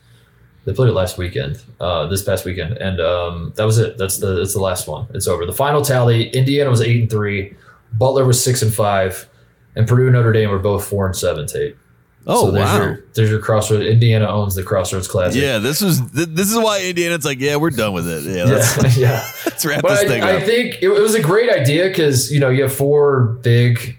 [0.66, 3.96] They played it last weekend, uh, this past weekend, and um, that was it.
[3.96, 5.06] That's the that's the last one.
[5.14, 5.46] It's over.
[5.46, 7.54] The final tally: Indiana was eight and three,
[7.92, 9.28] Butler was six and five,
[9.74, 11.46] and Purdue and Notre Dame were both four and seven.
[11.46, 11.76] Tate.
[12.26, 12.78] Oh so there's wow.
[12.78, 13.86] Your, there's your Crossroads.
[13.86, 15.40] Indiana owns the Crossroads Classic.
[15.40, 18.24] Yeah, this was th- this is why Indiana's like, yeah, we're done with it.
[18.24, 19.10] Yeah, let's, yeah.
[19.10, 19.30] yeah.
[19.46, 22.32] let's wrap But this thing I, I think it, it was a great idea because
[22.32, 23.96] you know you have four big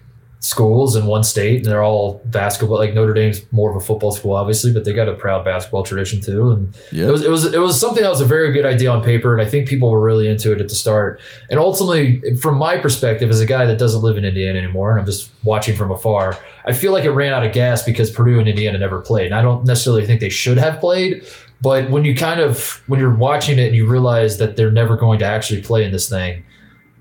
[0.48, 2.78] schools in one state and they're all basketball.
[2.78, 5.84] Like Notre Dame's more of a football school, obviously, but they got a proud basketball
[5.84, 6.52] tradition too.
[6.52, 7.08] And Yeah.
[7.08, 9.34] it was it was it was something that was a very good idea on paper,
[9.38, 11.20] and I think people were really into it at the start.
[11.50, 15.00] And ultimately, from my perspective, as a guy that doesn't live in Indiana anymore, and
[15.02, 18.40] I'm just watching from afar, I feel like it ran out of gas because Purdue
[18.40, 19.26] and Indiana never played.
[19.28, 21.26] And I don't necessarily think they should have played.
[21.62, 24.96] But when you kind of when you're watching it and you realize that they're never
[24.96, 26.44] going to actually play in this thing,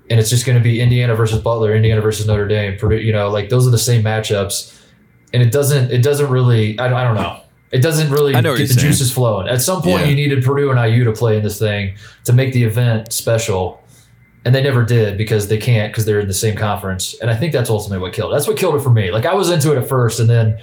[0.09, 3.11] and it's just going to be Indiana versus Butler, Indiana versus Notre Dame, Purdue, you
[3.13, 4.79] know, like those are the same matchups,
[5.33, 7.41] and it doesn't it doesn't really I, don't- I don't know.
[7.69, 8.79] It doesn't really get the saying.
[8.79, 9.49] juices flowing.
[9.49, 10.07] At some point, Yeah.
[10.07, 13.83] you needed Purdue and IU to play in this thing to make the event special,
[14.45, 17.13] and they never did because they can't because they're in the same conference.
[17.21, 18.31] And I think that's ultimately what killed.
[18.31, 18.35] it.
[18.35, 19.11] That's what killed it for me.
[19.11, 20.57] Like I was into it at first, and then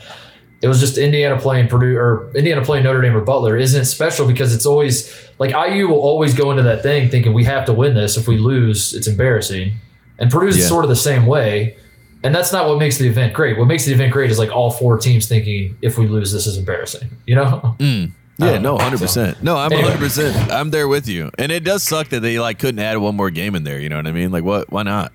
[0.64, 4.26] it was just Indiana playing Purdue or Indiana playing Notre Dame or Butler isn't special
[4.26, 7.72] because it's always like IU will always go into that thing thinking we have to
[7.72, 8.16] win this.
[8.16, 9.72] If we lose, it's embarrassing.
[10.18, 10.64] And Purdue's Yeah.
[10.66, 11.76] sort of the same way.
[12.22, 13.58] And that's not what makes the event great.
[13.58, 16.46] What makes the event great is like all four teams thinking if we lose, this
[16.46, 17.10] is embarrassing.
[17.26, 17.76] You know?
[17.80, 18.12] Mm.
[18.38, 19.42] Yeah, uh, no, hundred percent.
[19.44, 19.90] No, I'm Anyway.
[19.90, 20.50] hundred percent.
[20.50, 23.30] I'm there with you, and it does suck that they like couldn't add one more
[23.30, 23.78] game in there.
[23.78, 24.32] You know what I mean?
[24.32, 24.72] Like, what?
[24.72, 25.12] Why not?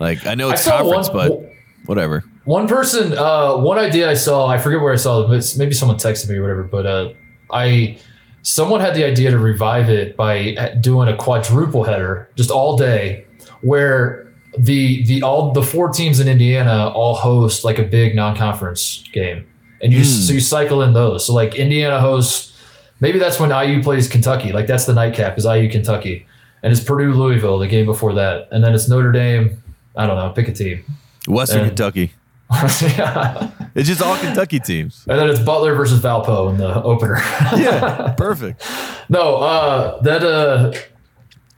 [0.00, 1.52] Like, I know it's saw conference, one- but
[1.84, 2.24] whatever.
[2.46, 5.74] One person, uh, one idea I saw, I forget where I saw it, but maybe
[5.74, 7.12] someone texted me or whatever, but uh,
[7.50, 7.98] I,
[8.42, 13.26] someone had the idea to revive it by doing a quadruple header just all day
[13.62, 19.02] where the, the, all the four teams in Indiana all host like a big non-conference
[19.12, 19.44] game.
[19.82, 21.26] And you, so you cycle in those.
[21.26, 22.56] So like Indiana hosts,
[23.00, 24.52] maybe that's when IU plays Kentucky.
[24.52, 26.26] Like that's the nightcap is IU Kentucky.
[26.62, 28.48] And it's Purdue Louisville the game before that.
[28.52, 29.62] And then it's Notre Dame.
[29.96, 30.84] I don't know, pick a team.
[31.26, 32.12] Western And- Kentucky.
[32.80, 33.50] yeah.
[33.74, 35.04] It's just all Kentucky teams.
[35.08, 37.16] And then it's Butler versus Valpo in the opener.
[37.56, 38.62] Yeah, perfect.
[39.08, 40.72] no, uh, that uh,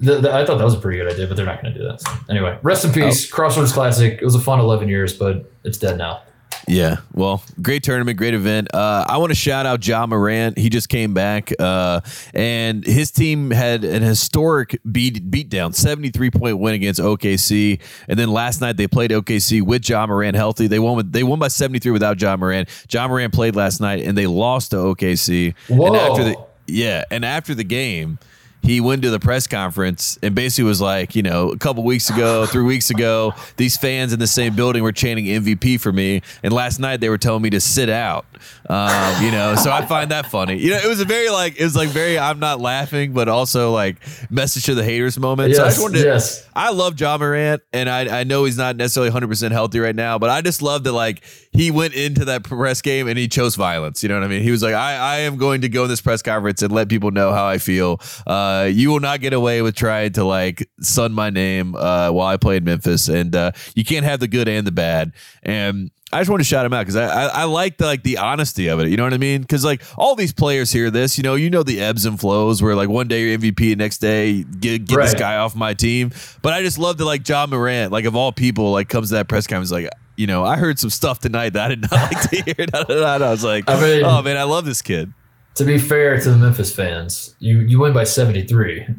[0.01, 1.79] the, the- I thought that was a pretty good idea, but they're not going to
[1.81, 2.01] do that.
[2.01, 4.19] So anyway, rest in peace, Crossroads Classic.
[4.21, 6.23] It was a fun 11 years, but it's dead now.
[6.69, 8.75] Yeah, well, great tournament, great event.
[8.75, 10.59] Uh, I want to shout out Ja Morant.
[10.59, 12.03] He just came back, uh,
[12.35, 17.81] and his team had an historic beat beat down, seventy three point win against OKC.
[18.07, 20.67] And then last night they played OKC with Ja Morant healthy.
[20.67, 22.69] They won with, they won by seventy three without Ja Morant.
[22.91, 25.55] Ja Morant played last night, and they lost to OKC.
[25.69, 25.87] Whoa.
[25.87, 26.37] And after the
[26.67, 28.19] yeah, and after the game,
[28.63, 32.11] he went to the press conference and basically was like, you know, a couple weeks
[32.11, 36.23] ago, three weeks ago, these fans in the same building were chanting MVP for me,
[36.43, 38.27] and last night they were telling me to sit out.
[38.69, 40.57] Um, you know, so I find that funny.
[40.59, 43.29] You know, it was a very like it was like very I'm not laughing, but
[43.29, 43.97] also like
[44.31, 45.55] message to the haters moment.
[45.55, 46.49] so I just Yes, wanted to, yes.
[46.55, 49.97] I love Ja Morant, and I I know he's not necessarily 100 percent healthy right
[49.97, 53.29] now, but I just love that like he went into that press game and he
[53.29, 54.03] chose violence.
[54.03, 54.43] You know what I mean?
[54.43, 56.89] He was like, I I am going to go in this press conference and let
[56.89, 58.01] people know how I feel.
[58.27, 62.27] Uh, you will not get away with trying to like sun my name uh, while
[62.27, 65.13] I play in Memphis, and uh, you can't have the good and the bad.
[65.43, 68.03] And I just want to shout him out because I, I I like the like
[68.03, 68.89] the honesty of it.
[68.89, 69.43] You know what I mean?
[69.43, 72.63] Because like all these players hear this, you know, you know the ebbs and flows
[72.63, 75.75] where like one day you're MVP, and next day get get this guy off my
[75.75, 76.13] team.
[76.41, 79.15] But I just love that like Ja Morant, like of all people, like comes to
[79.17, 79.89] that press conference like.
[80.17, 82.67] You know, I heard some stuff tonight that I did not like to hear.
[82.67, 83.27] Da, da, da.
[83.29, 85.13] I was like, I mean- "Oh man, I love this kid."
[85.55, 88.97] To be fair to the Memphis fans, you you win by seventy three, and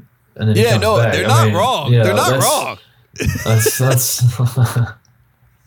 [0.48, 1.12] then he Yeah, no, back.
[1.14, 1.92] they're I not mean, wrong.
[1.92, 2.78] yeah, they're not wrong.
[3.44, 4.24] That's that's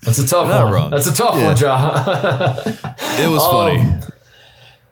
[0.03, 0.73] that's a tough one.
[0.73, 0.91] wrong.
[0.91, 1.47] That's a tough Yeah.
[1.47, 2.55] one, Ja.
[3.25, 3.81] It was funny.
[3.81, 4.01] Um,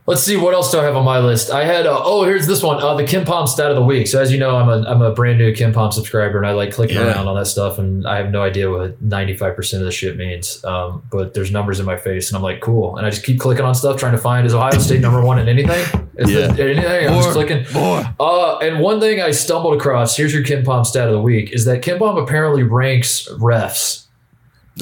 [0.06, 1.50] Let's see what else do I have on my list.
[1.52, 4.08] I had uh, oh here's this one uh, the KenPom stat of the week.
[4.08, 6.72] So as you know, I'm a I'm a brand new KenPom subscriber, and I like
[6.72, 7.12] clicking Yeah.
[7.12, 10.16] around on that stuff, and I have no idea what 95 percent of the shit
[10.16, 10.64] means.
[10.64, 13.38] Um, but there's numbers in my face, and I'm like cool, and I just keep
[13.38, 16.08] clicking on stuff trying to find is Ohio State number one in anything?
[16.16, 16.52] Is Yeah.
[16.54, 17.06] it anything?
[17.08, 17.64] I'm just clicking.
[17.72, 18.02] more.
[18.18, 21.66] Uh, and one thing I stumbled across here's your KenPom stat of the week is
[21.66, 24.06] that KenPom apparently ranks refs.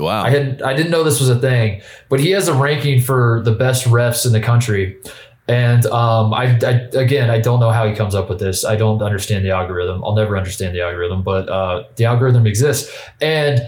[0.01, 0.23] Wow.
[0.23, 3.43] I hadn't I didn't know this was a thing, but he has a ranking for
[3.45, 4.99] the best refs in the country.
[5.49, 8.65] And um, I, I again I don't know how he comes up with this.
[8.65, 10.05] I don't understand the algorithm.
[10.05, 12.95] I'll never understand the algorithm, but uh, the algorithm exists.
[13.21, 13.61] And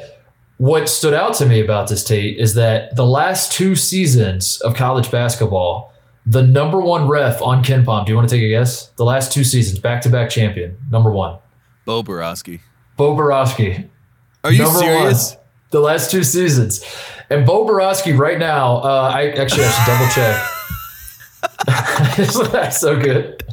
[0.58, 4.74] what stood out to me about this Tate is that the last two seasons of
[4.74, 5.94] college basketball,
[6.26, 8.04] the number one ref on KenPom.
[8.04, 8.88] Do you want to take a guess?
[8.96, 11.38] The last two seasons, back to back champion, number one,
[11.86, 12.60] Bo Boroski.
[12.96, 13.88] Bo Boroski.
[14.44, 15.34] Are you Number serious?
[15.34, 15.39] one,
[15.70, 16.84] the last two seasons.
[17.30, 20.46] And Bo Boroski right now, uh, I actually have to double check.
[22.52, 23.44] That's so good.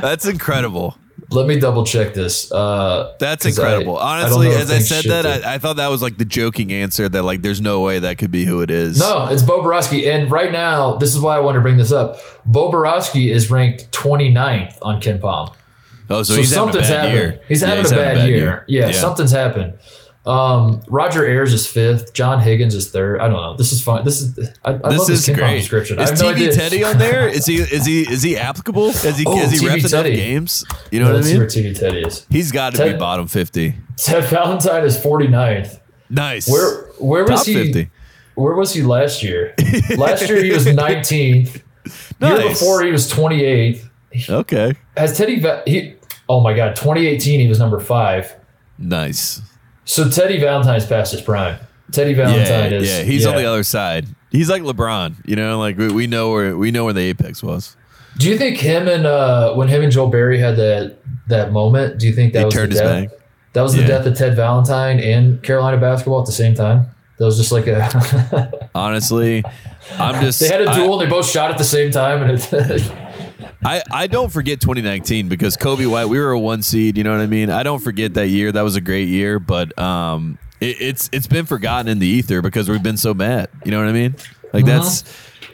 [0.00, 0.96] That's incredible.
[1.30, 2.52] Let me double check this.
[2.52, 3.98] Uh, That's I- incredible.
[3.98, 6.72] I Honestly, if as I said that, I, I thought that was like the joking
[6.72, 8.98] answer that like there's no way that could be who it is.
[9.00, 10.06] no, it's Bo Boroski.
[10.08, 12.18] And right now, this is why I want to bring this up.
[12.44, 15.52] Bo Boroski is ranked 29th on KenPom.
[16.08, 17.14] Oh, so, So, he's having a something's bad happened.
[17.14, 17.40] year.
[17.48, 18.64] He's Yeah, having a bad, year.
[18.68, 18.92] Yeah, Yeah.
[18.92, 19.74] something's happened.
[20.26, 22.12] Um, Roger Ayers is fifth.
[22.12, 23.20] John Higgins is third.
[23.20, 23.56] I don't know.
[23.56, 24.04] This is fun.
[24.04, 25.58] This is I, I This love is this great.
[25.58, 26.00] description.
[26.00, 26.52] Is no TV idea.
[26.52, 27.28] Teddy on there?
[27.28, 28.90] Is he is he is he applicable?
[28.92, 30.16] Has he Oh, has he repped Teddy.
[30.16, 30.64] games?
[30.90, 31.38] You know what I mean?
[31.38, 32.26] where TV Teddy is.
[32.28, 33.76] He's got to be bottom fifty.
[33.96, 35.78] Ted Valentine is 49th.
[36.10, 36.48] Nice.
[36.48, 37.54] Where where was top he?
[37.54, 37.90] fifty?
[38.34, 39.54] Where was he last year?
[39.96, 41.62] last year he was 19th.
[42.20, 42.40] Nice.
[42.40, 43.88] Year before he was 28th.
[44.28, 44.74] Okay.
[44.96, 45.94] Has Teddy he?
[46.28, 48.34] Oh my God, 2018 he was number five.
[48.76, 49.40] Nice.
[49.86, 51.58] So Teddy Valentine's past his prime.
[51.92, 53.02] Teddy Yeah, Valentine is yeah.
[53.02, 54.06] He's on the other side.
[54.30, 55.14] He's like LeBron.
[55.24, 57.76] You know, like we, we know where we know where the apex was.
[58.18, 60.98] Do you think him and uh, when him and Joel Berry had that
[61.28, 61.98] that moment?
[61.98, 63.10] Do you think that He was turned the his death?
[63.10, 63.18] back.
[63.52, 63.86] That was the Yeah.
[63.86, 66.86] death of Ted Valentine and Carolina basketball at the same time.
[67.18, 68.68] That was just like a.
[68.74, 69.42] Honestly,
[69.98, 70.40] I'm just.
[70.40, 71.00] they had a duel.
[71.00, 72.52] and They both shot at the same time, and it,
[73.64, 76.96] I, I don't forget 2019 because Coby White, we were a one seed.
[76.96, 77.50] You know what I mean?
[77.50, 78.52] I don't forget that year.
[78.52, 82.42] That was a great year, but um, it, it's it's been forgotten in the ether
[82.42, 83.48] because we've been so mad.
[83.64, 84.14] You know what I mean?
[84.52, 84.78] Like Uh-huh.
[84.78, 85.04] that's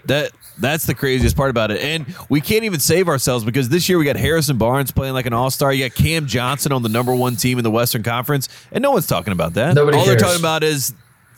[0.06, 1.80] that that's the craziest part about it.
[1.80, 5.26] And we can't even save ourselves because this year we got Harrison Barnes playing like
[5.26, 5.72] an all star.
[5.72, 8.90] You got Cam Johnson on the number one team in the Western Conference, and no
[8.90, 9.74] one's talking about that.
[9.74, 10.92] Nobody all they're talking about is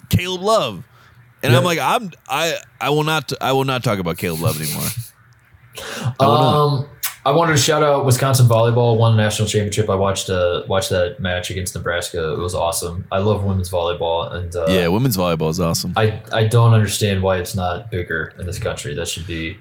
[0.08, 0.84] Caleb Love.
[1.42, 1.58] And Yeah.
[1.58, 4.88] I'm like, I'm I I will not I will not talk about Caleb Love anymore.
[5.78, 6.14] I.
[6.20, 6.88] Um,
[7.26, 9.88] I wanted to shout out Wisconsin volleyball won the national championship.
[9.88, 12.34] I watched uh watched that match against Nebraska.
[12.34, 13.06] It was awesome.
[13.10, 15.94] I love women's volleyball, and uh, yeah, women's volleyball is awesome.
[15.96, 18.94] I I don't understand why it's not bigger in this country.
[18.94, 19.56] That should be,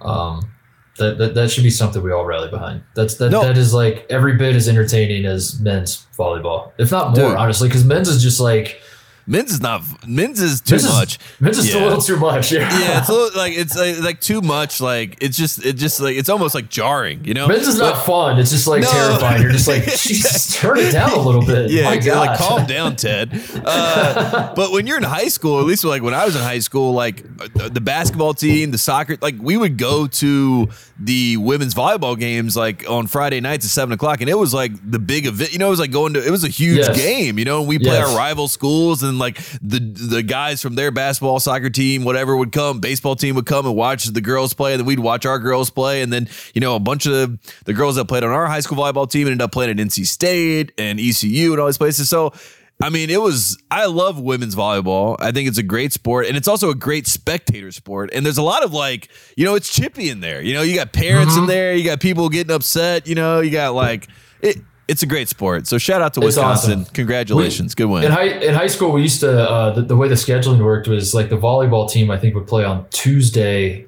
[0.00, 0.50] um,
[0.96, 2.82] that that, that should be something we all rally behind.
[2.96, 3.42] That's that No.
[3.42, 7.36] that is like every bit as entertaining as men's volleyball, if not more, Dude.
[7.38, 7.68] honestly.
[7.68, 8.80] Because men's is just like
[9.28, 9.82] Men's is not.
[10.08, 11.18] Men's is too This is- much.
[11.38, 11.80] This is Yeah.
[11.80, 12.50] a little too much.
[12.50, 12.60] Yeah.
[12.80, 14.80] Yeah, it's a little, like it's like, like too much.
[14.80, 17.24] Like it's just it just like it's almost like jarring.
[17.24, 18.38] You know, Men's is not fun.
[18.38, 18.90] It's just like No.
[18.90, 19.42] terrifying.
[19.42, 21.70] You're just like, Jesus, turn it down a little bit.
[21.70, 21.98] Yeah, My.
[21.98, 22.26] God.
[22.26, 23.30] like calm down, Ted.
[23.64, 26.60] Uh, but when you're in high school, at least like when I was in high
[26.60, 27.22] school, like
[27.60, 30.68] uh, the basketball team, the soccer, like we would go to
[31.00, 34.72] the women's volleyball games like on Friday nights at seven o'clock, and it was like
[34.90, 35.52] the big event.
[35.52, 36.96] You know, it was like going to it was a huge Yes.
[36.96, 37.38] game.
[37.38, 38.08] You know, and we play Yes.
[38.08, 42.50] our rival schools, and like the the guys from their basketball, soccer team, whatever would
[42.52, 45.38] come, baseball team would come and watch the girls play, and then we'd watch our
[45.38, 48.46] girls play, and then you know a bunch of the girls that played on our
[48.46, 51.78] high school volleyball team ended up playing at NC State and ECU and all these
[51.78, 52.08] places.
[52.08, 52.32] So.
[52.80, 53.58] I mean, it was.
[53.70, 55.16] I love women's volleyball.
[55.18, 58.10] I think it's a great sport, and it's also a great spectator sport.
[58.12, 60.40] And there's a lot of like, you know, it's chippy in there.
[60.40, 61.42] You know, you got parents Mm-hmm.
[61.42, 63.08] in there, you got people getting upset.
[63.08, 64.06] You know, you got like
[64.42, 64.58] it.
[64.86, 65.66] It's a great sport.
[65.66, 66.80] So shout out to It's Wisconsin.
[66.82, 66.94] awesome.
[66.94, 68.04] Congratulations, good win.
[68.04, 70.86] In high in high school, we used to uh, the, the way the scheduling worked
[70.88, 72.10] was like the volleyball team.
[72.12, 73.86] I think would play on Tuesday,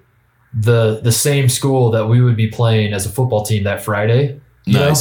[0.52, 4.40] the the same school that we would be playing as a football team that Friday.
[4.66, 4.92] you know?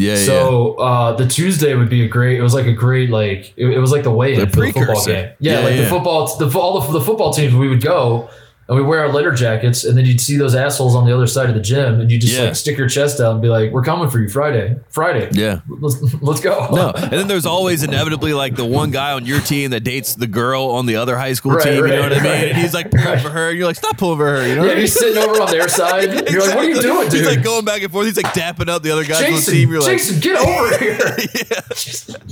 [0.00, 0.24] Yeah, yeah.
[0.24, 2.38] So uh, the Tuesday would be a great.
[2.38, 4.64] It was like a great like it, it was like the way in The for
[4.64, 5.30] the football game.
[5.38, 5.82] Yeah, Yeah, like yeah.
[5.82, 8.30] the football the all the, the football teams we would go
[8.70, 11.26] and we wear our letter jackets and then you'd see those assholes on the other
[11.26, 12.44] side of the gym and you just Yeah.
[12.44, 15.28] like stick your chest out and be like, "We're coming for you Friday, Friday.
[15.32, 15.60] Yeah.
[15.68, 19.40] let's let's go." No, and then there's always inevitably like the one guy on your
[19.40, 21.74] team that dates the girl on the other high school Right, team.
[21.74, 22.32] you know right, what I mean?
[22.32, 22.48] right.
[22.50, 24.64] And he's like pulling for her, and you're like, "Stop pulling for her." You know?
[24.64, 26.08] Yeah, he's sitting over on their side.
[26.10, 28.06] and You're like, "What are you doing, dude?" He's like going back and forth.
[28.06, 29.70] He's like dapping up the other guys on the Jason, team.
[29.70, 30.98] You're like, Jason, get over here.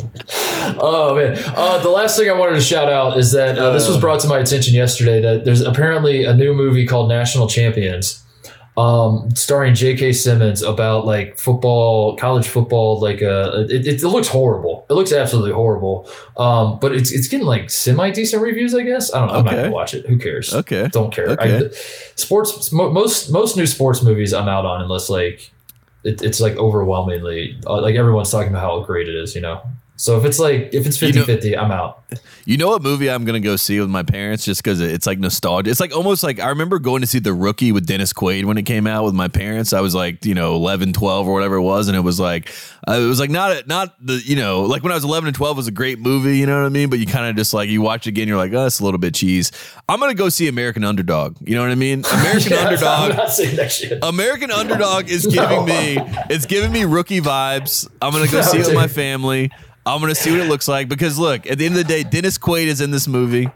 [0.80, 1.38] Oh man!
[1.56, 4.20] Uh, the last thing I wanted to shout out is that uh, this was brought
[4.20, 5.20] to my attention yesterday.
[5.20, 8.22] That there's apparently a new movie called National Champions,
[8.76, 10.12] um, starring J.K.
[10.12, 13.00] Simmons about like football, college football.
[13.00, 14.86] Like, uh, it, it, it looks horrible.
[14.88, 16.08] It looks absolutely horrible.
[16.36, 18.74] Um, but it's it's getting like semi decent reviews.
[18.74, 19.34] I guess I don't know.
[19.34, 20.06] I'm not gonna watch it.
[20.06, 20.54] Who cares?
[20.54, 20.86] Okay.
[20.88, 21.30] don't care.
[21.30, 21.66] Okay.
[21.66, 21.70] I,
[22.14, 25.50] sports most most new sports movies I'm out on unless like
[26.04, 29.62] it, it's like overwhelmingly uh, like everyone's talking about how great it is, you know.
[30.00, 32.04] So if it's like if it's You know- 50-50, I'm out.
[32.46, 35.18] You know what movie I'm gonna go see with my parents just because it's like
[35.18, 35.70] nostalgia.
[35.70, 38.56] It's like almost like I remember going to see The Rookie with Dennis Quaid when
[38.56, 39.74] it came out with my parents.
[39.74, 42.48] I was like you know 11, 12 or whatever it was, and it was like
[42.88, 45.36] uh, it was like not not the you know like when I was 11 and
[45.36, 46.38] 12 it was a great movie.
[46.38, 46.88] You know what I mean?
[46.88, 48.84] But you kind of just like you watch it again, you're like oh it's a
[48.84, 49.52] little bit cheese.
[49.86, 51.36] I'm gonna go see American Underdog.
[51.46, 52.02] You know what I mean?
[52.10, 53.16] American Yeah, I'm Underdog.
[53.18, 53.98] not saying that shit.
[54.02, 55.66] American Underdog is giving No.
[55.66, 55.98] me
[56.30, 57.86] it's giving me rookie vibes.
[58.00, 59.50] I'm gonna go No, see it with my family.
[59.94, 62.02] I'm gonna see what it looks like because look, at the end of the day,
[62.02, 63.48] Dennis Quaid is in this movie.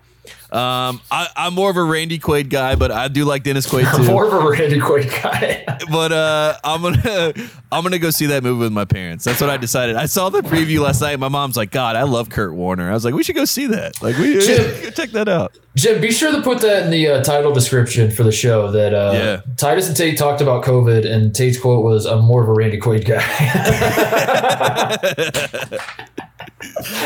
[0.52, 3.90] Um, I, I'm more of a Randy Quaid guy, but I do like Dennis Quaid
[3.96, 4.04] too.
[4.04, 5.64] more of a Randy Quaid guy.
[5.90, 7.32] but uh, I'm gonna
[7.72, 9.24] I'm gonna go see that movie with my parents.
[9.24, 9.96] That's what I decided.
[9.96, 11.18] I saw the preview last night.
[11.18, 12.90] My mom's like, God, I love Kurt Warner.
[12.90, 14.00] I was like, we should go see that.
[14.02, 15.56] Like, we Jim- check that out.
[15.74, 18.70] Jim, be sure to put that in the uh, title description for the show.
[18.70, 19.40] That uh, Yeah.
[19.56, 22.78] Titus and Tate talked about COVID, and Tate's quote was, "I'm more of a Randy
[22.78, 23.22] Quaid guy."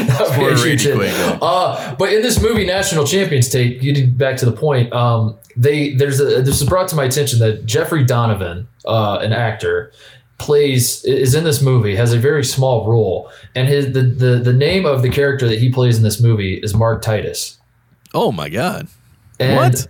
[0.09, 0.99] More Okay, Randy Jim.
[0.99, 1.47] Quaid guy.
[1.47, 5.95] Uh, but in this movie, National Champions, Tate, getting back to the point, um, they
[5.95, 9.93] there's a this was brought to my attention that Jeffrey Donovan, uh, an actor,
[10.39, 14.53] plays is in this movie has a very small role, and his the, the the
[14.53, 17.59] name of the character that he plays in this movie is Mark Titus.
[18.15, 18.89] Oh my God.
[19.39, 19.87] And What?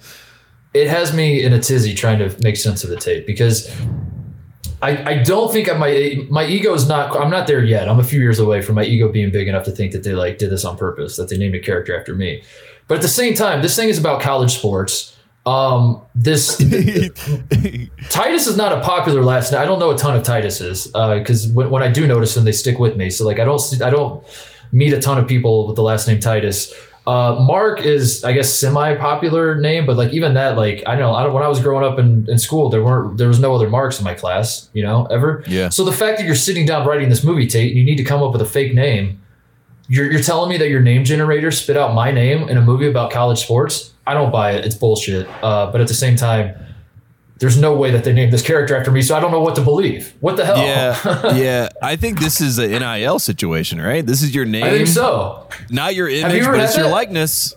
[0.74, 3.74] It has me in a tizzy trying to make sense of the tape because
[4.82, 7.88] I, I don't think I, my my ego is not I'm not there yet.
[7.88, 10.12] I'm a few years away from my ego being big enough to think that they
[10.12, 12.42] like did this on purpose, that they named a character after me.
[12.88, 15.16] But at the same time, this thing is about college sports.
[15.46, 16.56] Um, this
[18.10, 19.60] Titus is not a popular last name.
[19.60, 20.86] I don't know a ton of Tituses
[21.18, 23.10] because when, when I do notice them, they stick with me.
[23.10, 24.24] So like I don't I don't
[24.72, 26.74] meet a ton of people with the last name Titus.
[27.06, 31.22] Uh, Mark is I guess semi-popular name, but like even that, like I know I
[31.22, 33.70] don't, when I was growing up in, in school, there weren't there was no other
[33.70, 35.44] Marks in my class, you know, ever.
[35.46, 35.68] Yeah.
[35.68, 38.04] So the fact that you're sitting down writing this movie, Tate, and you need to
[38.04, 39.20] come up with a fake name,
[39.88, 42.88] you're you're telling me that your name generator spit out my name in a movie
[42.88, 43.92] about college sports?
[44.04, 44.64] I don't buy it.
[44.64, 45.28] It's bullshit.
[45.42, 46.56] Uh, but at the same time,
[47.38, 49.54] there's no way that they named this character after me, so I don't know what
[49.56, 50.14] to believe.
[50.20, 50.56] What the hell?
[50.58, 51.68] Yeah, yeah.
[51.82, 54.04] I think this is an NIL situation, right?
[54.04, 55.48] This is your name, I think so.
[55.70, 56.92] not your image, ever but it's your that?
[56.92, 57.54] likeness.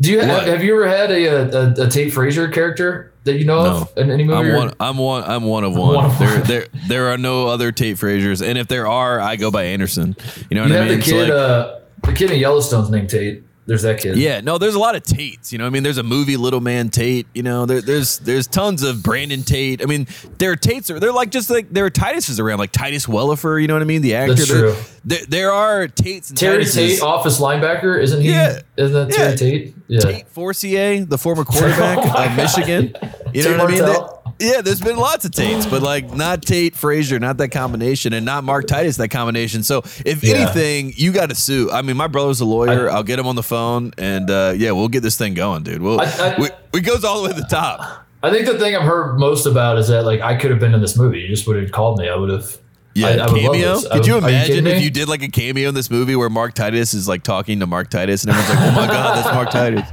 [0.00, 3.44] Do you have, have you ever had a, a, a Tate Frazier character that you
[3.44, 4.48] know of in any movie?
[4.50, 4.72] I'm one.
[4.78, 5.24] I'm one.
[5.24, 5.96] I'm one of one.
[5.96, 6.46] One of there, one.
[6.46, 10.16] there, there are no other Tate Fraziers, and if there are, I go by Anderson.
[10.48, 10.98] You know what You I mean?
[11.00, 13.42] the So, kid, like, uh, the kid in Yellowstone's named Tate.
[13.68, 14.16] There's that kid.
[14.16, 15.52] Yeah, no, there's a lot of Tates.
[15.52, 17.26] You know, I mean, there's a movie Little Man Tate.
[17.34, 19.82] You know, there, there's there's tons of Brandon Tate.
[19.82, 20.06] I mean,
[20.38, 20.88] there are Tates.
[20.88, 23.60] They're like just like there are Tituses around, like Titus Welliver.
[23.60, 24.00] You know what I mean?
[24.00, 24.34] The actor.
[24.34, 24.76] That's There- true.
[25.04, 26.74] There, there are Tates and Terry Tituses.
[26.74, 28.30] Tate, office linebacker, isn't he?
[28.30, 28.60] Yeah.
[28.78, 29.36] Isn't that Terry Yeah.
[29.36, 29.74] Tate?
[29.86, 30.00] Yeah.
[30.00, 32.94] Tate Forcier, the former quarterback Oh my of Michigan.
[33.34, 33.82] You know Tate what I mean?
[33.84, 34.17] Martell.
[34.40, 38.24] Yeah, there's been lots of Tates, but like not Tate Frazier, not that combination, and
[38.24, 39.64] not Mark Titus that combination.
[39.64, 40.34] So if Yeah.
[40.36, 41.70] anything, you got to sue.
[41.72, 42.88] I mean, my brother's a lawyer.
[42.88, 45.64] I- will get him on the phone, and uh, yeah, we'll get this thing going,
[45.64, 45.82] dude.
[45.82, 48.06] We'll I- I- we, we goes all the way to the top.
[48.22, 50.74] I think the thing I've heard most about is that like I could have been
[50.74, 51.18] in this movie.
[51.20, 52.08] You just would have called me.
[52.08, 52.56] I would have.
[52.94, 53.80] Yeah, I, I cameo.
[53.80, 56.54] Could you imagine kidding if you did like a cameo in this movie where Mark
[56.54, 59.50] Titus is like talking to Mark Titus, and everyone's like, "Oh my god, that's Mark
[59.50, 59.88] Titus."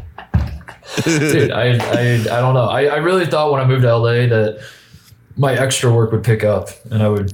[1.03, 4.11] Dude I, I i don't know I, I really thought when i moved to la
[4.11, 4.63] that
[5.37, 7.33] my extra work would pick up and i would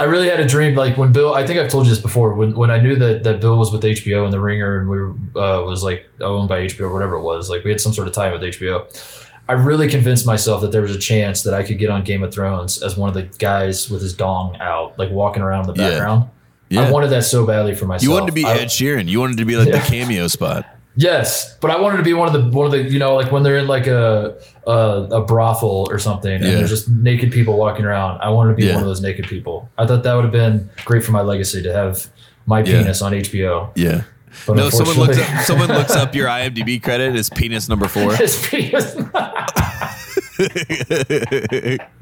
[0.00, 2.34] i really had a dream like when bill i think i've told you this before
[2.34, 4.98] when, when i knew that, that bill was with hbo and the ringer and we
[5.00, 7.92] were uh, was like owned by hbo or whatever it was like we had some
[7.92, 11.54] sort of tie with hbo i really convinced myself that there was a chance that
[11.54, 14.56] i could get on game of thrones as one of the guys with his dong
[14.60, 15.90] out like walking around in the Yeah.
[15.90, 16.30] background
[16.70, 16.80] Yeah.
[16.82, 19.06] i wanted that so badly for myself You wanted to be I- Ed Sheeran.
[19.06, 19.78] You wanted to be like Yeah.
[19.78, 20.64] the cameo spot.
[20.96, 23.32] Yes, but I wanted to be one of the one of the you know like
[23.32, 26.50] when they're in like a a, a brothel or something and Yeah.
[26.56, 28.20] there's just naked people walking around.
[28.20, 28.74] I wanted to be Yeah.
[28.74, 29.68] one of those naked people.
[29.76, 32.06] I thought that would have been great for my legacy to have
[32.46, 32.82] my Yeah.
[32.82, 33.70] penis on HBO.
[33.74, 34.02] Yeah.
[34.46, 35.44] But No, someone looks up.
[35.44, 38.14] Someone looks up your IMDb credit as penis number four.
[38.14, 38.94] His penis.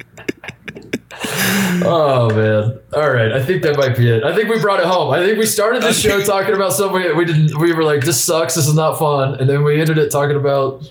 [1.84, 2.78] oh man!
[2.94, 4.22] All right, I think that might be it.
[4.24, 5.12] I think we brought it home.
[5.12, 7.58] I think we started the show talking about something we didn't.
[7.58, 8.54] We were like, "This sucks.
[8.54, 10.82] This is not fun," and then we ended it talking about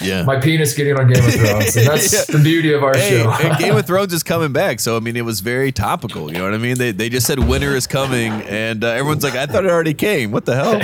[0.00, 0.22] Yeah.
[0.22, 1.76] my penis getting on Game of Thrones.
[1.76, 2.36] And that's Yeah.
[2.36, 3.30] the beauty of our Hey, show.
[3.30, 6.30] and Game of Thrones is coming back, so I mean, it was very topical.
[6.32, 6.78] You know what I mean?
[6.78, 9.94] They, they just said winter is coming, and uh, everyone's like, "I thought it already
[9.94, 10.78] came." What the hell?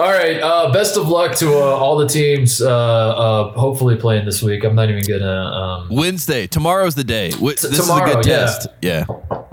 [0.00, 0.40] All right.
[0.40, 2.62] Uh, best of luck to uh, all the teams.
[2.62, 4.64] Uh, uh, hopefully playing this week.
[4.64, 5.30] I'm not even gonna.
[5.30, 7.32] Um, Wednesday, tomorrow's the day.
[7.32, 8.36] Wh- This tomorrow, is a good yeah.
[8.38, 8.68] test.
[8.80, 9.04] Yeah.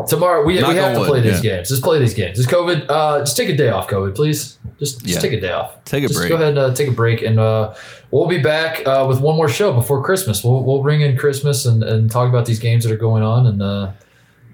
[0.08, 1.58] tomorrow we, we have to wood, play these yeah.
[1.58, 1.68] games.
[1.68, 2.38] Just play these games.
[2.38, 2.86] Just COVID.
[2.88, 4.58] Uh, just take a day off, COVID, please.
[4.80, 5.20] Just, just Yeah.
[5.20, 5.84] take a day off.
[5.84, 6.30] Take a just break.
[6.30, 7.74] Go ahead and uh, take a break, and uh,
[8.12, 10.46] we'll be back uh, with one more show before Christmas.
[10.46, 13.48] We'll we'll bring in Christmas and, and talk about these games that are going on,
[13.48, 13.92] and uh,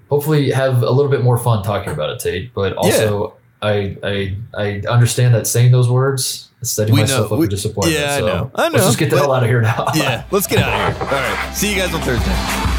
[0.08, 2.52] hopefully have a little bit more fun talking about it, Tate.
[2.52, 3.34] But also,
[3.64, 7.36] I I I understand that saying those words is setting myself know.
[7.36, 7.96] up We- for disappointment.
[7.98, 8.50] yeah, I know.
[8.54, 9.86] I Let's just get the but- hell out of here now.
[9.94, 10.24] Yeah.
[10.30, 11.06] Let's get out of here.
[11.08, 11.52] All right.
[11.54, 12.73] See you guys on Thursday.